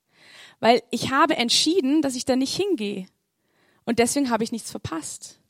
Weil 0.61 0.83
ich 0.91 1.11
habe 1.11 1.37
entschieden, 1.37 2.03
dass 2.03 2.15
ich 2.15 2.27
da 2.27 2.37
nicht 2.37 2.55
hingehe. 2.55 3.07
Und 3.85 3.99
deswegen 3.99 4.31
habe 4.31 4.45
ich 4.45 4.53
nichts 4.53 4.71
verpasst. 4.71 5.41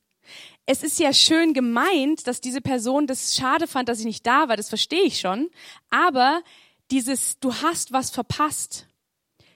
Es 0.64 0.84
ist 0.84 1.00
ja 1.00 1.12
schön 1.12 1.52
gemeint, 1.52 2.26
dass 2.28 2.40
diese 2.40 2.60
Person 2.60 3.08
das 3.08 3.34
schade 3.34 3.66
fand, 3.66 3.88
dass 3.88 3.98
ich 3.98 4.04
nicht 4.04 4.26
da 4.26 4.48
war, 4.48 4.56
das 4.56 4.68
verstehe 4.68 5.02
ich 5.02 5.18
schon. 5.18 5.50
Aber 5.90 6.42
dieses, 6.92 7.40
du 7.40 7.52
hast 7.52 7.92
was 7.92 8.10
verpasst, 8.10 8.86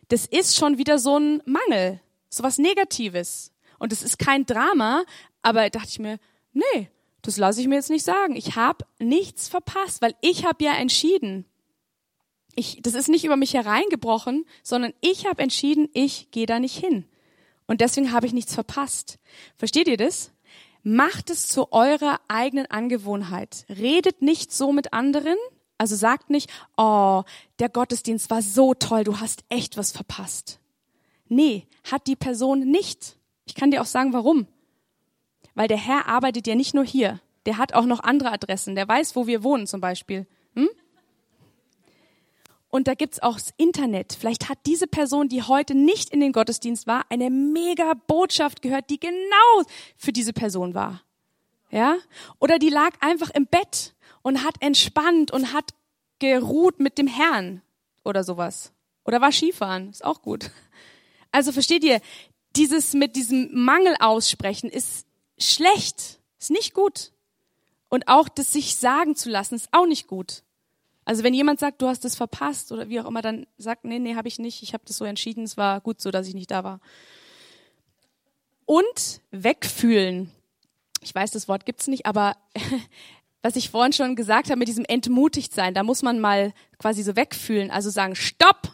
das 0.09 0.27
ist 0.27 0.57
schon 0.57 0.77
wieder 0.77 0.99
so 0.99 1.17
ein 1.19 1.41
Mangel, 1.47 2.01
so 2.29 2.43
was 2.43 2.59
Negatives. 2.59 3.53
Und 3.79 3.93
es 3.93 4.03
ist 4.03 4.19
kein 4.19 4.45
Drama, 4.45 5.05
aber 5.43 5.71
dachte 5.71 5.89
ich 5.89 5.99
mir, 6.01 6.19
nee, 6.53 6.91
das 7.23 7.37
lasse 7.37 7.61
ich 7.61 7.69
mir 7.69 7.77
jetzt 7.77 7.91
nicht 7.91 8.05
sagen. 8.05 8.35
Ich 8.35 8.57
habe 8.57 8.85
nichts 8.99 9.49
verpasst, 9.49 10.03
weil 10.03 10.15
ich 10.21 10.45
habe 10.45 10.65
ja 10.65 10.73
entschieden 10.73 11.47
ich, 12.57 12.81
das 12.83 12.95
ist 12.95 13.09
nicht 13.09 13.25
über 13.25 13.37
mich 13.37 13.55
hereingebrochen, 13.55 14.45
sondern 14.63 14.93
ich 15.01 15.27
habe 15.27 15.43
entschieden, 15.43 15.89
ich 15.93 16.31
gehe 16.31 16.47
da 16.47 16.59
nicht 16.59 16.77
hin. 16.77 17.05
Und 17.67 17.81
deswegen 17.81 18.13
habe 18.13 18.27
ich 18.27 18.33
nichts 18.33 18.55
verpasst. 18.55 19.19
Versteht 19.57 19.89
ihr 19.89 19.97
das? 19.97 20.33
Macht 20.83 21.31
es 21.31 21.49
zu 21.49 21.73
eurer 21.73 22.21
eigenen 22.29 22.67
Angewohnheit. 22.67 23.65
Redet 23.69 24.21
nicht 24.21 24.53
so 24.53 24.73
mit 24.73 24.93
anderen. 24.93 25.37
Also 25.79 25.97
sagt 25.97 26.31
nicht, 26.31 26.51
oh, 26.77 27.23
der 27.59 27.69
Gottesdienst 27.69 28.31
war 28.31 28.43
so 28.43 28.75
toll, 28.75 29.05
du 29.05 29.19
hast 29.19 29.45
echt 29.49 29.77
was 29.77 29.93
verpasst. 29.93 30.61
Nee, 31.29 31.67
hat 31.91 32.07
die 32.07 32.17
Person 32.17 32.61
nicht. 32.61 33.17
Ich 33.45 33.55
kann 33.55 33.71
dir 33.71 33.83
auch 33.83 33.87
sagen, 33.87 34.13
warum. 34.13 34.47
Weil 35.55 35.69
der 35.69 35.79
Herr 35.79 36.07
arbeitet 36.07 36.47
ja 36.47 36.55
nicht 36.55 36.75
nur 36.75 36.85
hier. 36.85 37.21
Der 37.47 37.59
hat 37.59 37.75
auch 37.75 37.87
noch 37.87 38.01
andere 38.01 38.33
Adressen. 38.33 38.75
Der 38.75 38.89
weiß, 38.89 39.17
wo 39.17 39.27
wir 39.27 39.43
wohnen 39.43 39.67
zum 39.67 39.81
Beispiel. 39.81 40.27
Hm? 40.55 40.69
Und 42.75 42.89
da 42.89 42.95
gibt's 42.95 43.23
auch 43.23 43.35
das 43.35 43.55
Internet. 43.57 44.17
Vielleicht 44.19 44.49
hat 44.49 44.59
diese 44.67 44.89
Person, 44.89 45.29
die 45.29 45.45
heute 45.45 45.77
nicht 45.77 46.11
in 46.11 46.19
den 46.19 46.33
Gottesdienst 46.33 46.89
war, 46.89 47.05
eine 47.09 47.31
mega 47.31 47.95
Botschaft 48.09 48.63
gehört, 48.63 48.91
die 48.91 48.99
genau 48.99 49.63
für 49.97 50.13
diese 50.13 50.33
Person 50.33 50.75
war. 50.75 51.01
Ja? 51.71 51.99
Oder 52.41 52.59
die 52.59 52.71
lag 52.71 52.91
einfach 52.99 53.31
im 53.31 53.47
Bett 53.47 53.95
und 54.23 54.43
hat 54.43 54.57
entspannt 54.59 55.31
und 55.31 55.53
hat 55.53 55.71
geruht 56.19 56.81
mit 56.81 56.99
dem 56.99 57.07
Herrn 57.07 57.63
oder 58.03 58.25
sowas. 58.25 58.73
Oder 59.05 59.21
war 59.21 59.31
Skifahren, 59.31 59.91
ist 59.91 60.05
auch 60.05 60.21
gut. 60.21 60.51
Also 61.31 61.53
versteht 61.53 61.85
ihr, 61.85 62.01
dieses 62.57 62.93
mit 62.93 63.15
diesem 63.15 63.51
Mangel 63.55 63.95
aussprechen 64.01 64.69
ist 64.69 65.07
schlecht, 65.39 66.19
ist 66.41 66.51
nicht 66.51 66.75
gut. 66.75 67.13
Und 67.89 68.09
auch 68.09 68.29
das 68.29 68.53
sich 68.53 68.75
sagen 68.75 69.15
zu 69.15 69.31
lassen, 69.31 69.55
ist 69.55 69.69
auch 69.71 69.87
nicht 69.87 70.09
gut. 70.09 70.44
Also 71.05 71.23
wenn 71.23 71.35
jemand 71.35 71.61
sagt, 71.61 71.83
du 71.83 71.87
hast 71.87 72.05
das 72.05 72.17
verpasst 72.17 72.73
oder 72.73 72.89
wie 72.89 73.01
auch 73.01 73.07
immer, 73.07 73.21
dann 73.21 73.47
sagt, 73.59 73.85
nee, 73.85 73.99
nee, 73.99 74.15
habe 74.15 74.29
ich 74.29 74.39
nicht. 74.39 74.63
Ich 74.63 74.73
habe 74.73 74.85
das 74.87 74.97
so 74.97 75.05
entschieden. 75.05 75.45
Es 75.45 75.57
war 75.57 75.81
gut 75.81 76.01
so, 76.01 76.11
dass 76.11 76.27
ich 76.27 76.35
nicht 76.35 76.51
da 76.51 76.65
war. 76.65 76.81
Und 78.65 79.21
wegfühlen. 79.31 80.31
Ich 81.03 81.15
weiß, 81.15 81.31
das 81.33 81.49
Wort 81.49 81.67
gibt's 81.67 81.87
nicht, 81.87 82.07
aber 82.07 82.37
was 83.43 83.57
ich 83.57 83.69
vorhin 83.69 83.93
schon 83.93 84.17
gesagt 84.17 84.49
habe 84.49 84.59
mit 84.59 84.69
diesem 84.69 84.87
entmutigt 84.87 85.53
sein, 85.53 85.75
da 85.75 85.83
muss 85.83 86.03
man 86.03 86.19
mal 86.19 86.55
quasi 86.79 87.03
so 87.03 87.15
wegfühlen, 87.15 87.71
also 87.71 87.91
sagen, 87.91 88.15
stopp! 88.15 88.73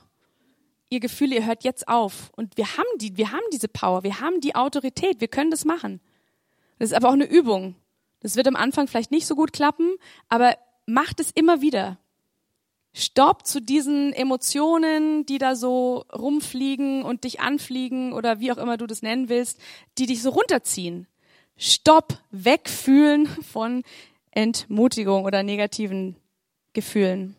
Ihr 0.93 1.01
Gefühle, 1.01 1.37
ihr 1.37 1.47
hört 1.47 1.63
jetzt 1.63 1.87
auf. 1.87 2.31
Und 2.35 2.57
wir 2.57 2.77
haben 2.77 2.87
die, 2.97 3.17
wir 3.17 3.31
haben 3.31 3.45
diese 3.53 3.69
Power, 3.69 4.03
wir 4.03 4.21
haben 4.21 4.41
die 4.41 4.57
Autorität, 4.57 5.21
wir 5.21 5.29
können 5.29 5.51
das 5.51 5.65
machen. 5.65 6.01
Das 6.79 6.91
ist 6.91 6.97
aber 6.97 7.09
auch 7.09 7.15
eine 7.15 7.29
Übung. 7.29 7.77
Das 8.21 8.37
wird 8.37 8.49
am 8.49 8.57
Anfang 8.57 8.87
vielleicht 8.87 9.11
nicht 9.11 9.27
so 9.27 9.35
gut 9.35 9.53
klappen, 9.53 9.97
aber 10.29 10.57
macht 10.87 11.21
es 11.21 11.31
immer 11.31 11.61
wieder. 11.61 11.99
Stopp 12.93 13.47
zu 13.47 13.61
diesen 13.61 14.13
Emotionen, 14.13 15.25
die 15.25 15.39
da 15.39 15.55
so 15.55 16.05
rumfliegen 16.13 17.03
und 17.03 17.25
dich 17.25 17.41
anfliegen 17.41 18.13
oder 18.13 18.41
wie 18.41 18.51
auch 18.51 18.59
immer 18.59 18.77
du 18.77 18.87
das 18.87 19.03
nennen 19.03 19.29
willst, 19.29 19.61
die 19.99 20.07
dich 20.07 20.23
so 20.23 20.31
runterziehen. 20.31 21.07
Stopp, 21.57 22.19
wegfühlen 22.31 23.27
von 23.53 23.83
Entmutigung 24.33 25.25
oder 25.25 25.43
negativen 25.43 26.17
Gefühlen. 26.73 27.37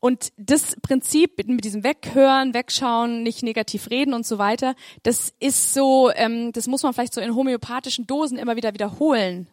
Und 0.00 0.32
das 0.36 0.76
Prinzip 0.82 1.38
mit 1.48 1.64
diesem 1.64 1.82
Weghören, 1.82 2.52
Wegschauen, 2.52 3.22
nicht 3.22 3.42
negativ 3.42 3.88
reden 3.88 4.12
und 4.12 4.26
so 4.26 4.36
weiter, 4.36 4.74
das 5.02 5.32
ist 5.40 5.72
so, 5.72 6.10
ähm, 6.14 6.52
das 6.52 6.66
muss 6.66 6.82
man 6.82 6.92
vielleicht 6.92 7.14
so 7.14 7.22
in 7.22 7.34
homöopathischen 7.34 8.06
Dosen 8.06 8.36
immer 8.36 8.54
wieder 8.56 8.74
wiederholen. 8.74 9.46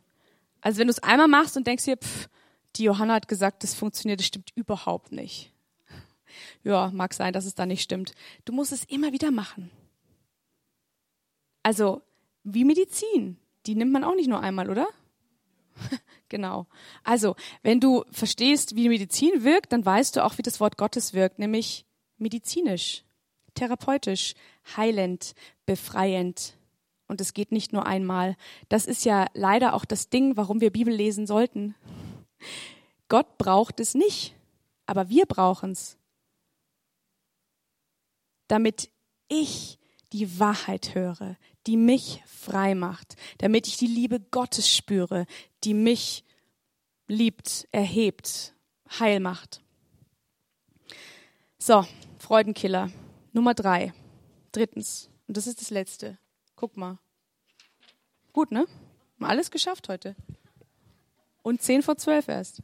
Also 0.60 0.80
wenn 0.80 0.88
du 0.88 0.92
es 0.92 1.02
einmal 1.04 1.30
machst 1.30 1.56
und 1.56 1.68
denkst 1.68 1.86
dir, 1.86 1.96
pff, 1.96 2.28
die 2.76 2.84
Johanna 2.84 3.16
hat 3.16 3.28
gesagt, 3.28 3.64
das 3.64 3.74
funktioniert, 3.74 4.20
das 4.20 4.28
stimmt 4.28 4.52
überhaupt 4.56 5.12
nicht. 5.12 5.52
Ja, 6.64 6.92
mag 6.94 7.14
sein, 7.14 7.34
dass 7.34 7.46
es 7.46 7.56
da 7.56 7.66
nicht 7.66 7.82
stimmt. 7.82 8.14
Du 8.46 8.54
musst 8.54 8.72
es 8.72 8.86
immer 8.86 9.12
wieder 9.12 9.32
machen. 9.32 9.70
Also 11.62 12.02
wie 12.44 12.64
Medizin 12.64 13.38
die 13.66 13.76
nimmt 13.76 13.92
man 13.92 14.04
auch 14.04 14.16
nicht 14.16 14.30
nur 14.30 14.42
einmal, 14.42 14.70
oder? 14.70 14.88
genau. 16.30 16.68
Also, 17.04 17.36
wenn 17.64 17.80
du 17.80 18.04
verstehst, 18.12 18.76
wie 18.76 18.90
Medizin 18.90 19.44
wirkt, 19.44 19.72
dann 19.72 19.86
weißt 19.86 20.16
du 20.16 20.26
auch, 20.26 20.38
wie 20.38 20.44
das 20.44 20.60
Wort 20.60 20.78
Gottes 20.78 21.14
wirkt, 21.14 21.40
nämlich 21.40 21.86
medizinisch, 22.18 23.04
therapeutisch, 23.56 24.34
heilend, 24.76 25.34
befreiend. 25.66 26.56
Und 27.08 27.22
es 27.22 27.34
geht 27.34 27.52
nicht 27.52 27.74
nur 27.74 27.86
einmal. 27.86 28.36
Das 28.70 28.86
ist 28.86 29.06
ja 29.06 29.28
leider 29.34 29.74
auch 29.74 29.86
das 29.86 30.10
Ding, 30.10 30.38
warum 30.38 30.62
wir 30.62 30.72
Bibel 30.72 30.94
lesen 30.94 31.28
sollten. 31.28 31.76
Gott 33.10 33.38
braucht 33.38 33.80
es 33.80 33.94
nicht, 33.94 34.36
aber 34.86 35.10
wir 35.10 35.26
brauchen 35.26 35.72
es. 35.72 35.98
Damit 38.48 38.90
ich 39.28 39.80
die 40.14 40.40
Wahrheit 40.40 40.96
höre, 40.96 41.38
die 41.68 41.78
mich 41.78 42.22
frei 42.26 42.76
macht, 42.76 43.16
damit 43.38 43.68
ich 43.68 43.78
die 43.78 43.88
Liebe 43.88 44.20
Gottes 44.20 44.70
spüre, 44.70 45.26
die 45.64 45.74
mich 45.74 46.24
liebt, 47.08 47.68
erhebt, 47.72 48.54
heil 49.00 49.20
macht. 49.20 49.62
So, 51.58 51.86
Freudenkiller. 52.18 52.92
Nummer 53.34 53.54
drei. 53.54 53.94
Drittens. 54.52 55.10
Und 55.28 55.38
das 55.38 55.48
ist 55.48 55.62
das 55.62 55.70
letzte. 55.70 56.18
Guck 56.56 56.76
mal. 56.76 56.98
Gut, 58.34 58.52
ne? 58.52 58.66
Alles 59.20 59.52
geschafft 59.52 59.88
heute. 59.88 60.16
Und 61.44 61.62
zehn 61.62 61.82
vor 61.82 61.98
zwölf 61.98 62.28
erst. 62.28 62.62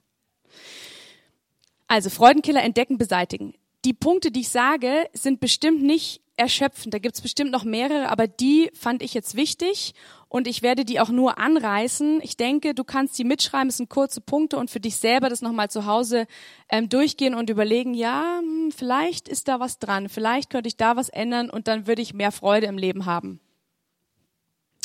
Also, 1.88 2.10
Freudenkiller 2.10 2.64
entdecken, 2.64 2.98
beseitigen. 2.98 3.54
Die 3.86 3.94
Punkte, 3.94 4.32
die 4.32 4.42
ich 4.42 4.50
sage, 4.50 5.10
sind 5.14 5.40
bestimmt 5.40 5.82
nicht 5.82 6.22
erschöpfend. 6.38 6.94
Da 6.94 7.00
gibt's 7.00 7.22
bestimmt 7.22 7.52
noch 7.52 7.64
mehrere, 7.64 8.10
aber 8.10 8.28
die 8.28 8.70
fand 8.74 9.02
ich 9.02 9.14
jetzt 9.14 9.36
wichtig 9.36 9.94
und 10.30 10.48
ich 10.48 10.62
werde 10.62 10.86
die 10.86 11.00
auch 11.00 11.10
nur 11.10 11.40
anreißen. 11.40 12.22
Ich 12.22 12.38
denke, 12.38 12.74
du 12.74 12.84
kannst 12.84 13.18
die 13.18 13.24
mitschreiben, 13.24 13.70
es 13.70 13.78
sind 13.78 13.90
kurze 13.90 14.22
Punkte 14.22 14.58
und 14.58 14.70
für 14.70 14.80
dich 14.80 14.98
selber 14.98 15.30
das 15.30 15.42
nochmal 15.42 15.70
zu 15.70 15.86
Hause 15.86 16.28
ähm, 16.70 16.90
durchgehen 16.90 17.34
und 17.34 17.50
überlegen, 17.50 17.94
ja, 17.94 18.40
hm, 18.40 18.72
vielleicht 18.72 19.28
ist 19.28 19.48
da 19.48 19.60
was 19.60 19.80
dran, 19.80 20.10
vielleicht 20.10 20.50
könnte 20.50 20.68
ich 20.68 20.78
da 20.78 20.96
was 20.96 21.10
ändern 21.10 21.50
und 21.50 21.68
dann 21.68 21.88
würde 21.88 22.02
ich 22.02 22.14
mehr 22.14 22.32
Freude 22.32 22.68
im 22.68 22.78
Leben 22.78 23.06
haben. 23.06 23.40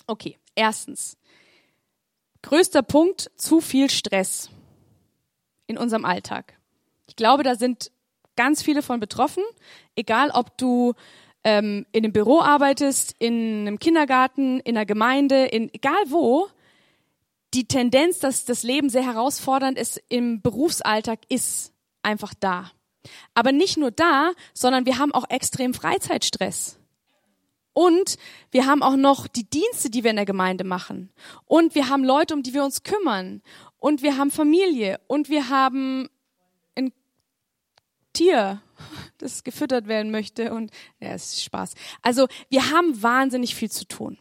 Okay, 0.07 0.39
erstens. 0.55 1.17
Größter 2.43 2.83
Punkt, 2.83 3.31
zu 3.37 3.61
viel 3.61 3.89
Stress 3.89 4.51
in 5.67 5.79
unserem 5.79 6.05
Alltag. 6.05 6.59
Ich 7.07 7.17
glaube, 7.17 7.43
da 7.43 7.55
sind 7.55 7.91
ganz 8.37 8.63
viele 8.63 8.83
von 8.83 9.01
betroffen, 9.01 9.43
egal 9.97 10.31
ob 10.31 10.57
du 10.59 10.95
ähm, 11.45 11.87
in 11.93 12.05
einem 12.05 12.13
Büro 12.13 12.41
arbeitest, 12.41 13.15
in 13.19 13.61
einem 13.61 13.79
Kindergarten, 13.79 14.61
in 14.61 14.77
einer 14.77 14.87
Gemeinde, 14.87 15.47
in 15.47 15.73
egal 15.73 16.03
wo, 16.07 16.49
die 17.55 17.67
Tendenz, 17.67 18.19
dass 18.19 18.45
das 18.45 18.63
Leben 18.63 18.89
sehr 18.89 19.05
herausfordernd 19.05 19.79
ist 19.79 20.01
im 20.09 20.41
Berufsalltag, 20.41 21.21
ist 21.29 21.73
einfach 22.03 22.35
da. 22.39 22.71
Aber 23.35 23.53
nicht 23.53 23.77
nur 23.77 23.91
da, 23.91 24.33
sondern 24.55 24.87
wir 24.87 24.99
haben 24.99 25.13
auch 25.13 25.29
extrem 25.29 25.75
Freizeitstress. 25.75 26.79
Und 27.73 28.17
wir 28.51 28.67
haben 28.67 28.83
auch 28.83 28.97
noch 28.97 29.27
die 29.27 29.49
Dienste, 29.49 29.91
die 29.91 30.05
wir 30.05 30.11
in 30.11 30.17
der 30.17 30.27
Gemeinde 30.27 30.65
machen. 30.65 31.11
Und 31.47 31.75
wir 31.75 31.89
haben 31.89 32.05
Leute, 32.05 32.35
um 32.35 32.43
die 32.43 32.55
wir 32.55 32.65
uns 32.65 32.83
kümmern. 32.83 33.43
Und 33.79 34.03
wir 34.03 34.17
haben 34.17 34.31
Familie. 34.31 35.01
Und 35.07 35.29
wir 35.29 35.49
haben 35.49 36.09
ein 36.75 36.93
Tier 38.13 38.61
das 39.19 39.45
gefüttert 39.45 39.87
werden 39.87 40.11
möchte 40.11 40.53
und 40.53 40.71
ja, 41.01 41.11
es 41.11 41.35
ist 41.35 41.45
Spaß. 41.45 41.75
Also 42.03 42.29
wir 42.49 42.71
haben 42.71 43.03
wahnsinnig 43.03 43.55
viel 43.55 43.71
zu 43.71 43.87
tun. 43.87 44.19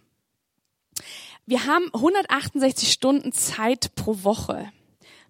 Wir 1.45 1.66
haben 1.66 1.86
168 1.93 2.91
Stunden 2.91 3.32
Zeit 3.32 3.95
pro 3.95 4.24
Woche. 4.24 4.72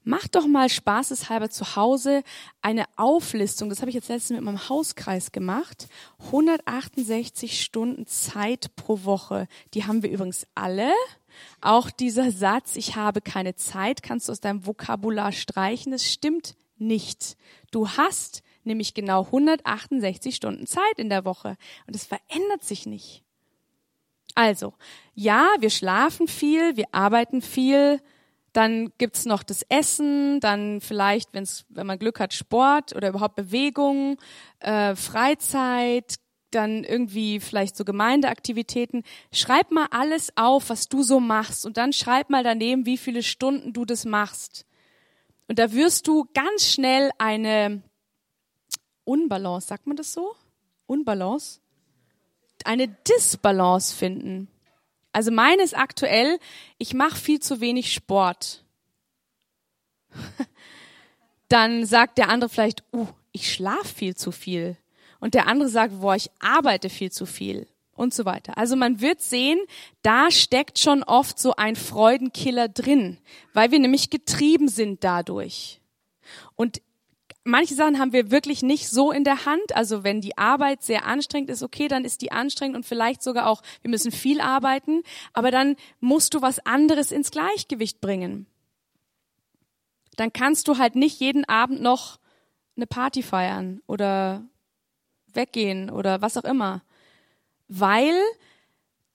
Mach 0.04 0.28
doch 0.28 0.48
mal 0.48 0.68
spaßeshalber 0.68 1.52
zu 1.52 1.76
Hause 1.76 2.24
eine 2.62 2.86
Auflistung. 2.96 3.70
Das 3.70 3.82
habe 3.82 3.90
ich 3.90 3.96
jetzt 3.96 4.10
letztens 4.10 4.38
mit 4.38 4.46
meinem 4.46 4.68
Hauskreis 4.68 5.32
gemacht. 5.32 5.88
168 6.26 7.62
Stunden 7.62 8.08
Zeit 8.08 8.76
pro 8.76 9.04
Woche. 9.04 9.48
Die 9.76 9.86
haben 9.86 10.02
wir 10.02 10.10
übrigens 10.10 10.48
alle. 10.56 10.92
Auch 11.62 11.92
dieser 11.92 12.32
Satz, 12.32 12.76
ich 12.76 12.96
habe 12.96 13.22
keine 13.22 13.56
Zeit, 13.56 14.02
kannst 14.02 14.28
du 14.28 14.32
aus 14.32 14.40
deinem 14.40 14.66
Vokabular 14.66 15.32
streichen. 15.32 15.92
Das 15.92 16.12
stimmt 16.12 16.56
nicht. 16.78 17.38
Du 17.70 17.88
hast 17.90 18.42
nämlich 18.64 18.96
genau 18.96 19.26
168 19.26 20.36
Stunden 20.36 20.66
Zeit 20.66 20.98
in 20.98 21.10
der 21.10 21.26
Woche. 21.26 21.58
Und 21.86 21.96
es 21.96 22.06
verändert 22.06 22.64
sich 22.64 22.88
nicht. 22.88 23.24
Also, 24.34 24.74
ja, 25.14 25.48
wir 25.60 25.70
schlafen 25.70 26.28
viel, 26.28 26.76
wir 26.76 26.88
arbeiten 26.92 27.42
viel, 27.42 28.02
dann 28.54 28.92
gibt's 28.98 29.26
noch 29.26 29.44
das 29.44 29.64
Essen, 29.70 30.40
dann 30.40 30.82
vielleicht, 30.82 31.34
wenn's, 31.34 31.66
wenn 31.70 31.88
man 31.88 32.00
Glück 32.00 32.20
hat, 32.20 32.34
Sport 32.34 32.96
oder 32.96 33.10
überhaupt 33.10 33.36
Bewegung, 33.36 34.18
äh, 34.60 34.96
Freizeit, 34.96 36.16
dann 36.52 36.84
irgendwie 36.84 37.40
vielleicht 37.40 37.78
so 37.78 37.86
Gemeindeaktivitäten. 37.86 39.04
Schreib 39.32 39.72
mal 39.72 39.88
alles 39.92 40.34
auf, 40.36 40.70
was 40.70 40.90
du 40.90 41.02
so 41.02 41.20
machst 41.20 41.66
und 41.66 41.78
dann 41.78 41.94
schreib 41.94 42.30
mal 42.30 42.44
daneben, 42.44 42.86
wie 42.86 42.98
viele 42.98 43.24
Stunden 43.24 43.74
du 43.74 43.86
das 43.86 44.06
machst. 44.06 44.66
Und 45.48 45.60
da 45.60 45.72
wirst 45.72 46.08
du 46.08 46.28
ganz 46.34 46.66
schnell 46.66 47.12
eine 47.18 47.82
Unbalance, 49.04 49.68
sagt 49.68 49.88
man 49.88 49.98
das 49.98 50.14
so? 50.14 50.36
Unbalance? 50.88 51.60
Eine 52.64 52.88
Disbalance 52.88 53.96
finden. 53.96 54.48
Also 55.12 55.32
meine 55.32 55.64
ist 55.64 55.78
aktuell, 55.78 56.40
ich 56.78 56.94
mache 56.94 57.16
viel 57.18 57.40
zu 57.40 57.60
wenig 57.60 57.94
Sport. 57.94 58.64
Dann 61.50 61.86
sagt 61.86 62.18
der 62.18 62.30
andere 62.30 62.50
vielleicht, 62.50 62.84
uh, 62.94 63.08
ich 63.32 63.52
schlafe 63.52 63.88
viel 63.88 64.16
zu 64.16 64.32
viel. 64.32 64.78
Und 65.20 65.34
der 65.34 65.48
andere 65.48 65.70
sagt, 65.70 66.00
boah, 66.00 66.16
ich 66.16 66.30
arbeite 66.40 66.90
viel 66.90 67.12
zu 67.12 67.26
viel 67.26 67.68
und 67.94 68.14
so 68.14 68.26
weiter. 68.26 68.58
Also 68.58 68.76
man 68.76 69.02
wird 69.02 69.22
sehen, 69.22 69.60
da 70.02 70.32
steckt 70.32 70.80
schon 70.80 71.04
oft 71.04 71.38
so 71.38 71.56
ein 71.56 71.76
Freudenkiller 71.76 72.68
drin, 72.68 73.18
weil 73.54 73.72
wir 73.72 73.80
nämlich 73.80 74.10
getrieben 74.10 74.68
sind 74.68 75.04
dadurch. 75.04 75.80
Und 76.56 76.82
manche 77.44 77.74
Sachen 77.74 78.00
haben 78.00 78.14
wir 78.14 78.32
wirklich 78.32 78.64
nicht 78.64 78.90
so 78.90 79.12
in 79.12 79.24
der 79.24 79.46
Hand. 79.46 79.76
Also 79.76 80.04
wenn 80.04 80.22
die 80.22 80.38
Arbeit 80.38 80.84
sehr 80.84 81.06
anstrengend 81.06 81.50
ist, 81.50 81.64
okay, 81.64 81.88
dann 81.88 82.06
ist 82.06 82.22
die 82.22 82.32
anstrengend 82.32 82.76
und 82.76 82.86
vielleicht 82.86 83.24
sogar 83.24 83.48
auch, 83.48 83.62
wir 83.82 83.90
müssen 83.90 84.12
viel 84.12 84.42
arbeiten, 84.42 85.04
aber 85.34 85.52
dann 85.52 85.76
musst 86.00 86.34
du 86.34 86.42
was 86.42 86.66
anderes 86.66 87.12
ins 87.12 87.32
Gleichgewicht 87.32 88.02
bringen. 88.02 88.48
Dann 90.18 90.34
kannst 90.34 90.68
du 90.68 90.78
halt 90.78 90.96
nicht 90.96 91.20
jeden 91.20 91.46
Abend 91.46 91.82
noch 91.82 92.20
eine 92.76 92.88
Party 92.88 93.24
feiern 93.24 93.82
oder 93.88 94.44
weggehen 95.34 95.90
oder 95.90 96.22
was 96.22 96.38
auch 96.38 96.44
immer, 96.44 96.84
weil 97.68 98.14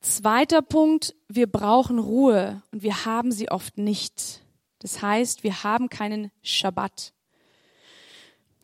Zweiter 0.07 0.63
Punkt, 0.63 1.17
wir 1.27 1.49
brauchen 1.49 1.99
Ruhe 1.99 2.63
und 2.71 2.85
wir 2.85 3.05
haben 3.05 3.33
sie 3.33 3.51
oft 3.51 3.77
nicht. 3.77 4.41
Das 4.79 5.03
heißt, 5.03 5.43
wir 5.43 5.65
haben 5.65 5.89
keinen 5.89 6.31
Schabbat. 6.43 7.13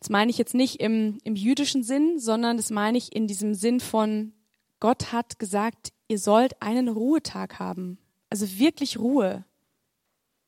Das 0.03 0.11
meine 0.11 0.33
ich 0.33 0.39
jetzt 0.39 0.55
nicht 0.55 0.81
im, 0.81 1.19
im 1.23 1.37
jüdischen 1.37 1.85
Sinn, 1.85 2.19
sondern 2.19 2.57
das 2.57 2.71
meine 2.71 2.99
ich 2.99 3.15
in 3.15 3.29
diesem 3.29 3.55
Sinn 3.55 3.79
von, 3.79 4.33
Gott 4.81 5.13
hat 5.13 5.39
gesagt, 5.39 5.93
ihr 6.09 6.19
sollt 6.19 6.61
einen 6.61 6.89
Ruhetag 6.89 7.61
haben. 7.61 7.99
Also 8.29 8.59
wirklich 8.59 8.99
Ruhe. 8.99 9.45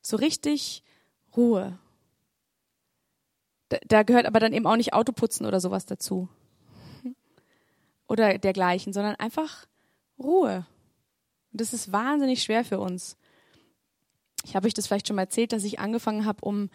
So 0.02 0.16
richtig 0.16 0.82
Ruhe. 1.36 1.78
Da, 3.68 3.78
da 3.86 4.02
gehört 4.02 4.26
aber 4.26 4.40
dann 4.40 4.54
eben 4.54 4.66
auch 4.66 4.74
nicht 4.74 4.92
Autoputzen 4.92 5.46
oder 5.46 5.60
sowas 5.60 5.86
dazu. 5.86 6.28
Oder 8.08 8.38
dergleichen, 8.38 8.92
sondern 8.92 9.14
einfach 9.14 9.68
Ruhe. 10.18 10.66
Und 11.52 11.60
das 11.60 11.72
ist 11.72 11.92
wahnsinnig 11.92 12.42
schwer 12.42 12.64
für 12.64 12.80
uns. 12.80 13.16
Ich 14.44 14.56
habe 14.56 14.66
euch 14.66 14.74
das 14.74 14.88
vielleicht 14.88 15.06
schon 15.06 15.14
mal 15.14 15.22
erzählt, 15.22 15.52
dass 15.52 15.62
ich 15.62 15.78
angefangen 15.78 16.24
habe, 16.24 16.44
um 16.44 16.70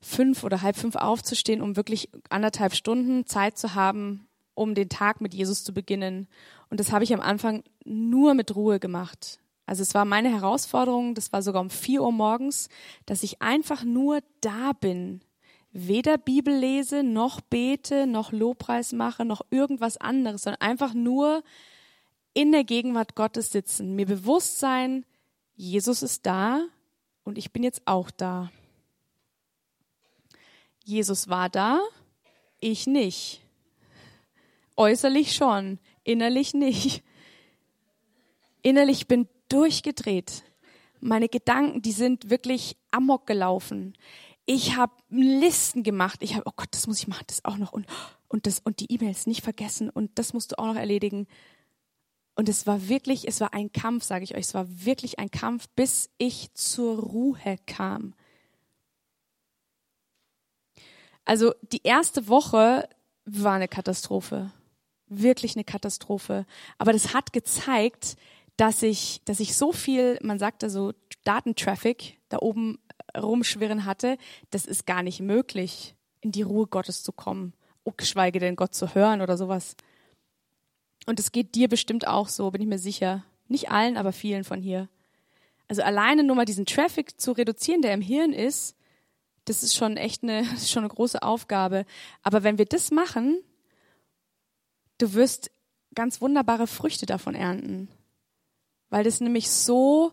fünf 0.00 0.44
oder 0.44 0.62
halb 0.62 0.76
fünf 0.76 0.96
aufzustehen, 0.96 1.60
um 1.60 1.76
wirklich 1.76 2.08
anderthalb 2.30 2.74
Stunden 2.74 3.26
Zeit 3.26 3.58
zu 3.58 3.74
haben, 3.74 4.28
um 4.54 4.74
den 4.74 4.88
Tag 4.88 5.20
mit 5.20 5.34
Jesus 5.34 5.64
zu 5.64 5.72
beginnen. 5.72 6.28
Und 6.70 6.80
das 6.80 6.92
habe 6.92 7.04
ich 7.04 7.14
am 7.14 7.20
Anfang 7.20 7.62
nur 7.84 8.34
mit 8.34 8.54
Ruhe 8.54 8.78
gemacht. 8.78 9.40
Also 9.66 9.82
es 9.82 9.94
war 9.94 10.04
meine 10.04 10.30
Herausforderung, 10.30 11.14
das 11.14 11.32
war 11.32 11.42
sogar 11.42 11.60
um 11.60 11.70
vier 11.70 12.02
Uhr 12.02 12.12
morgens, 12.12 12.68
dass 13.06 13.22
ich 13.22 13.42
einfach 13.42 13.84
nur 13.84 14.20
da 14.40 14.72
bin. 14.72 15.20
Weder 15.72 16.16
Bibel 16.16 16.54
lese, 16.54 17.02
noch 17.02 17.42
bete, 17.42 18.06
noch 18.06 18.32
Lobpreis 18.32 18.92
mache, 18.92 19.26
noch 19.26 19.42
irgendwas 19.50 19.98
anderes, 19.98 20.42
sondern 20.42 20.62
einfach 20.62 20.94
nur 20.94 21.42
in 22.32 22.52
der 22.52 22.64
Gegenwart 22.64 23.14
Gottes 23.14 23.50
sitzen. 23.50 23.94
Mir 23.94 24.06
bewusst 24.06 24.58
sein, 24.58 25.04
Jesus 25.54 26.02
ist 26.02 26.24
da 26.24 26.62
und 27.24 27.36
ich 27.36 27.52
bin 27.52 27.62
jetzt 27.62 27.82
auch 27.84 28.10
da. 28.10 28.50
Jesus 30.88 31.28
war 31.28 31.50
da, 31.50 31.80
ich 32.60 32.86
nicht. 32.86 33.42
Äußerlich 34.74 35.34
schon, 35.34 35.78
innerlich 36.02 36.54
nicht. 36.54 37.02
Innerlich 38.62 39.06
bin 39.06 39.28
durchgedreht. 39.50 40.44
Meine 41.00 41.28
Gedanken, 41.28 41.82
die 41.82 41.92
sind 41.92 42.30
wirklich 42.30 42.78
amok 42.90 43.26
gelaufen. 43.26 43.98
Ich 44.46 44.76
habe 44.76 44.94
Listen 45.10 45.82
gemacht. 45.82 46.22
Ich 46.22 46.34
habe, 46.34 46.44
oh 46.46 46.52
Gott, 46.56 46.68
das 46.70 46.86
muss 46.86 47.00
ich 47.00 47.06
machen, 47.06 47.24
das 47.26 47.44
auch 47.44 47.58
noch 47.58 47.72
und 47.72 47.86
und 48.28 48.46
das 48.46 48.60
und 48.60 48.80
die 48.80 48.90
E-Mails 48.90 49.26
nicht 49.26 49.42
vergessen 49.42 49.90
und 49.90 50.18
das 50.18 50.32
musst 50.32 50.52
du 50.52 50.58
auch 50.58 50.66
noch 50.66 50.76
erledigen. 50.76 51.26
Und 52.34 52.48
es 52.48 52.66
war 52.66 52.88
wirklich, 52.88 53.28
es 53.28 53.40
war 53.40 53.52
ein 53.52 53.72
Kampf, 53.72 54.04
sage 54.04 54.24
ich 54.24 54.34
euch, 54.36 54.46
es 54.46 54.54
war 54.54 54.66
wirklich 54.86 55.18
ein 55.18 55.30
Kampf, 55.30 55.68
bis 55.76 56.08
ich 56.16 56.54
zur 56.54 56.98
Ruhe 56.98 57.58
kam. 57.66 58.14
Also 61.28 61.52
die 61.72 61.82
erste 61.84 62.26
Woche 62.28 62.88
war 63.26 63.52
eine 63.52 63.68
Katastrophe. 63.68 64.50
Wirklich 65.08 65.56
eine 65.56 65.64
Katastrophe. 65.64 66.46
Aber 66.78 66.94
das 66.94 67.12
hat 67.12 67.34
gezeigt, 67.34 68.16
dass 68.56 68.82
ich, 68.82 69.20
dass 69.26 69.38
ich 69.38 69.54
so 69.54 69.70
viel, 69.72 70.18
man 70.22 70.38
sagt 70.38 70.62
da 70.62 70.70
so 70.70 70.94
Datentraffic 71.24 72.16
da 72.30 72.38
oben 72.38 72.78
rumschwirren 73.14 73.84
hatte, 73.84 74.16
das 74.48 74.64
ist 74.64 74.86
gar 74.86 75.02
nicht 75.02 75.20
möglich, 75.20 75.94
in 76.22 76.32
die 76.32 76.40
Ruhe 76.40 76.66
Gottes 76.66 77.02
zu 77.02 77.12
kommen. 77.12 77.52
Oh, 77.84 77.92
geschweige 77.94 78.38
denn 78.40 78.56
Gott 78.56 78.74
zu 78.74 78.94
hören 78.94 79.20
oder 79.20 79.36
sowas. 79.36 79.76
Und 81.04 81.20
es 81.20 81.30
geht 81.30 81.54
dir 81.54 81.68
bestimmt 81.68 82.08
auch 82.08 82.28
so, 82.28 82.50
bin 82.52 82.62
ich 82.62 82.68
mir 82.68 82.78
sicher. 82.78 83.22
Nicht 83.48 83.70
allen, 83.70 83.98
aber 83.98 84.12
vielen 84.12 84.44
von 84.44 84.62
hier. 84.62 84.88
Also 85.68 85.82
alleine 85.82 86.24
nur 86.24 86.36
mal 86.36 86.46
diesen 86.46 86.64
Traffic 86.64 87.20
zu 87.20 87.32
reduzieren, 87.32 87.82
der 87.82 87.92
im 87.92 88.00
Hirn 88.00 88.32
ist, 88.32 88.77
das 89.48 89.62
ist 89.62 89.74
schon 89.74 89.96
echt 89.96 90.22
eine, 90.22 90.44
schon 90.64 90.84
eine 90.84 90.92
große 90.92 91.22
Aufgabe. 91.22 91.84
Aber 92.22 92.42
wenn 92.42 92.58
wir 92.58 92.66
das 92.66 92.90
machen, 92.90 93.42
du 94.98 95.14
wirst 95.14 95.50
ganz 95.94 96.20
wunderbare 96.20 96.66
Früchte 96.66 97.06
davon 97.06 97.34
ernten. 97.34 97.88
Weil 98.90 99.04
das 99.04 99.20
nämlich 99.20 99.50
so 99.50 100.12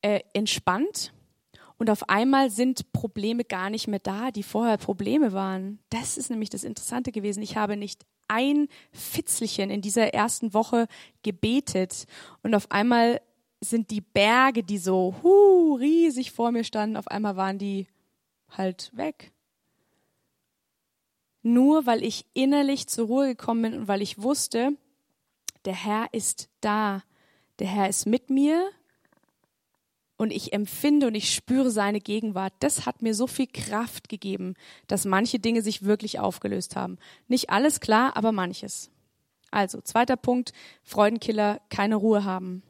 äh, 0.00 0.20
entspannt 0.32 1.12
und 1.78 1.90
auf 1.90 2.08
einmal 2.08 2.50
sind 2.50 2.92
Probleme 2.92 3.44
gar 3.44 3.68
nicht 3.68 3.88
mehr 3.88 3.98
da, 3.98 4.30
die 4.30 4.42
vorher 4.42 4.76
Probleme 4.76 5.32
waren. 5.32 5.80
Das 5.90 6.16
ist 6.16 6.30
nämlich 6.30 6.48
das 6.48 6.64
Interessante 6.64 7.12
gewesen. 7.12 7.42
Ich 7.42 7.56
habe 7.56 7.76
nicht 7.76 8.04
ein 8.28 8.68
Fitzelchen 8.92 9.68
in 9.70 9.82
dieser 9.82 10.14
ersten 10.14 10.54
Woche 10.54 10.86
gebetet 11.22 12.06
und 12.42 12.54
auf 12.54 12.70
einmal 12.70 13.20
sind 13.62 13.90
die 13.90 14.00
Berge, 14.00 14.62
die 14.62 14.78
so 14.78 15.14
hu, 15.22 15.76
riesig 15.76 16.32
vor 16.32 16.50
mir 16.52 16.64
standen, 16.64 16.96
auf 16.96 17.08
einmal 17.08 17.36
waren 17.36 17.58
die 17.58 17.86
halt 18.50 18.90
weg. 18.94 19.32
Nur 21.42 21.86
weil 21.86 22.04
ich 22.04 22.26
innerlich 22.34 22.86
zur 22.88 23.06
Ruhe 23.06 23.28
gekommen 23.28 23.62
bin 23.62 23.74
und 23.74 23.88
weil 23.88 24.02
ich 24.02 24.22
wusste, 24.22 24.76
der 25.64 25.74
Herr 25.74 26.06
ist 26.12 26.48
da, 26.60 27.02
der 27.58 27.68
Herr 27.68 27.88
ist 27.88 28.06
mit 28.06 28.30
mir 28.30 28.70
und 30.16 30.32
ich 30.32 30.52
empfinde 30.52 31.06
und 31.06 31.14
ich 31.14 31.34
spüre 31.34 31.70
seine 31.70 32.00
Gegenwart. 32.00 32.52
Das 32.60 32.86
hat 32.86 33.02
mir 33.02 33.14
so 33.14 33.26
viel 33.26 33.48
Kraft 33.48 34.08
gegeben, 34.08 34.54
dass 34.86 35.04
manche 35.04 35.38
Dinge 35.38 35.62
sich 35.62 35.84
wirklich 35.84 36.20
aufgelöst 36.20 36.76
haben. 36.76 36.98
Nicht 37.28 37.50
alles 37.50 37.80
klar, 37.80 38.16
aber 38.16 38.32
manches. 38.32 38.90
Also, 39.50 39.80
zweiter 39.80 40.16
Punkt, 40.16 40.52
Freudenkiller, 40.82 41.60
keine 41.68 41.96
Ruhe 41.96 42.24
haben. 42.24 42.62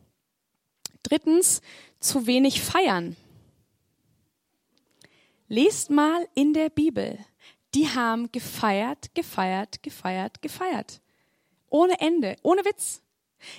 Drittens, 1.02 1.60
zu 2.00 2.26
wenig 2.26 2.60
feiern. 2.60 3.16
Lest 5.48 5.90
mal 5.90 6.26
in 6.34 6.54
der 6.54 6.70
Bibel. 6.70 7.18
Die 7.74 7.88
haben 7.88 8.30
gefeiert, 8.32 9.14
gefeiert, 9.14 9.82
gefeiert, 9.82 10.42
gefeiert. 10.42 11.00
Ohne 11.68 12.00
Ende, 12.00 12.36
ohne 12.42 12.64
Witz. 12.64 13.02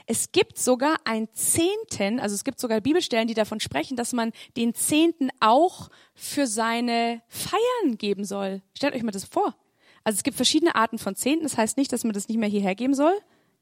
Es 0.06 0.32
gibt 0.32 0.58
sogar 0.58 0.98
ein 1.04 1.28
Zehnten, 1.34 2.20
also 2.20 2.36
es 2.36 2.44
gibt 2.44 2.60
sogar 2.60 2.80
Bibelstellen, 2.80 3.28
die 3.28 3.34
davon 3.34 3.60
sprechen, 3.60 3.98
dass 3.98 4.14
man 4.14 4.32
den 4.56 4.74
Zehnten 4.74 5.30
auch 5.40 5.90
für 6.14 6.48
seine 6.48 7.22
Feiern 7.28 7.98
geben 7.98 8.24
soll. 8.24 8.62
Stellt 8.76 8.96
euch 8.96 9.04
mal 9.04 9.12
das 9.12 9.26
vor. 9.26 9.56
Also 10.04 10.18
es 10.18 10.24
gibt 10.24 10.38
verschiedene 10.38 10.76
Arten 10.76 11.00
von 11.00 11.16
Zehnten. 11.16 11.44
Das 11.44 11.58
heißt 11.58 11.78
nicht, 11.78 11.92
dass 11.92 12.04
man 12.04 12.14
das 12.14 12.28
nicht 12.28 12.38
mehr 12.38 12.50
hierher 12.50 12.76
geben 12.76 12.94
soll. 12.94 13.14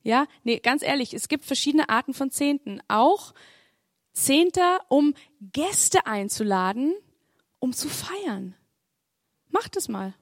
Ja, 0.04 0.26
nee, 0.44 0.58
ganz 0.58 0.82
ehrlich, 0.82 1.14
es 1.14 1.28
gibt 1.28 1.46
verschiedene 1.46 1.90
Arten 1.90 2.14
von 2.14 2.32
Zehnten. 2.32 2.82
Auch 2.88 3.34
Zehnter, 4.14 4.80
um 4.90 5.14
Gäste 5.40 6.06
einzuladen, 6.06 6.94
um 7.60 7.74
zu 7.74 7.90
feiern. 7.90 8.56
Macht 9.50 9.78
es 9.78 9.88
mal. 9.88 10.14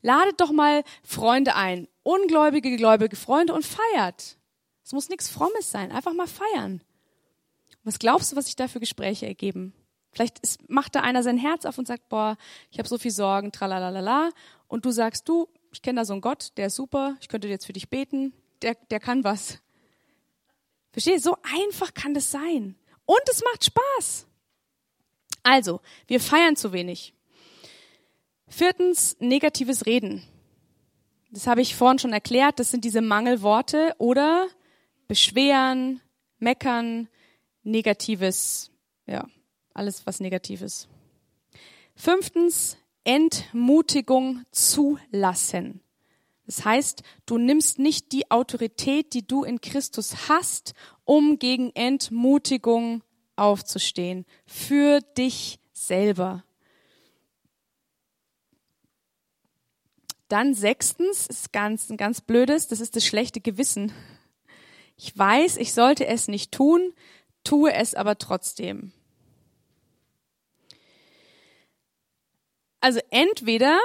Ladet 0.00 0.40
doch 0.40 0.52
mal 0.52 0.84
Freunde 1.02 1.54
ein, 1.56 1.88
ungläubige, 2.02 2.76
gläubige 2.76 3.16
Freunde 3.16 3.54
und 3.54 3.64
feiert. 3.64 4.38
Es 4.84 4.92
muss 4.92 5.08
nichts 5.08 5.28
Frommes 5.28 5.70
sein, 5.70 5.92
einfach 5.92 6.14
mal 6.14 6.26
feiern. 6.26 6.82
Was 7.84 7.98
glaubst 7.98 8.32
du, 8.32 8.36
was 8.36 8.46
sich 8.46 8.56
da 8.56 8.68
für 8.68 8.80
Gespräche 8.80 9.26
ergeben? 9.26 9.74
Vielleicht 10.12 10.38
ist, 10.40 10.68
macht 10.68 10.94
da 10.94 11.00
einer 11.00 11.22
sein 11.22 11.38
Herz 11.38 11.64
auf 11.64 11.78
und 11.78 11.86
sagt, 11.86 12.08
boah, 12.08 12.36
ich 12.70 12.78
habe 12.78 12.88
so 12.88 12.98
viel 12.98 13.10
Sorgen, 13.10 13.50
tralalala. 13.50 14.30
Und 14.68 14.84
du 14.84 14.90
sagst, 14.90 15.28
du, 15.28 15.48
ich 15.72 15.82
kenne 15.82 16.00
da 16.00 16.04
so 16.04 16.12
einen 16.12 16.20
Gott, 16.20 16.52
der 16.56 16.66
ist 16.66 16.76
super, 16.76 17.16
ich 17.20 17.28
könnte 17.28 17.48
jetzt 17.48 17.66
für 17.66 17.72
dich 17.72 17.88
beten, 17.88 18.34
der, 18.60 18.74
der 18.90 19.00
kann 19.00 19.24
was. 19.24 19.58
Verstehst? 20.92 21.24
So 21.24 21.36
einfach 21.42 21.94
kann 21.94 22.12
das 22.12 22.30
sein. 22.30 22.76
Und 23.12 23.28
es 23.30 23.42
macht 23.44 23.62
Spaß. 23.66 24.26
Also, 25.42 25.82
wir 26.06 26.18
feiern 26.18 26.56
zu 26.56 26.72
wenig. 26.72 27.12
Viertens, 28.48 29.16
negatives 29.18 29.84
Reden. 29.84 30.22
Das 31.30 31.46
habe 31.46 31.60
ich 31.60 31.76
vorhin 31.76 31.98
schon 31.98 32.14
erklärt. 32.14 32.58
Das 32.58 32.70
sind 32.70 32.86
diese 32.86 33.02
Mangelworte 33.02 33.94
oder 33.98 34.48
beschweren, 35.08 36.00
meckern, 36.38 37.06
negatives, 37.64 38.70
ja, 39.06 39.28
alles 39.74 40.06
was 40.06 40.20
negatives. 40.20 40.88
Fünftens, 41.94 42.78
Entmutigung 43.04 44.42
zulassen. 44.52 45.82
Das 46.46 46.64
heißt, 46.64 47.02
du 47.26 47.38
nimmst 47.38 47.78
nicht 47.78 48.12
die 48.12 48.30
Autorität, 48.30 49.14
die 49.14 49.26
du 49.26 49.44
in 49.44 49.60
Christus 49.60 50.28
hast, 50.28 50.74
um 51.04 51.38
gegen 51.38 51.70
Entmutigung 51.74 53.02
aufzustehen. 53.36 54.26
Für 54.46 55.00
dich 55.16 55.60
selber. 55.72 56.44
Dann 60.28 60.54
sechstens, 60.54 61.26
ist 61.26 61.52
ganz, 61.52 61.90
ein 61.90 61.96
ganz 61.96 62.22
blödes, 62.22 62.66
das 62.66 62.80
ist 62.80 62.96
das 62.96 63.04
schlechte 63.04 63.40
Gewissen. 63.40 63.92
Ich 64.96 65.16
weiß, 65.16 65.58
ich 65.58 65.74
sollte 65.74 66.06
es 66.06 66.28
nicht 66.28 66.52
tun, 66.52 66.94
tue 67.44 67.72
es 67.72 67.94
aber 67.94 68.18
trotzdem. 68.18 68.92
Also 72.80 73.00
entweder 73.10 73.78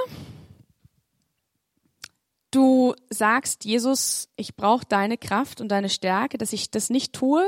du 2.52 2.96
sagst, 3.10 3.66
Jesus, 3.66 4.30
ich 4.36 4.56
brauche 4.56 4.86
deine 4.86 5.18
Kraft 5.18 5.60
und 5.62 5.70
deine 5.70 5.90
Stärke, 5.90 6.38
dass 6.38 6.54
ich 6.54 6.72
das 6.72 6.90
nicht 6.90 7.14
tue. 7.14 7.44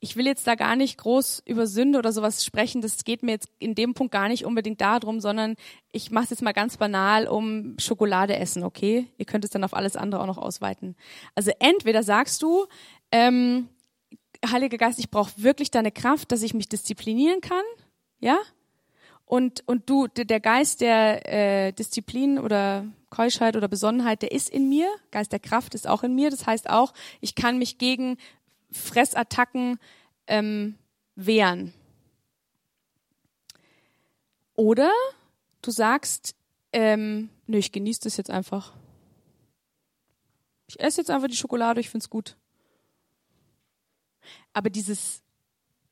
Ich 0.00 0.16
will 0.16 0.26
jetzt 0.26 0.46
da 0.46 0.54
gar 0.54 0.76
nicht 0.76 0.98
groß 0.98 1.42
über 1.46 1.66
Sünde 1.66 1.98
oder 1.98 2.12
sowas 2.12 2.44
sprechen. 2.44 2.82
Das 2.82 3.04
geht 3.04 3.22
mir 3.22 3.32
jetzt 3.32 3.48
in 3.58 3.74
dem 3.74 3.94
Punkt 3.94 4.12
gar 4.12 4.28
nicht 4.28 4.44
unbedingt 4.44 4.80
darum, 4.80 5.20
sondern 5.20 5.56
ich 5.90 6.10
mache 6.10 6.24
es 6.24 6.30
jetzt 6.30 6.42
mal 6.42 6.52
ganz 6.52 6.76
banal 6.76 7.26
um 7.26 7.76
Schokolade 7.78 8.36
essen, 8.36 8.62
okay? 8.62 9.06
Ihr 9.16 9.24
könnt 9.24 9.44
es 9.44 9.50
dann 9.50 9.64
auf 9.64 9.74
alles 9.74 9.96
andere 9.96 10.22
auch 10.22 10.26
noch 10.26 10.38
ausweiten. 10.38 10.96
Also 11.34 11.50
entweder 11.58 12.02
sagst 12.02 12.42
du, 12.42 12.66
ähm, 13.10 13.68
Heiliger 14.44 14.78
Geist, 14.78 14.98
ich 14.98 15.10
brauche 15.10 15.30
wirklich 15.36 15.70
deine 15.70 15.92
Kraft, 15.92 16.32
dass 16.32 16.42
ich 16.42 16.52
mich 16.52 16.68
disziplinieren 16.68 17.40
kann, 17.40 17.64
ja? 18.18 18.38
Und, 19.32 19.66
und 19.66 19.88
du, 19.88 20.08
der 20.08 20.40
Geist 20.40 20.82
der 20.82 21.26
äh, 21.26 21.72
Disziplin 21.72 22.38
oder 22.38 22.84
Keuschheit 23.08 23.56
oder 23.56 23.66
Besonnenheit, 23.66 24.20
der 24.20 24.30
ist 24.30 24.50
in 24.50 24.68
mir. 24.68 24.86
Geist 25.10 25.32
der 25.32 25.40
Kraft 25.40 25.74
ist 25.74 25.88
auch 25.88 26.02
in 26.02 26.14
mir. 26.14 26.28
Das 26.28 26.46
heißt 26.46 26.68
auch, 26.68 26.92
ich 27.22 27.34
kann 27.34 27.56
mich 27.56 27.78
gegen 27.78 28.18
Fressattacken 28.72 29.78
ähm, 30.26 30.74
wehren. 31.14 31.72
Oder 34.54 34.92
du 35.62 35.70
sagst, 35.70 36.34
ähm, 36.74 37.30
nö, 37.46 37.56
ich 37.56 37.72
genieße 37.72 38.02
das 38.02 38.18
jetzt 38.18 38.28
einfach. 38.28 38.74
Ich 40.66 40.78
esse 40.78 41.00
jetzt 41.00 41.10
einfach 41.10 41.28
die 41.28 41.36
Schokolade, 41.36 41.80
ich 41.80 41.88
find's 41.88 42.10
gut. 42.10 42.36
Aber 44.52 44.68
dieses 44.68 45.21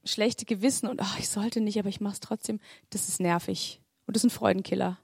schlechte 0.04 0.44
Gewissen 0.44 0.88
und 0.88 1.00
ach, 1.00 1.18
ich 1.18 1.28
sollte 1.28 1.60
nicht, 1.60 1.78
aber 1.78 1.88
ich 1.88 2.00
mache 2.00 2.14
es 2.14 2.20
trotzdem, 2.20 2.60
das 2.90 3.08
ist 3.08 3.20
nervig. 3.20 3.80
Und 4.06 4.16
das 4.16 4.24
ist 4.24 4.32
ein 4.32 4.36
Freudenkiller. 4.36 4.98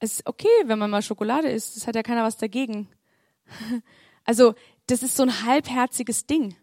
Es 0.00 0.14
ist 0.14 0.26
okay, 0.26 0.48
wenn 0.64 0.78
man 0.78 0.90
mal 0.90 1.02
Schokolade 1.02 1.48
isst, 1.48 1.76
das 1.76 1.86
hat 1.86 1.94
ja 1.94 2.02
keiner 2.02 2.24
was 2.24 2.36
dagegen. 2.36 2.88
Also, 4.26 4.54
das 4.86 5.02
ist 5.02 5.16
so 5.16 5.22
ein 5.22 5.44
halbherziges 5.44 6.26
Ding. 6.26 6.54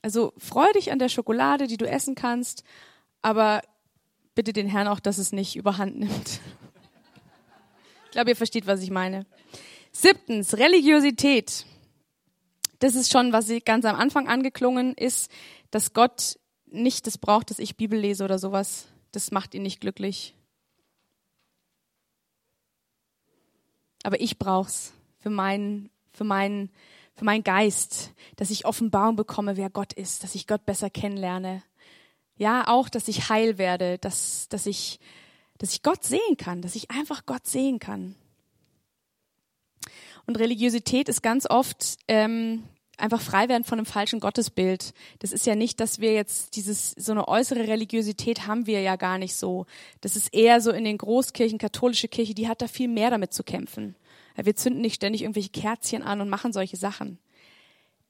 Also, 0.00 0.32
freu 0.38 0.72
dich 0.72 0.92
an 0.92 1.00
der 1.00 1.08
Schokolade, 1.08 1.66
die 1.66 1.76
du 1.76 1.86
essen 1.86 2.14
kannst, 2.14 2.62
aber 3.20 3.62
bitte 4.36 4.52
den 4.52 4.68
Herrn 4.68 4.86
auch, 4.86 5.00
dass 5.00 5.18
es 5.18 5.32
nicht 5.32 5.56
überhand 5.56 5.98
nimmt. 5.98 6.40
Ich 8.06 8.12
glaube, 8.12 8.30
ihr 8.30 8.36
versteht, 8.36 8.66
was 8.66 8.82
ich 8.82 8.90
meine. 8.90 9.24
Siebtens, 9.92 10.56
Religiosität. 10.56 11.64
Das 12.80 12.96
ist 12.96 13.12
schon, 13.12 13.32
was 13.32 13.52
ganz 13.64 13.84
am 13.84 13.94
Anfang 13.94 14.26
angeklungen 14.26 14.94
ist, 14.94 15.30
dass 15.70 15.92
Gott 15.92 16.39
nicht 16.72 17.06
das 17.06 17.18
braucht, 17.18 17.50
dass 17.50 17.58
ich 17.58 17.76
Bibel 17.76 17.98
lese 17.98 18.24
oder 18.24 18.38
sowas. 18.38 18.86
Das 19.12 19.30
macht 19.30 19.54
ihn 19.54 19.62
nicht 19.62 19.80
glücklich. 19.80 20.34
Aber 24.02 24.20
ich 24.20 24.38
brauch's 24.38 24.92
für 25.18 25.30
meinen, 25.30 25.90
für 26.12 26.24
meinen, 26.24 26.70
für 27.14 27.24
meinen 27.24 27.44
Geist, 27.44 28.12
dass 28.36 28.50
ich 28.50 28.64
Offenbarung 28.64 29.16
bekomme, 29.16 29.56
wer 29.56 29.70
Gott 29.70 29.92
ist, 29.92 30.22
dass 30.22 30.34
ich 30.34 30.46
Gott 30.46 30.64
besser 30.64 30.90
kennenlerne. 30.90 31.62
Ja, 32.36 32.68
auch, 32.68 32.88
dass 32.88 33.08
ich 33.08 33.28
heil 33.28 33.58
werde, 33.58 33.98
dass, 33.98 34.48
dass 34.48 34.64
ich, 34.64 34.98
dass 35.58 35.72
ich 35.72 35.82
Gott 35.82 36.04
sehen 36.04 36.36
kann, 36.38 36.62
dass 36.62 36.74
ich 36.74 36.90
einfach 36.90 37.26
Gott 37.26 37.46
sehen 37.46 37.78
kann. 37.78 38.14
Und 40.26 40.38
Religiosität 40.38 41.08
ist 41.08 41.22
ganz 41.22 41.44
oft 41.50 41.98
ähm, 42.08 42.64
einfach 43.00 43.20
frei 43.20 43.48
werden 43.48 43.64
von 43.64 43.78
einem 43.78 43.86
falschen 43.86 44.20
Gottesbild. 44.20 44.92
Das 45.20 45.32
ist 45.32 45.46
ja 45.46 45.54
nicht, 45.54 45.80
dass 45.80 46.00
wir 46.00 46.12
jetzt 46.12 46.56
dieses, 46.56 46.92
so 46.92 47.12
eine 47.12 47.28
äußere 47.28 47.66
Religiosität 47.66 48.46
haben 48.46 48.66
wir 48.66 48.80
ja 48.80 48.96
gar 48.96 49.18
nicht 49.18 49.34
so. 49.34 49.66
Das 50.00 50.16
ist 50.16 50.34
eher 50.34 50.60
so 50.60 50.70
in 50.70 50.84
den 50.84 50.98
Großkirchen, 50.98 51.58
katholische 51.58 52.08
Kirche, 52.08 52.34
die 52.34 52.48
hat 52.48 52.62
da 52.62 52.68
viel 52.68 52.88
mehr 52.88 53.10
damit 53.10 53.32
zu 53.32 53.42
kämpfen. 53.42 53.96
Wir 54.36 54.56
zünden 54.56 54.80
nicht 54.80 54.94
ständig 54.94 55.22
irgendwelche 55.22 55.50
Kerzchen 55.50 56.02
an 56.02 56.20
und 56.20 56.28
machen 56.28 56.52
solche 56.52 56.76
Sachen. 56.76 57.18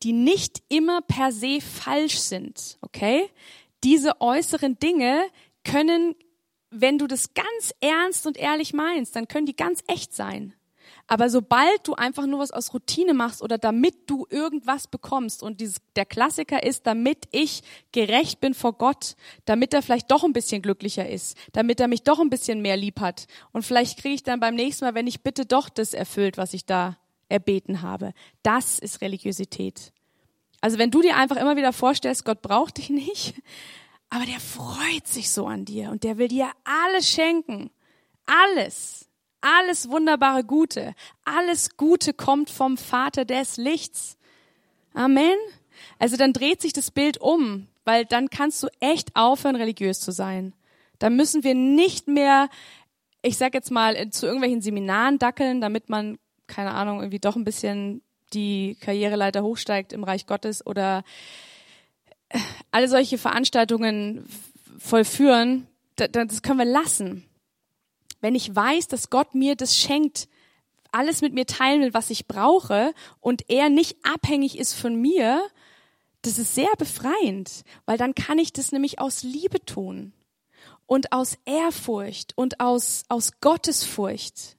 Die 0.03 0.13
nicht 0.13 0.63
immer 0.69 1.03
per 1.03 1.33
se 1.33 1.61
falsch 1.61 2.19
sind, 2.19 2.79
okay? 2.81 3.29
Diese 3.85 4.21
äußeren 4.21 4.79
Dinge 4.79 5.23
können, 5.65 6.15
wenn 6.71 6.99
du 6.99 7.07
das 7.07 7.35
ganz 7.35 7.75
ernst 7.81 8.27
und 8.27 8.37
ehrlich 8.37 8.73
meinst, 8.73 9.17
dann 9.17 9.29
können 9.29 9.47
die 9.47 9.57
ganz 9.57 9.83
echt 9.89 10.15
sein. 10.15 10.55
Aber 11.13 11.29
sobald 11.29 11.89
du 11.89 11.97
einfach 11.97 12.25
nur 12.27 12.39
was 12.39 12.53
aus 12.53 12.73
Routine 12.73 13.15
machst 13.15 13.43
oder 13.43 13.59
damit 13.59 14.09
du 14.09 14.29
irgendwas 14.31 14.87
bekommst 14.87 15.43
und 15.43 15.61
dieses, 15.61 15.79
der 15.97 16.07
Klassiker 16.07 16.63
ist, 16.63 16.87
damit 16.87 17.27
ich 17.33 17.63
gerecht 17.91 18.39
bin 18.41 18.55
vor 18.55 18.75
Gott, 18.75 19.17
damit 19.45 19.75
er 19.75 19.83
vielleicht 19.83 20.09
doch 20.13 20.23
ein 20.23 20.33
bisschen 20.33 20.63
glücklicher 20.63 21.09
ist, 21.09 21.37
damit 21.51 21.81
er 21.81 21.89
mich 21.89 22.05
doch 22.05 22.21
ein 22.21 22.31
bisschen 22.31 22.63
mehr 22.63 22.77
lieb 22.77 23.01
hat 23.01 23.27
und 23.51 23.65
vielleicht 23.65 23.99
kriege 23.99 24.15
ich 24.15 24.23
dann 24.23 24.39
beim 24.39 24.55
nächsten 24.55 24.85
Mal, 24.85 24.95
wenn 24.95 25.09
ich 25.09 25.23
bitte, 25.25 25.47
doch 25.47 25.69
das 25.69 25.95
erfüllt, 25.95 26.39
was 26.39 26.55
ich 26.55 26.65
da 26.65 26.97
erbeten 27.29 27.83
habe. 27.83 28.13
Das 28.45 28.79
ist 28.79 29.01
Religiosität. 29.01 29.93
Also 30.61 30.79
wenn 30.79 30.93
du 30.93 31.03
dir 31.03 31.17
einfach 31.17 31.39
immer 31.39 31.57
wieder 31.57 31.73
vorstellst, 31.73 32.25
Gott 32.25 32.41
braucht 32.41 32.79
dich 32.79 32.89
nicht, 32.89 33.35
aber 34.11 34.27
der 34.27 34.39
freut 34.39 35.09
sich 35.09 35.33
so 35.33 35.49
an 35.49 35.65
dir 35.65 35.91
und 35.91 36.05
der 36.05 36.19
will 36.19 36.29
dir 36.29 36.53
alles 36.63 37.11
schenken. 37.11 37.73
Alles. 38.27 39.10
Alles 39.41 39.89
wunderbare 39.89 40.45
Gute, 40.45 40.95
alles 41.25 41.77
Gute 41.77 42.13
kommt 42.13 42.51
vom 42.51 42.77
Vater 42.77 43.25
des 43.25 43.57
Lichts. 43.57 44.19
Amen. 44.93 45.37
Also 45.99 46.17
dann 46.17 46.33
dreht 46.33 46.61
sich 46.61 46.75
das 46.75 46.91
Bild 46.91 47.19
um, 47.19 47.67
weil 47.85 48.05
dann 48.05 48.29
kannst 48.29 48.63
du 48.63 48.69
echt 48.81 49.17
aufhören, 49.17 49.57
religiös 49.57 50.01
zu 50.01 50.13
sein. 50.13 50.53
Da 50.99 51.09
müssen 51.09 51.43
wir 51.43 51.55
nicht 51.55 52.07
mehr, 52.07 52.51
ich 53.23 53.39
sag 53.39 53.55
jetzt 53.55 53.71
mal, 53.71 54.11
zu 54.11 54.27
irgendwelchen 54.27 54.61
Seminaren 54.61 55.19
dackeln, 55.19 55.63
damit 55.63 55.89
man, 55.89 56.19
keine 56.47 56.73
Ahnung, 56.73 56.99
irgendwie 56.99 57.19
doch 57.19 57.37
ein 57.37 57.45
bisschen 57.45 58.03
die 58.35 58.77
Karriereleiter 58.81 59.43
hochsteigt 59.43 59.95
im 59.95 60.05
Reich 60.05 60.27
Gottes 60.27 60.65
oder 60.67 61.03
alle 62.71 62.89
solche 62.89 63.17
Veranstaltungen 63.17 64.29
vollführen. 64.79 65.67
Das 65.97 66.43
können 66.43 66.59
wir 66.59 66.67
lassen 66.67 67.25
wenn 68.21 68.35
ich 68.35 68.55
weiß, 68.55 68.89
dass 68.89 69.11
Gott 69.11 69.35
mir 69.35 69.57
das 69.57 69.77
schenkt, 69.77 70.29
alles 70.93 71.23
mit 71.23 71.33
mir 71.35 71.47
teilen 71.47 71.83
will, 71.83 71.95
was 71.95 72.11
ich 72.11 72.27
brauche 72.27 72.95
und 73.21 73.49
er 73.49 73.69
nicht 73.69 73.97
abhängig 74.05 74.59
ist 74.59 74.75
von 74.75 74.97
mir, 74.97 75.43
das 76.23 76.39
ist 76.39 76.55
sehr 76.55 76.71
befreiend, 76.79 77.65
weil 77.87 77.97
dann 77.97 78.15
kann 78.15 78.39
ich 78.39 78.53
das 78.53 78.73
nämlich 78.73 78.99
aus 78.99 79.23
Liebe 79.23 79.65
tun 79.65 80.13
und 80.87 81.13
aus 81.13 81.39
Ehrfurcht 81.45 82.37
und 82.37 82.61
aus, 82.61 83.05
aus 83.09 83.41
Gottesfurcht. 83.41 84.57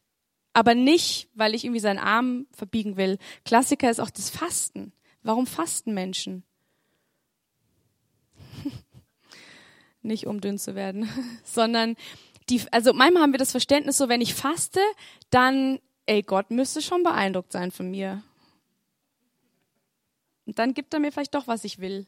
Aber 0.54 0.76
nicht, 0.76 1.30
weil 1.34 1.56
ich 1.56 1.64
irgendwie 1.64 1.80
seinen 1.80 2.00
Arm 2.00 2.48
verbiegen 2.52 2.98
will. 2.98 3.18
Klassiker 3.46 3.90
ist 3.90 4.00
auch 4.00 4.10
das 4.10 4.30
Fasten. 4.30 4.92
Warum 5.24 5.46
fasten 5.46 5.94
Menschen? 5.94 6.44
nicht 10.02 10.26
um 10.28 10.42
dünn 10.42 10.58
zu 10.58 10.76
werden, 10.76 11.10
sondern 11.44 11.96
die, 12.50 12.62
also 12.72 12.94
manchmal 12.94 13.24
haben 13.24 13.34
wir 13.34 13.40
das 13.40 13.52
Verständnis 13.52 13.98
so, 13.98 14.10
wenn 14.10 14.22
ich 14.22 14.34
faste, 14.34 14.82
dann, 15.30 15.80
ey, 16.06 16.24
Gott 16.24 16.52
müsste 16.52 16.82
schon 16.82 17.04
beeindruckt 17.04 17.52
sein 17.52 17.72
von 17.72 17.90
mir. 17.90 18.24
Und 20.46 20.60
dann 20.60 20.74
gibt 20.74 20.94
er 20.94 21.00
mir 21.00 21.12
vielleicht 21.12 21.36
doch, 21.36 21.48
was 21.48 21.64
ich 21.64 21.80
will. 21.80 22.08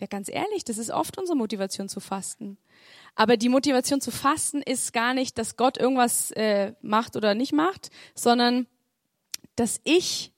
Ja, 0.00 0.06
ganz 0.06 0.28
ehrlich, 0.30 0.64
das 0.64 0.78
ist 0.78 0.90
oft 0.90 1.18
unsere 1.18 1.36
Motivation 1.36 1.88
zu 1.88 2.00
fasten. 2.00 2.56
Aber 3.14 3.36
die 3.36 3.48
Motivation 3.48 4.00
zu 4.00 4.10
fasten 4.10 4.62
ist 4.62 4.92
gar 4.92 5.12
nicht, 5.12 5.36
dass 5.36 5.56
Gott 5.56 5.76
irgendwas 5.76 6.30
äh, 6.32 6.72
macht 6.80 7.16
oder 7.16 7.34
nicht 7.34 7.52
macht, 7.52 7.90
sondern 8.14 8.66
dass 9.56 9.80
ich, 9.84 10.32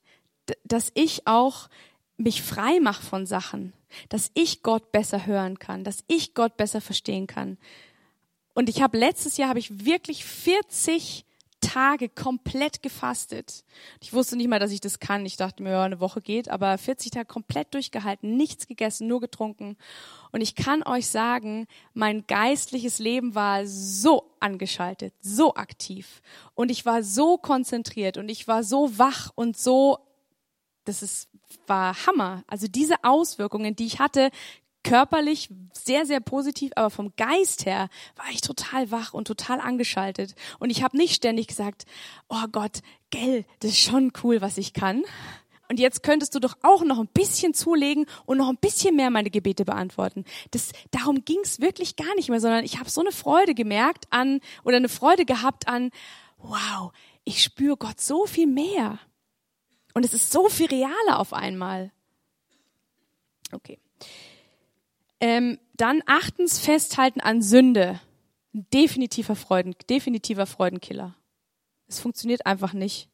dass 0.65 0.91
ich 0.95 1.27
auch 1.27 1.69
mich 2.17 2.41
frei 2.41 2.79
mache 2.81 3.03
von 3.03 3.25
Sachen, 3.25 3.73
dass 4.09 4.31
ich 4.33 4.63
Gott 4.63 4.91
besser 4.91 5.25
hören 5.25 5.59
kann, 5.59 5.83
dass 5.83 6.03
ich 6.07 6.33
Gott 6.33 6.57
besser 6.57 6.81
verstehen 6.81 7.27
kann, 7.27 7.57
und 8.53 8.69
ich 8.69 8.81
habe 8.81 8.97
letztes 8.97 9.37
Jahr 9.37 9.49
habe 9.49 9.59
ich 9.59 9.85
wirklich 9.85 10.25
40 10.25 11.25
Tage 11.63 12.09
komplett 12.09 12.83
gefastet. 12.83 13.63
Ich 14.01 14.11
wusste 14.13 14.35
nicht 14.35 14.49
mal, 14.49 14.59
dass 14.59 14.71
ich 14.71 14.81
das 14.81 14.99
kann. 14.99 15.25
Ich 15.25 15.37
dachte 15.37 15.63
mir, 15.63 15.71
ja, 15.71 15.83
eine 15.83 16.01
Woche 16.01 16.21
geht, 16.21 16.49
aber 16.49 16.77
40 16.77 17.11
Tage 17.11 17.25
komplett 17.25 17.73
durchgehalten, 17.73 18.35
nichts 18.35 18.67
gegessen, 18.67 19.07
nur 19.07 19.21
getrunken. 19.21 19.77
Und 20.31 20.41
ich 20.41 20.55
kann 20.55 20.83
euch 20.83 21.07
sagen, 21.07 21.67
mein 21.93 22.27
geistliches 22.27 22.99
Leben 22.99 23.33
war 23.33 23.65
so 23.65 24.29
angeschaltet, 24.41 25.13
so 25.21 25.55
aktiv. 25.55 26.21
Und 26.53 26.69
ich 26.69 26.85
war 26.85 27.01
so 27.01 27.37
konzentriert 27.37 28.17
und 28.17 28.29
ich 28.29 28.47
war 28.47 28.63
so 28.63 28.97
wach 28.97 29.31
und 29.35 29.57
so, 29.57 29.99
das 30.83 31.01
ist, 31.01 31.29
war 31.65 31.95
Hammer. 32.05 32.43
Also 32.47 32.67
diese 32.67 33.03
Auswirkungen, 33.03 33.75
die 33.75 33.85
ich 33.85 33.99
hatte, 33.99 34.31
körperlich 34.83 35.49
sehr, 35.71 36.05
sehr 36.05 36.19
positiv, 36.19 36.71
aber 36.75 36.89
vom 36.89 37.13
Geist 37.15 37.65
her 37.65 37.89
war 38.15 38.25
ich 38.31 38.41
total 38.41 38.91
wach 38.91 39.13
und 39.13 39.27
total 39.27 39.59
angeschaltet. 39.59 40.35
Und 40.59 40.69
ich 40.69 40.83
habe 40.83 40.97
nicht 40.97 41.15
ständig 41.15 41.47
gesagt, 41.47 41.85
oh 42.29 42.45
Gott, 42.51 42.81
gell, 43.09 43.45
das 43.59 43.71
ist 43.71 43.79
schon 43.79 44.11
cool, 44.23 44.41
was 44.41 44.57
ich 44.57 44.73
kann. 44.73 45.03
Und 45.69 45.79
jetzt 45.79 46.03
könntest 46.03 46.35
du 46.35 46.39
doch 46.39 46.57
auch 46.61 46.83
noch 46.83 46.99
ein 46.99 47.07
bisschen 47.07 47.53
zulegen 47.53 48.05
und 48.25 48.37
noch 48.37 48.49
ein 48.49 48.57
bisschen 48.57 48.95
mehr 48.95 49.09
meine 49.09 49.31
Gebete 49.31 49.65
beantworten. 49.65 50.25
Das, 50.51 50.71
darum 50.91 51.25
ging's 51.25 51.61
wirklich 51.61 51.95
gar 51.95 52.13
nicht 52.15 52.29
mehr, 52.29 52.39
sondern 52.39 52.65
ich 52.65 52.77
habe 52.77 52.89
so 52.89 53.01
eine 53.01 53.11
Freude 53.11 53.55
gemerkt 53.55 54.05
an 54.09 54.39
oder 54.63 54.77
eine 54.77 54.89
Freude 54.89 55.25
gehabt 55.25 55.67
an, 55.67 55.89
wow, 56.37 56.91
ich 57.23 57.41
spüre 57.41 57.77
Gott 57.77 58.01
so 58.01 58.25
viel 58.25 58.47
mehr. 58.47 58.99
Und 59.93 60.05
es 60.05 60.13
ist 60.13 60.31
so 60.31 60.49
viel 60.49 60.67
realer 60.67 61.19
auf 61.19 61.33
einmal. 61.33 61.91
Okay. 63.51 63.79
Ähm, 65.23 65.57
dann 65.77 66.03
achtens 66.05 66.59
festhalten 66.59 67.21
an 67.21 67.41
Sünde. 67.41 68.01
Definitiver 68.51 69.37
Freuden, 69.37 69.73
definitiver 69.89 70.45
Freudenkiller. 70.45 71.15
Es 71.87 72.01
funktioniert 72.01 72.45
einfach 72.45 72.73
nicht. 72.73 73.07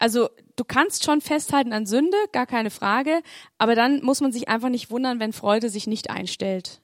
Also 0.00 0.28
du 0.56 0.64
kannst 0.64 1.04
schon 1.04 1.20
festhalten 1.20 1.72
an 1.72 1.86
Sünde, 1.86 2.16
gar 2.32 2.44
keine 2.44 2.70
Frage, 2.70 3.22
aber 3.56 3.76
dann 3.76 4.02
muss 4.02 4.20
man 4.20 4.32
sich 4.32 4.48
einfach 4.48 4.68
nicht 4.68 4.90
wundern, 4.90 5.20
wenn 5.20 5.32
Freude 5.32 5.68
sich 5.68 5.86
nicht 5.86 6.10
einstellt. 6.10 6.82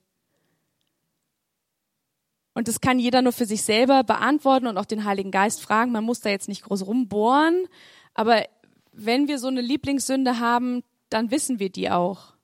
Und 2.54 2.68
das 2.68 2.80
kann 2.80 3.00
jeder 3.00 3.22
nur 3.22 3.32
für 3.32 3.46
sich 3.46 3.64
selber 3.64 4.04
beantworten 4.04 4.68
und 4.68 4.78
auch 4.78 4.84
den 4.84 5.04
Heiligen 5.04 5.32
Geist 5.32 5.60
fragen. 5.60 5.90
Man 5.90 6.04
muss 6.04 6.20
da 6.20 6.30
jetzt 6.30 6.46
nicht 6.46 6.62
groß 6.62 6.86
rumbohren, 6.86 7.66
aber 8.14 8.44
wenn 8.92 9.26
wir 9.26 9.40
so 9.40 9.48
eine 9.48 9.62
Lieblingssünde 9.62 10.38
haben, 10.38 10.84
dann 11.08 11.32
wissen 11.32 11.58
wir 11.58 11.70
die 11.70 11.90
auch. 11.90 12.34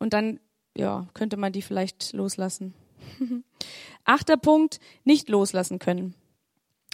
Und 0.00 0.12
dann, 0.12 0.40
ja, 0.76 1.06
könnte 1.14 1.36
man 1.36 1.52
die 1.52 1.62
vielleicht 1.62 2.12
loslassen. 2.12 2.74
Achter 4.04 4.36
Punkt, 4.36 4.80
nicht 5.04 5.28
loslassen 5.28 5.78
können. 5.78 6.14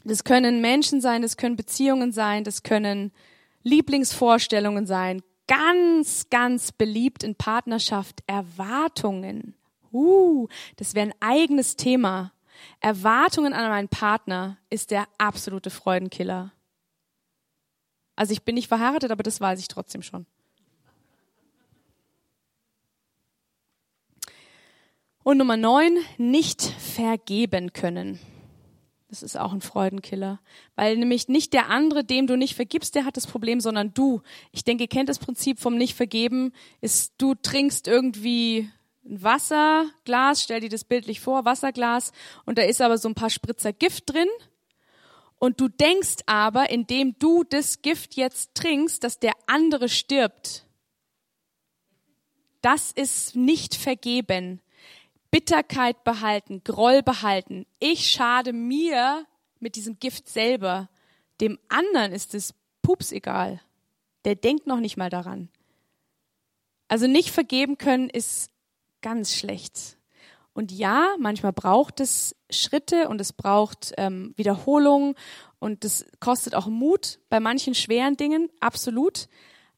Das 0.04 0.24
können 0.24 0.60
Menschen 0.60 1.00
sein, 1.00 1.22
das 1.22 1.36
können 1.36 1.56
Beziehungen 1.56 2.12
sein, 2.12 2.44
das 2.44 2.62
können 2.62 3.12
Lieblingsvorstellungen 3.62 4.86
sein. 4.86 5.22
Ganz, 5.46 6.30
ganz 6.30 6.72
beliebt 6.72 7.22
in 7.22 7.34
Partnerschaft 7.34 8.22
Erwartungen. 8.26 9.54
Uh, 9.92 10.46
das 10.76 10.94
wäre 10.94 11.08
ein 11.08 11.14
eigenes 11.20 11.76
Thema. 11.76 12.32
Erwartungen 12.80 13.52
an 13.52 13.68
meinen 13.68 13.88
Partner 13.88 14.58
ist 14.70 14.90
der 14.90 15.06
absolute 15.18 15.70
Freudenkiller. 15.70 16.52
Also 18.16 18.32
ich 18.32 18.44
bin 18.44 18.54
nicht 18.54 18.68
verheiratet, 18.68 19.10
aber 19.10 19.22
das 19.22 19.40
weiß 19.40 19.58
ich 19.60 19.68
trotzdem 19.68 20.02
schon. 20.02 20.26
Und 25.22 25.36
Nummer 25.36 25.58
neun, 25.58 25.98
nicht 26.16 26.62
vergeben 26.62 27.72
können. 27.74 28.18
Das 29.10 29.22
ist 29.22 29.36
auch 29.36 29.52
ein 29.52 29.60
Freudenkiller. 29.60 30.40
Weil 30.76 30.96
nämlich 30.96 31.28
nicht 31.28 31.52
der 31.52 31.68
andere, 31.68 32.04
dem 32.04 32.26
du 32.26 32.36
nicht 32.36 32.54
vergibst, 32.54 32.94
der 32.94 33.04
hat 33.04 33.16
das 33.16 33.26
Problem, 33.26 33.60
sondern 33.60 33.92
du. 33.92 34.22
Ich 34.52 34.64
denke, 34.64 34.84
ihr 34.84 34.88
kennt 34.88 35.08
das 35.08 35.18
Prinzip 35.18 35.58
vom 35.58 35.76
Nicht-Vergeben, 35.76 36.52
ist, 36.80 37.14
du 37.18 37.34
trinkst 37.34 37.86
irgendwie 37.86 38.70
ein 39.04 39.22
Wasserglas, 39.22 40.42
stell 40.42 40.60
dir 40.60 40.68
das 40.68 40.84
bildlich 40.84 41.20
vor, 41.20 41.44
Wasserglas, 41.44 42.12
und 42.46 42.58
da 42.58 42.62
ist 42.62 42.80
aber 42.80 42.98
so 42.98 43.08
ein 43.08 43.14
paar 43.14 43.30
Spritzer 43.30 43.72
Gift 43.72 44.12
drin. 44.12 44.28
Und 45.38 45.60
du 45.60 45.68
denkst 45.68 46.18
aber, 46.26 46.70
indem 46.70 47.18
du 47.18 47.44
das 47.44 47.82
Gift 47.82 48.14
jetzt 48.14 48.54
trinkst, 48.54 49.02
dass 49.02 49.18
der 49.18 49.32
andere 49.46 49.88
stirbt. 49.88 50.66
Das 52.60 52.92
ist 52.92 53.36
nicht 53.36 53.74
vergeben. 53.74 54.60
Bitterkeit 55.30 56.02
behalten, 56.04 56.62
Groll 56.64 57.02
behalten. 57.02 57.66
Ich 57.78 58.10
schade 58.10 58.52
mir 58.52 59.26
mit 59.58 59.76
diesem 59.76 59.98
Gift 59.98 60.28
selber. 60.28 60.88
Dem 61.40 61.58
anderen 61.68 62.12
ist 62.12 62.34
es 62.34 62.54
pups 62.82 63.12
egal. 63.12 63.60
Der 64.24 64.34
denkt 64.34 64.66
noch 64.66 64.80
nicht 64.80 64.96
mal 64.96 65.10
daran. 65.10 65.48
Also 66.88 67.06
nicht 67.06 67.30
vergeben 67.30 67.78
können 67.78 68.10
ist 68.10 68.50
ganz 69.00 69.34
schlecht. 69.34 69.96
Und 70.52 70.72
ja, 70.72 71.14
manchmal 71.18 71.52
braucht 71.52 72.00
es 72.00 72.34
Schritte 72.50 73.08
und 73.08 73.20
es 73.20 73.32
braucht 73.32 73.94
ähm, 73.96 74.34
Wiederholung 74.36 75.14
und 75.60 75.84
es 75.84 76.04
kostet 76.18 76.54
auch 76.54 76.66
Mut 76.66 77.20
bei 77.28 77.38
manchen 77.38 77.74
schweren 77.74 78.16
Dingen, 78.16 78.50
absolut. 78.58 79.28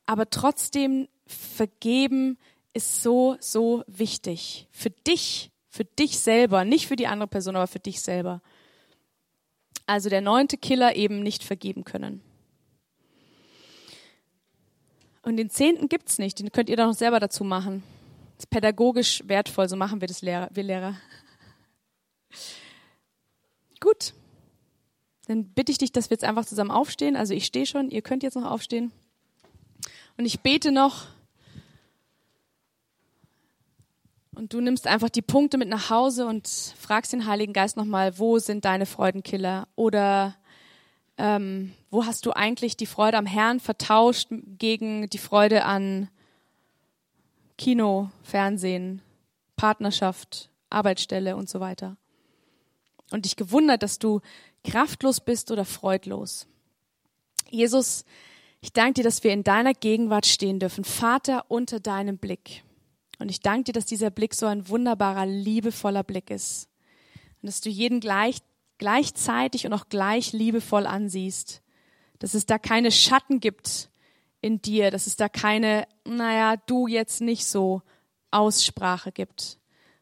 Aber 0.06 0.30
trotzdem 0.30 1.08
vergeben 1.26 2.38
ist 2.74 3.02
so, 3.02 3.36
so 3.40 3.84
wichtig. 3.86 4.68
Für 4.70 4.90
dich, 4.90 5.50
für 5.68 5.84
dich 5.84 6.18
selber, 6.18 6.64
nicht 6.64 6.86
für 6.86 6.96
die 6.96 7.06
andere 7.06 7.28
Person, 7.28 7.56
aber 7.56 7.66
für 7.66 7.80
dich 7.80 8.00
selber. 8.00 8.40
Also 9.86 10.08
der 10.08 10.20
neunte 10.20 10.56
Killer 10.56 10.96
eben 10.96 11.22
nicht 11.22 11.44
vergeben 11.44 11.84
können. 11.84 12.22
Und 15.22 15.36
den 15.36 15.50
zehnten 15.50 15.88
gibt's 15.88 16.18
nicht, 16.18 16.38
den 16.38 16.50
könnt 16.50 16.68
ihr 16.68 16.76
doch 16.76 16.86
noch 16.86 16.94
selber 16.94 17.20
dazu 17.20 17.44
machen. 17.44 17.82
Das 18.36 18.44
ist 18.44 18.50
pädagogisch 18.50 19.22
wertvoll, 19.26 19.68
so 19.68 19.76
machen 19.76 20.00
wir 20.00 20.08
das 20.08 20.22
Lehrer, 20.22 20.48
wir 20.52 20.64
Lehrer. 20.64 20.96
Gut. 23.80 24.14
Dann 25.26 25.44
bitte 25.44 25.70
ich 25.70 25.78
dich, 25.78 25.92
dass 25.92 26.10
wir 26.10 26.16
jetzt 26.16 26.24
einfach 26.24 26.44
zusammen 26.44 26.72
aufstehen. 26.72 27.14
Also 27.14 27.34
ich 27.34 27.46
stehe 27.46 27.66
schon, 27.66 27.90
ihr 27.90 28.02
könnt 28.02 28.24
jetzt 28.24 28.34
noch 28.34 28.50
aufstehen. 28.50 28.90
Und 30.16 30.24
ich 30.24 30.40
bete 30.40 30.72
noch 30.72 31.06
Und 34.34 34.54
du 34.54 34.60
nimmst 34.60 34.86
einfach 34.86 35.10
die 35.10 35.22
Punkte 35.22 35.58
mit 35.58 35.68
nach 35.68 35.90
Hause 35.90 36.26
und 36.26 36.48
fragst 36.48 37.12
den 37.12 37.26
Heiligen 37.26 37.52
Geist 37.52 37.76
nochmal, 37.76 38.18
wo 38.18 38.38
sind 38.38 38.64
deine 38.64 38.86
Freudenkiller? 38.86 39.68
Oder 39.76 40.36
ähm, 41.18 41.72
wo 41.90 42.06
hast 42.06 42.24
du 42.24 42.32
eigentlich 42.32 42.76
die 42.76 42.86
Freude 42.86 43.18
am 43.18 43.26
Herrn 43.26 43.60
vertauscht 43.60 44.28
gegen 44.58 45.08
die 45.10 45.18
Freude 45.18 45.64
an 45.64 46.08
Kino, 47.58 48.10
Fernsehen, 48.22 49.02
Partnerschaft, 49.56 50.48
Arbeitsstelle 50.70 51.36
und 51.36 51.50
so 51.50 51.60
weiter? 51.60 51.98
Und 53.10 53.26
dich 53.26 53.36
gewundert, 53.36 53.82
dass 53.82 53.98
du 53.98 54.20
kraftlos 54.64 55.20
bist 55.20 55.50
oder 55.50 55.66
freudlos. 55.66 56.46
Jesus, 57.50 58.06
ich 58.62 58.72
danke 58.72 58.94
dir, 58.94 59.04
dass 59.04 59.22
wir 59.22 59.32
in 59.32 59.44
deiner 59.44 59.74
Gegenwart 59.74 60.24
stehen 60.24 60.58
dürfen, 60.58 60.84
Vater 60.84 61.44
unter 61.48 61.80
deinem 61.80 62.16
Blick. 62.16 62.64
Und 63.22 63.30
ich 63.30 63.40
danke 63.40 63.64
dir, 63.64 63.72
dass 63.72 63.86
dieser 63.86 64.10
Blick 64.10 64.34
so 64.34 64.46
ein 64.46 64.68
wunderbarer, 64.68 65.26
liebevoller 65.26 66.02
Blick 66.02 66.28
ist. 66.28 66.68
Und 67.40 67.46
dass 67.46 67.60
du 67.60 67.70
jeden 67.70 68.00
gleich, 68.00 68.38
gleichzeitig 68.78 69.64
und 69.64 69.72
auch 69.72 69.88
gleich 69.88 70.32
liebevoll 70.32 70.86
ansiehst. 70.86 71.62
Dass 72.18 72.34
es 72.34 72.46
da 72.46 72.58
keine 72.58 72.90
Schatten 72.90 73.38
gibt 73.38 73.90
in 74.40 74.60
dir, 74.60 74.90
dass 74.90 75.06
es 75.06 75.14
da 75.14 75.28
keine, 75.28 75.86
naja, 76.04 76.56
du 76.66 76.88
jetzt 76.88 77.20
nicht 77.20 77.46
so 77.46 77.82
Aussprache 78.32 79.12
gibt, 79.12 79.58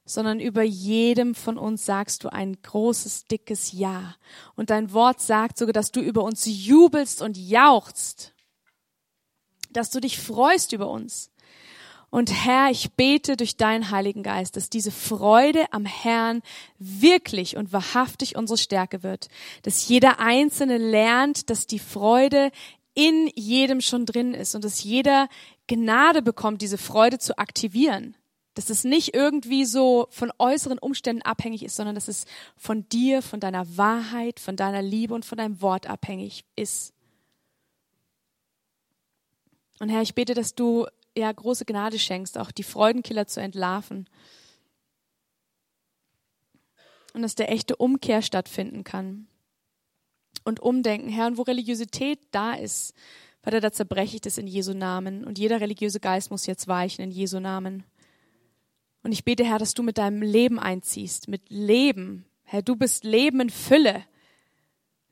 sondern 0.07 0.41
über 0.41 0.63
jedem 0.63 1.35
von 1.35 1.59
uns 1.59 1.85
sagst 1.85 2.25
du 2.25 2.33
ein 2.33 2.61
großes, 2.63 3.27
dickes 3.27 3.73
Ja. 3.73 4.17
Und 4.57 4.71
dein 4.71 4.93
Wort 4.95 5.21
sagt 5.21 5.59
sogar, 5.59 5.75
dass 5.75 5.93
du 5.93 6.01
über 6.01 6.25
uns 6.25 6.47
jubelst 6.47 7.21
und 7.21 7.37
jauchzt, 7.37 8.33
dass 9.71 9.91
du 9.91 10.01
dich 10.01 10.19
freust 10.19 10.73
über 10.73 10.89
uns. 10.89 11.31
Und 12.11 12.45
Herr, 12.45 12.71
ich 12.71 12.93
bete 12.93 13.37
durch 13.37 13.57
deinen 13.57 13.91
Heiligen 13.93 14.25
Geist, 14.25 14.57
dass 14.57 14.69
diese 14.69 14.91
Freude 14.91 15.73
am 15.73 15.85
Herrn 15.85 16.43
wirklich 16.79 17.57
und 17.57 17.73
wahrhaftig 17.73 18.37
unsere 18.37 18.59
Stärke 18.59 19.05
wird. 19.05 19.29
Dass 19.63 19.89
jeder 19.89 20.19
Einzelne 20.19 20.77
lernt, 20.77 21.51
dass 21.51 21.69
die 21.69 21.79
Freude 21.79 22.51
in 22.95 23.31
jedem 23.37 23.81
schon 23.81 24.07
drin 24.07 24.35
ist 24.35 24.57
und 24.57 24.65
dass 24.65 24.83
jeder 24.83 25.29
Gnade 25.69 26.21
bekommt, 26.21 26.63
diese 26.63 26.79
Freude 26.79 27.19
zu 27.19 27.39
aktivieren. 27.39 28.17
Dass 28.55 28.71
es 28.71 28.83
nicht 28.83 29.15
irgendwie 29.15 29.65
so 29.65 30.09
von 30.11 30.33
äußeren 30.37 30.81
Umständen 30.81 31.23
abhängig 31.23 31.65
ist, 31.65 31.77
sondern 31.77 31.95
dass 31.95 32.09
es 32.09 32.25
von 32.57 32.89
dir, 32.89 33.23
von 33.23 33.39
deiner 33.39 33.77
Wahrheit, 33.77 34.41
von 34.41 34.57
deiner 34.57 34.83
Liebe 34.83 35.15
und 35.15 35.25
von 35.25 35.39
deinem 35.39 35.63
Wort 35.63 35.87
abhängig 35.87 36.45
ist. 36.57 36.93
Und 39.79 39.91
Herr, 39.91 40.03
ich 40.03 40.17
bete, 40.17 40.35
dass 40.35 40.57
du 40.57 40.87
ja 41.17 41.31
große 41.31 41.65
Gnade 41.65 41.99
schenkst, 41.99 42.39
auch 42.39 42.51
die 42.51 42.63
Freudenkiller 42.63 43.27
zu 43.27 43.41
entlarven. 43.41 44.09
Und 47.13 47.23
dass 47.23 47.35
der 47.35 47.51
echte 47.51 47.77
Umkehr 47.77 48.23
stattfinden 48.23 48.85
kann. 48.85 49.27
Und 50.45 50.61
umdenken, 50.61 51.09
Herr, 51.09 51.27
und 51.27 51.39
wo 51.39 51.43
Religiosität 51.43 52.21
da 52.31 52.55
ist, 52.55 52.95
Vater, 53.43 53.61
da 53.61 53.73
zerbreche 53.73 54.17
ich 54.17 54.21
das 54.21 54.39
in 54.39 54.47
Jesu 54.47 54.75
Namen. 54.75 55.25
Und 55.25 55.39
jeder 55.39 55.61
religiöse 55.61 55.99
Geist 55.99 56.31
muss 56.31 56.47
jetzt 56.47 56.69
weichen 56.69 57.03
in 57.03 57.11
Jesu 57.11 57.41
Namen. 57.41 57.85
Und 59.03 59.13
ich 59.13 59.25
bete, 59.25 59.45
Herr, 59.45 59.59
dass 59.59 59.75
du 59.75 59.83
mit 59.83 59.97
deinem 59.97 60.23
Leben 60.23 60.59
einziehst, 60.59 61.29
mit 61.29 61.49
Leben. 61.49 62.27
Herr, 62.43 62.63
du 62.63 62.77
bist 62.77 63.05
Leben 63.05 63.41
in 63.41 63.51
Fülle. 63.51 64.05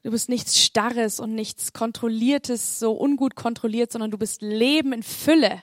Du 0.03 0.11
bist 0.11 0.29
nichts 0.29 0.59
Starres 0.59 1.21
und 1.21 1.35
nichts 1.35 1.73
Kontrolliertes, 1.73 2.79
so 2.79 3.01
ungut 3.01 3.35
kontrolliert, 3.35 3.91
sondern 3.91 4.11
du 4.11 4.19
bist 4.19 4.43
Leben 4.43 4.93
in 4.93 5.03
Fülle. 5.03 5.63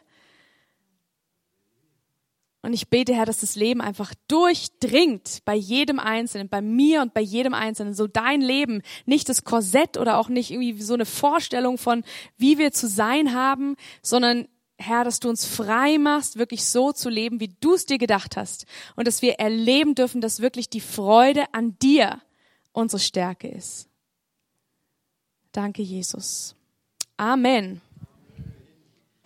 Und 2.66 2.74
ich 2.74 2.90
bete, 2.90 3.14
Herr, 3.14 3.28
dass 3.28 3.42
das 3.42 3.56
Leben 3.56 3.80
einfach 3.80 4.16
durchdringt 4.28 5.42
bei 5.46 5.54
jedem 5.54 6.00
Einzelnen, 6.00 6.50
bei 6.50 6.64
mir 6.64 7.04
und 7.04 7.14
bei 7.14 7.22
jedem 7.22 7.54
Einzelnen. 7.54 7.94
So 7.94 8.08
dein 8.08 8.42
Leben, 8.42 8.82
nicht 9.06 9.30
das 9.30 9.44
Korsett 9.44 9.98
oder 9.98 10.18
auch 10.18 10.30
nicht 10.30 10.50
irgendwie 10.50 10.82
so 10.82 10.96
eine 10.96 11.06
Vorstellung 11.06 11.78
von, 11.78 12.04
wie 12.38 12.58
wir 12.58 12.72
zu 12.72 12.88
sein 12.88 13.36
haben, 13.36 13.76
sondern 14.02 14.48
Herr, 14.80 15.04
dass 15.04 15.20
du 15.20 15.30
uns 15.30 15.46
frei 15.46 16.00
machst, 16.00 16.40
wirklich 16.40 16.66
so 16.66 16.92
zu 16.92 17.08
leben, 17.08 17.40
wie 17.40 17.56
du 17.60 17.76
es 17.76 17.86
dir 17.86 18.00
gedacht 18.00 18.36
hast. 18.36 18.66
Und 18.96 19.08
dass 19.08 19.22
wir 19.22 19.34
erleben 19.36 19.94
dürfen, 19.94 20.20
dass 20.20 20.40
wirklich 20.40 20.68
die 20.68 20.82
Freude 20.82 21.44
an 21.54 21.78
dir 21.78 22.20
unsere 22.72 23.00
Stärke 23.00 23.48
ist. 23.48 23.88
Danke, 25.52 25.84
Jesus. 25.84 26.56
Amen. 27.16 27.80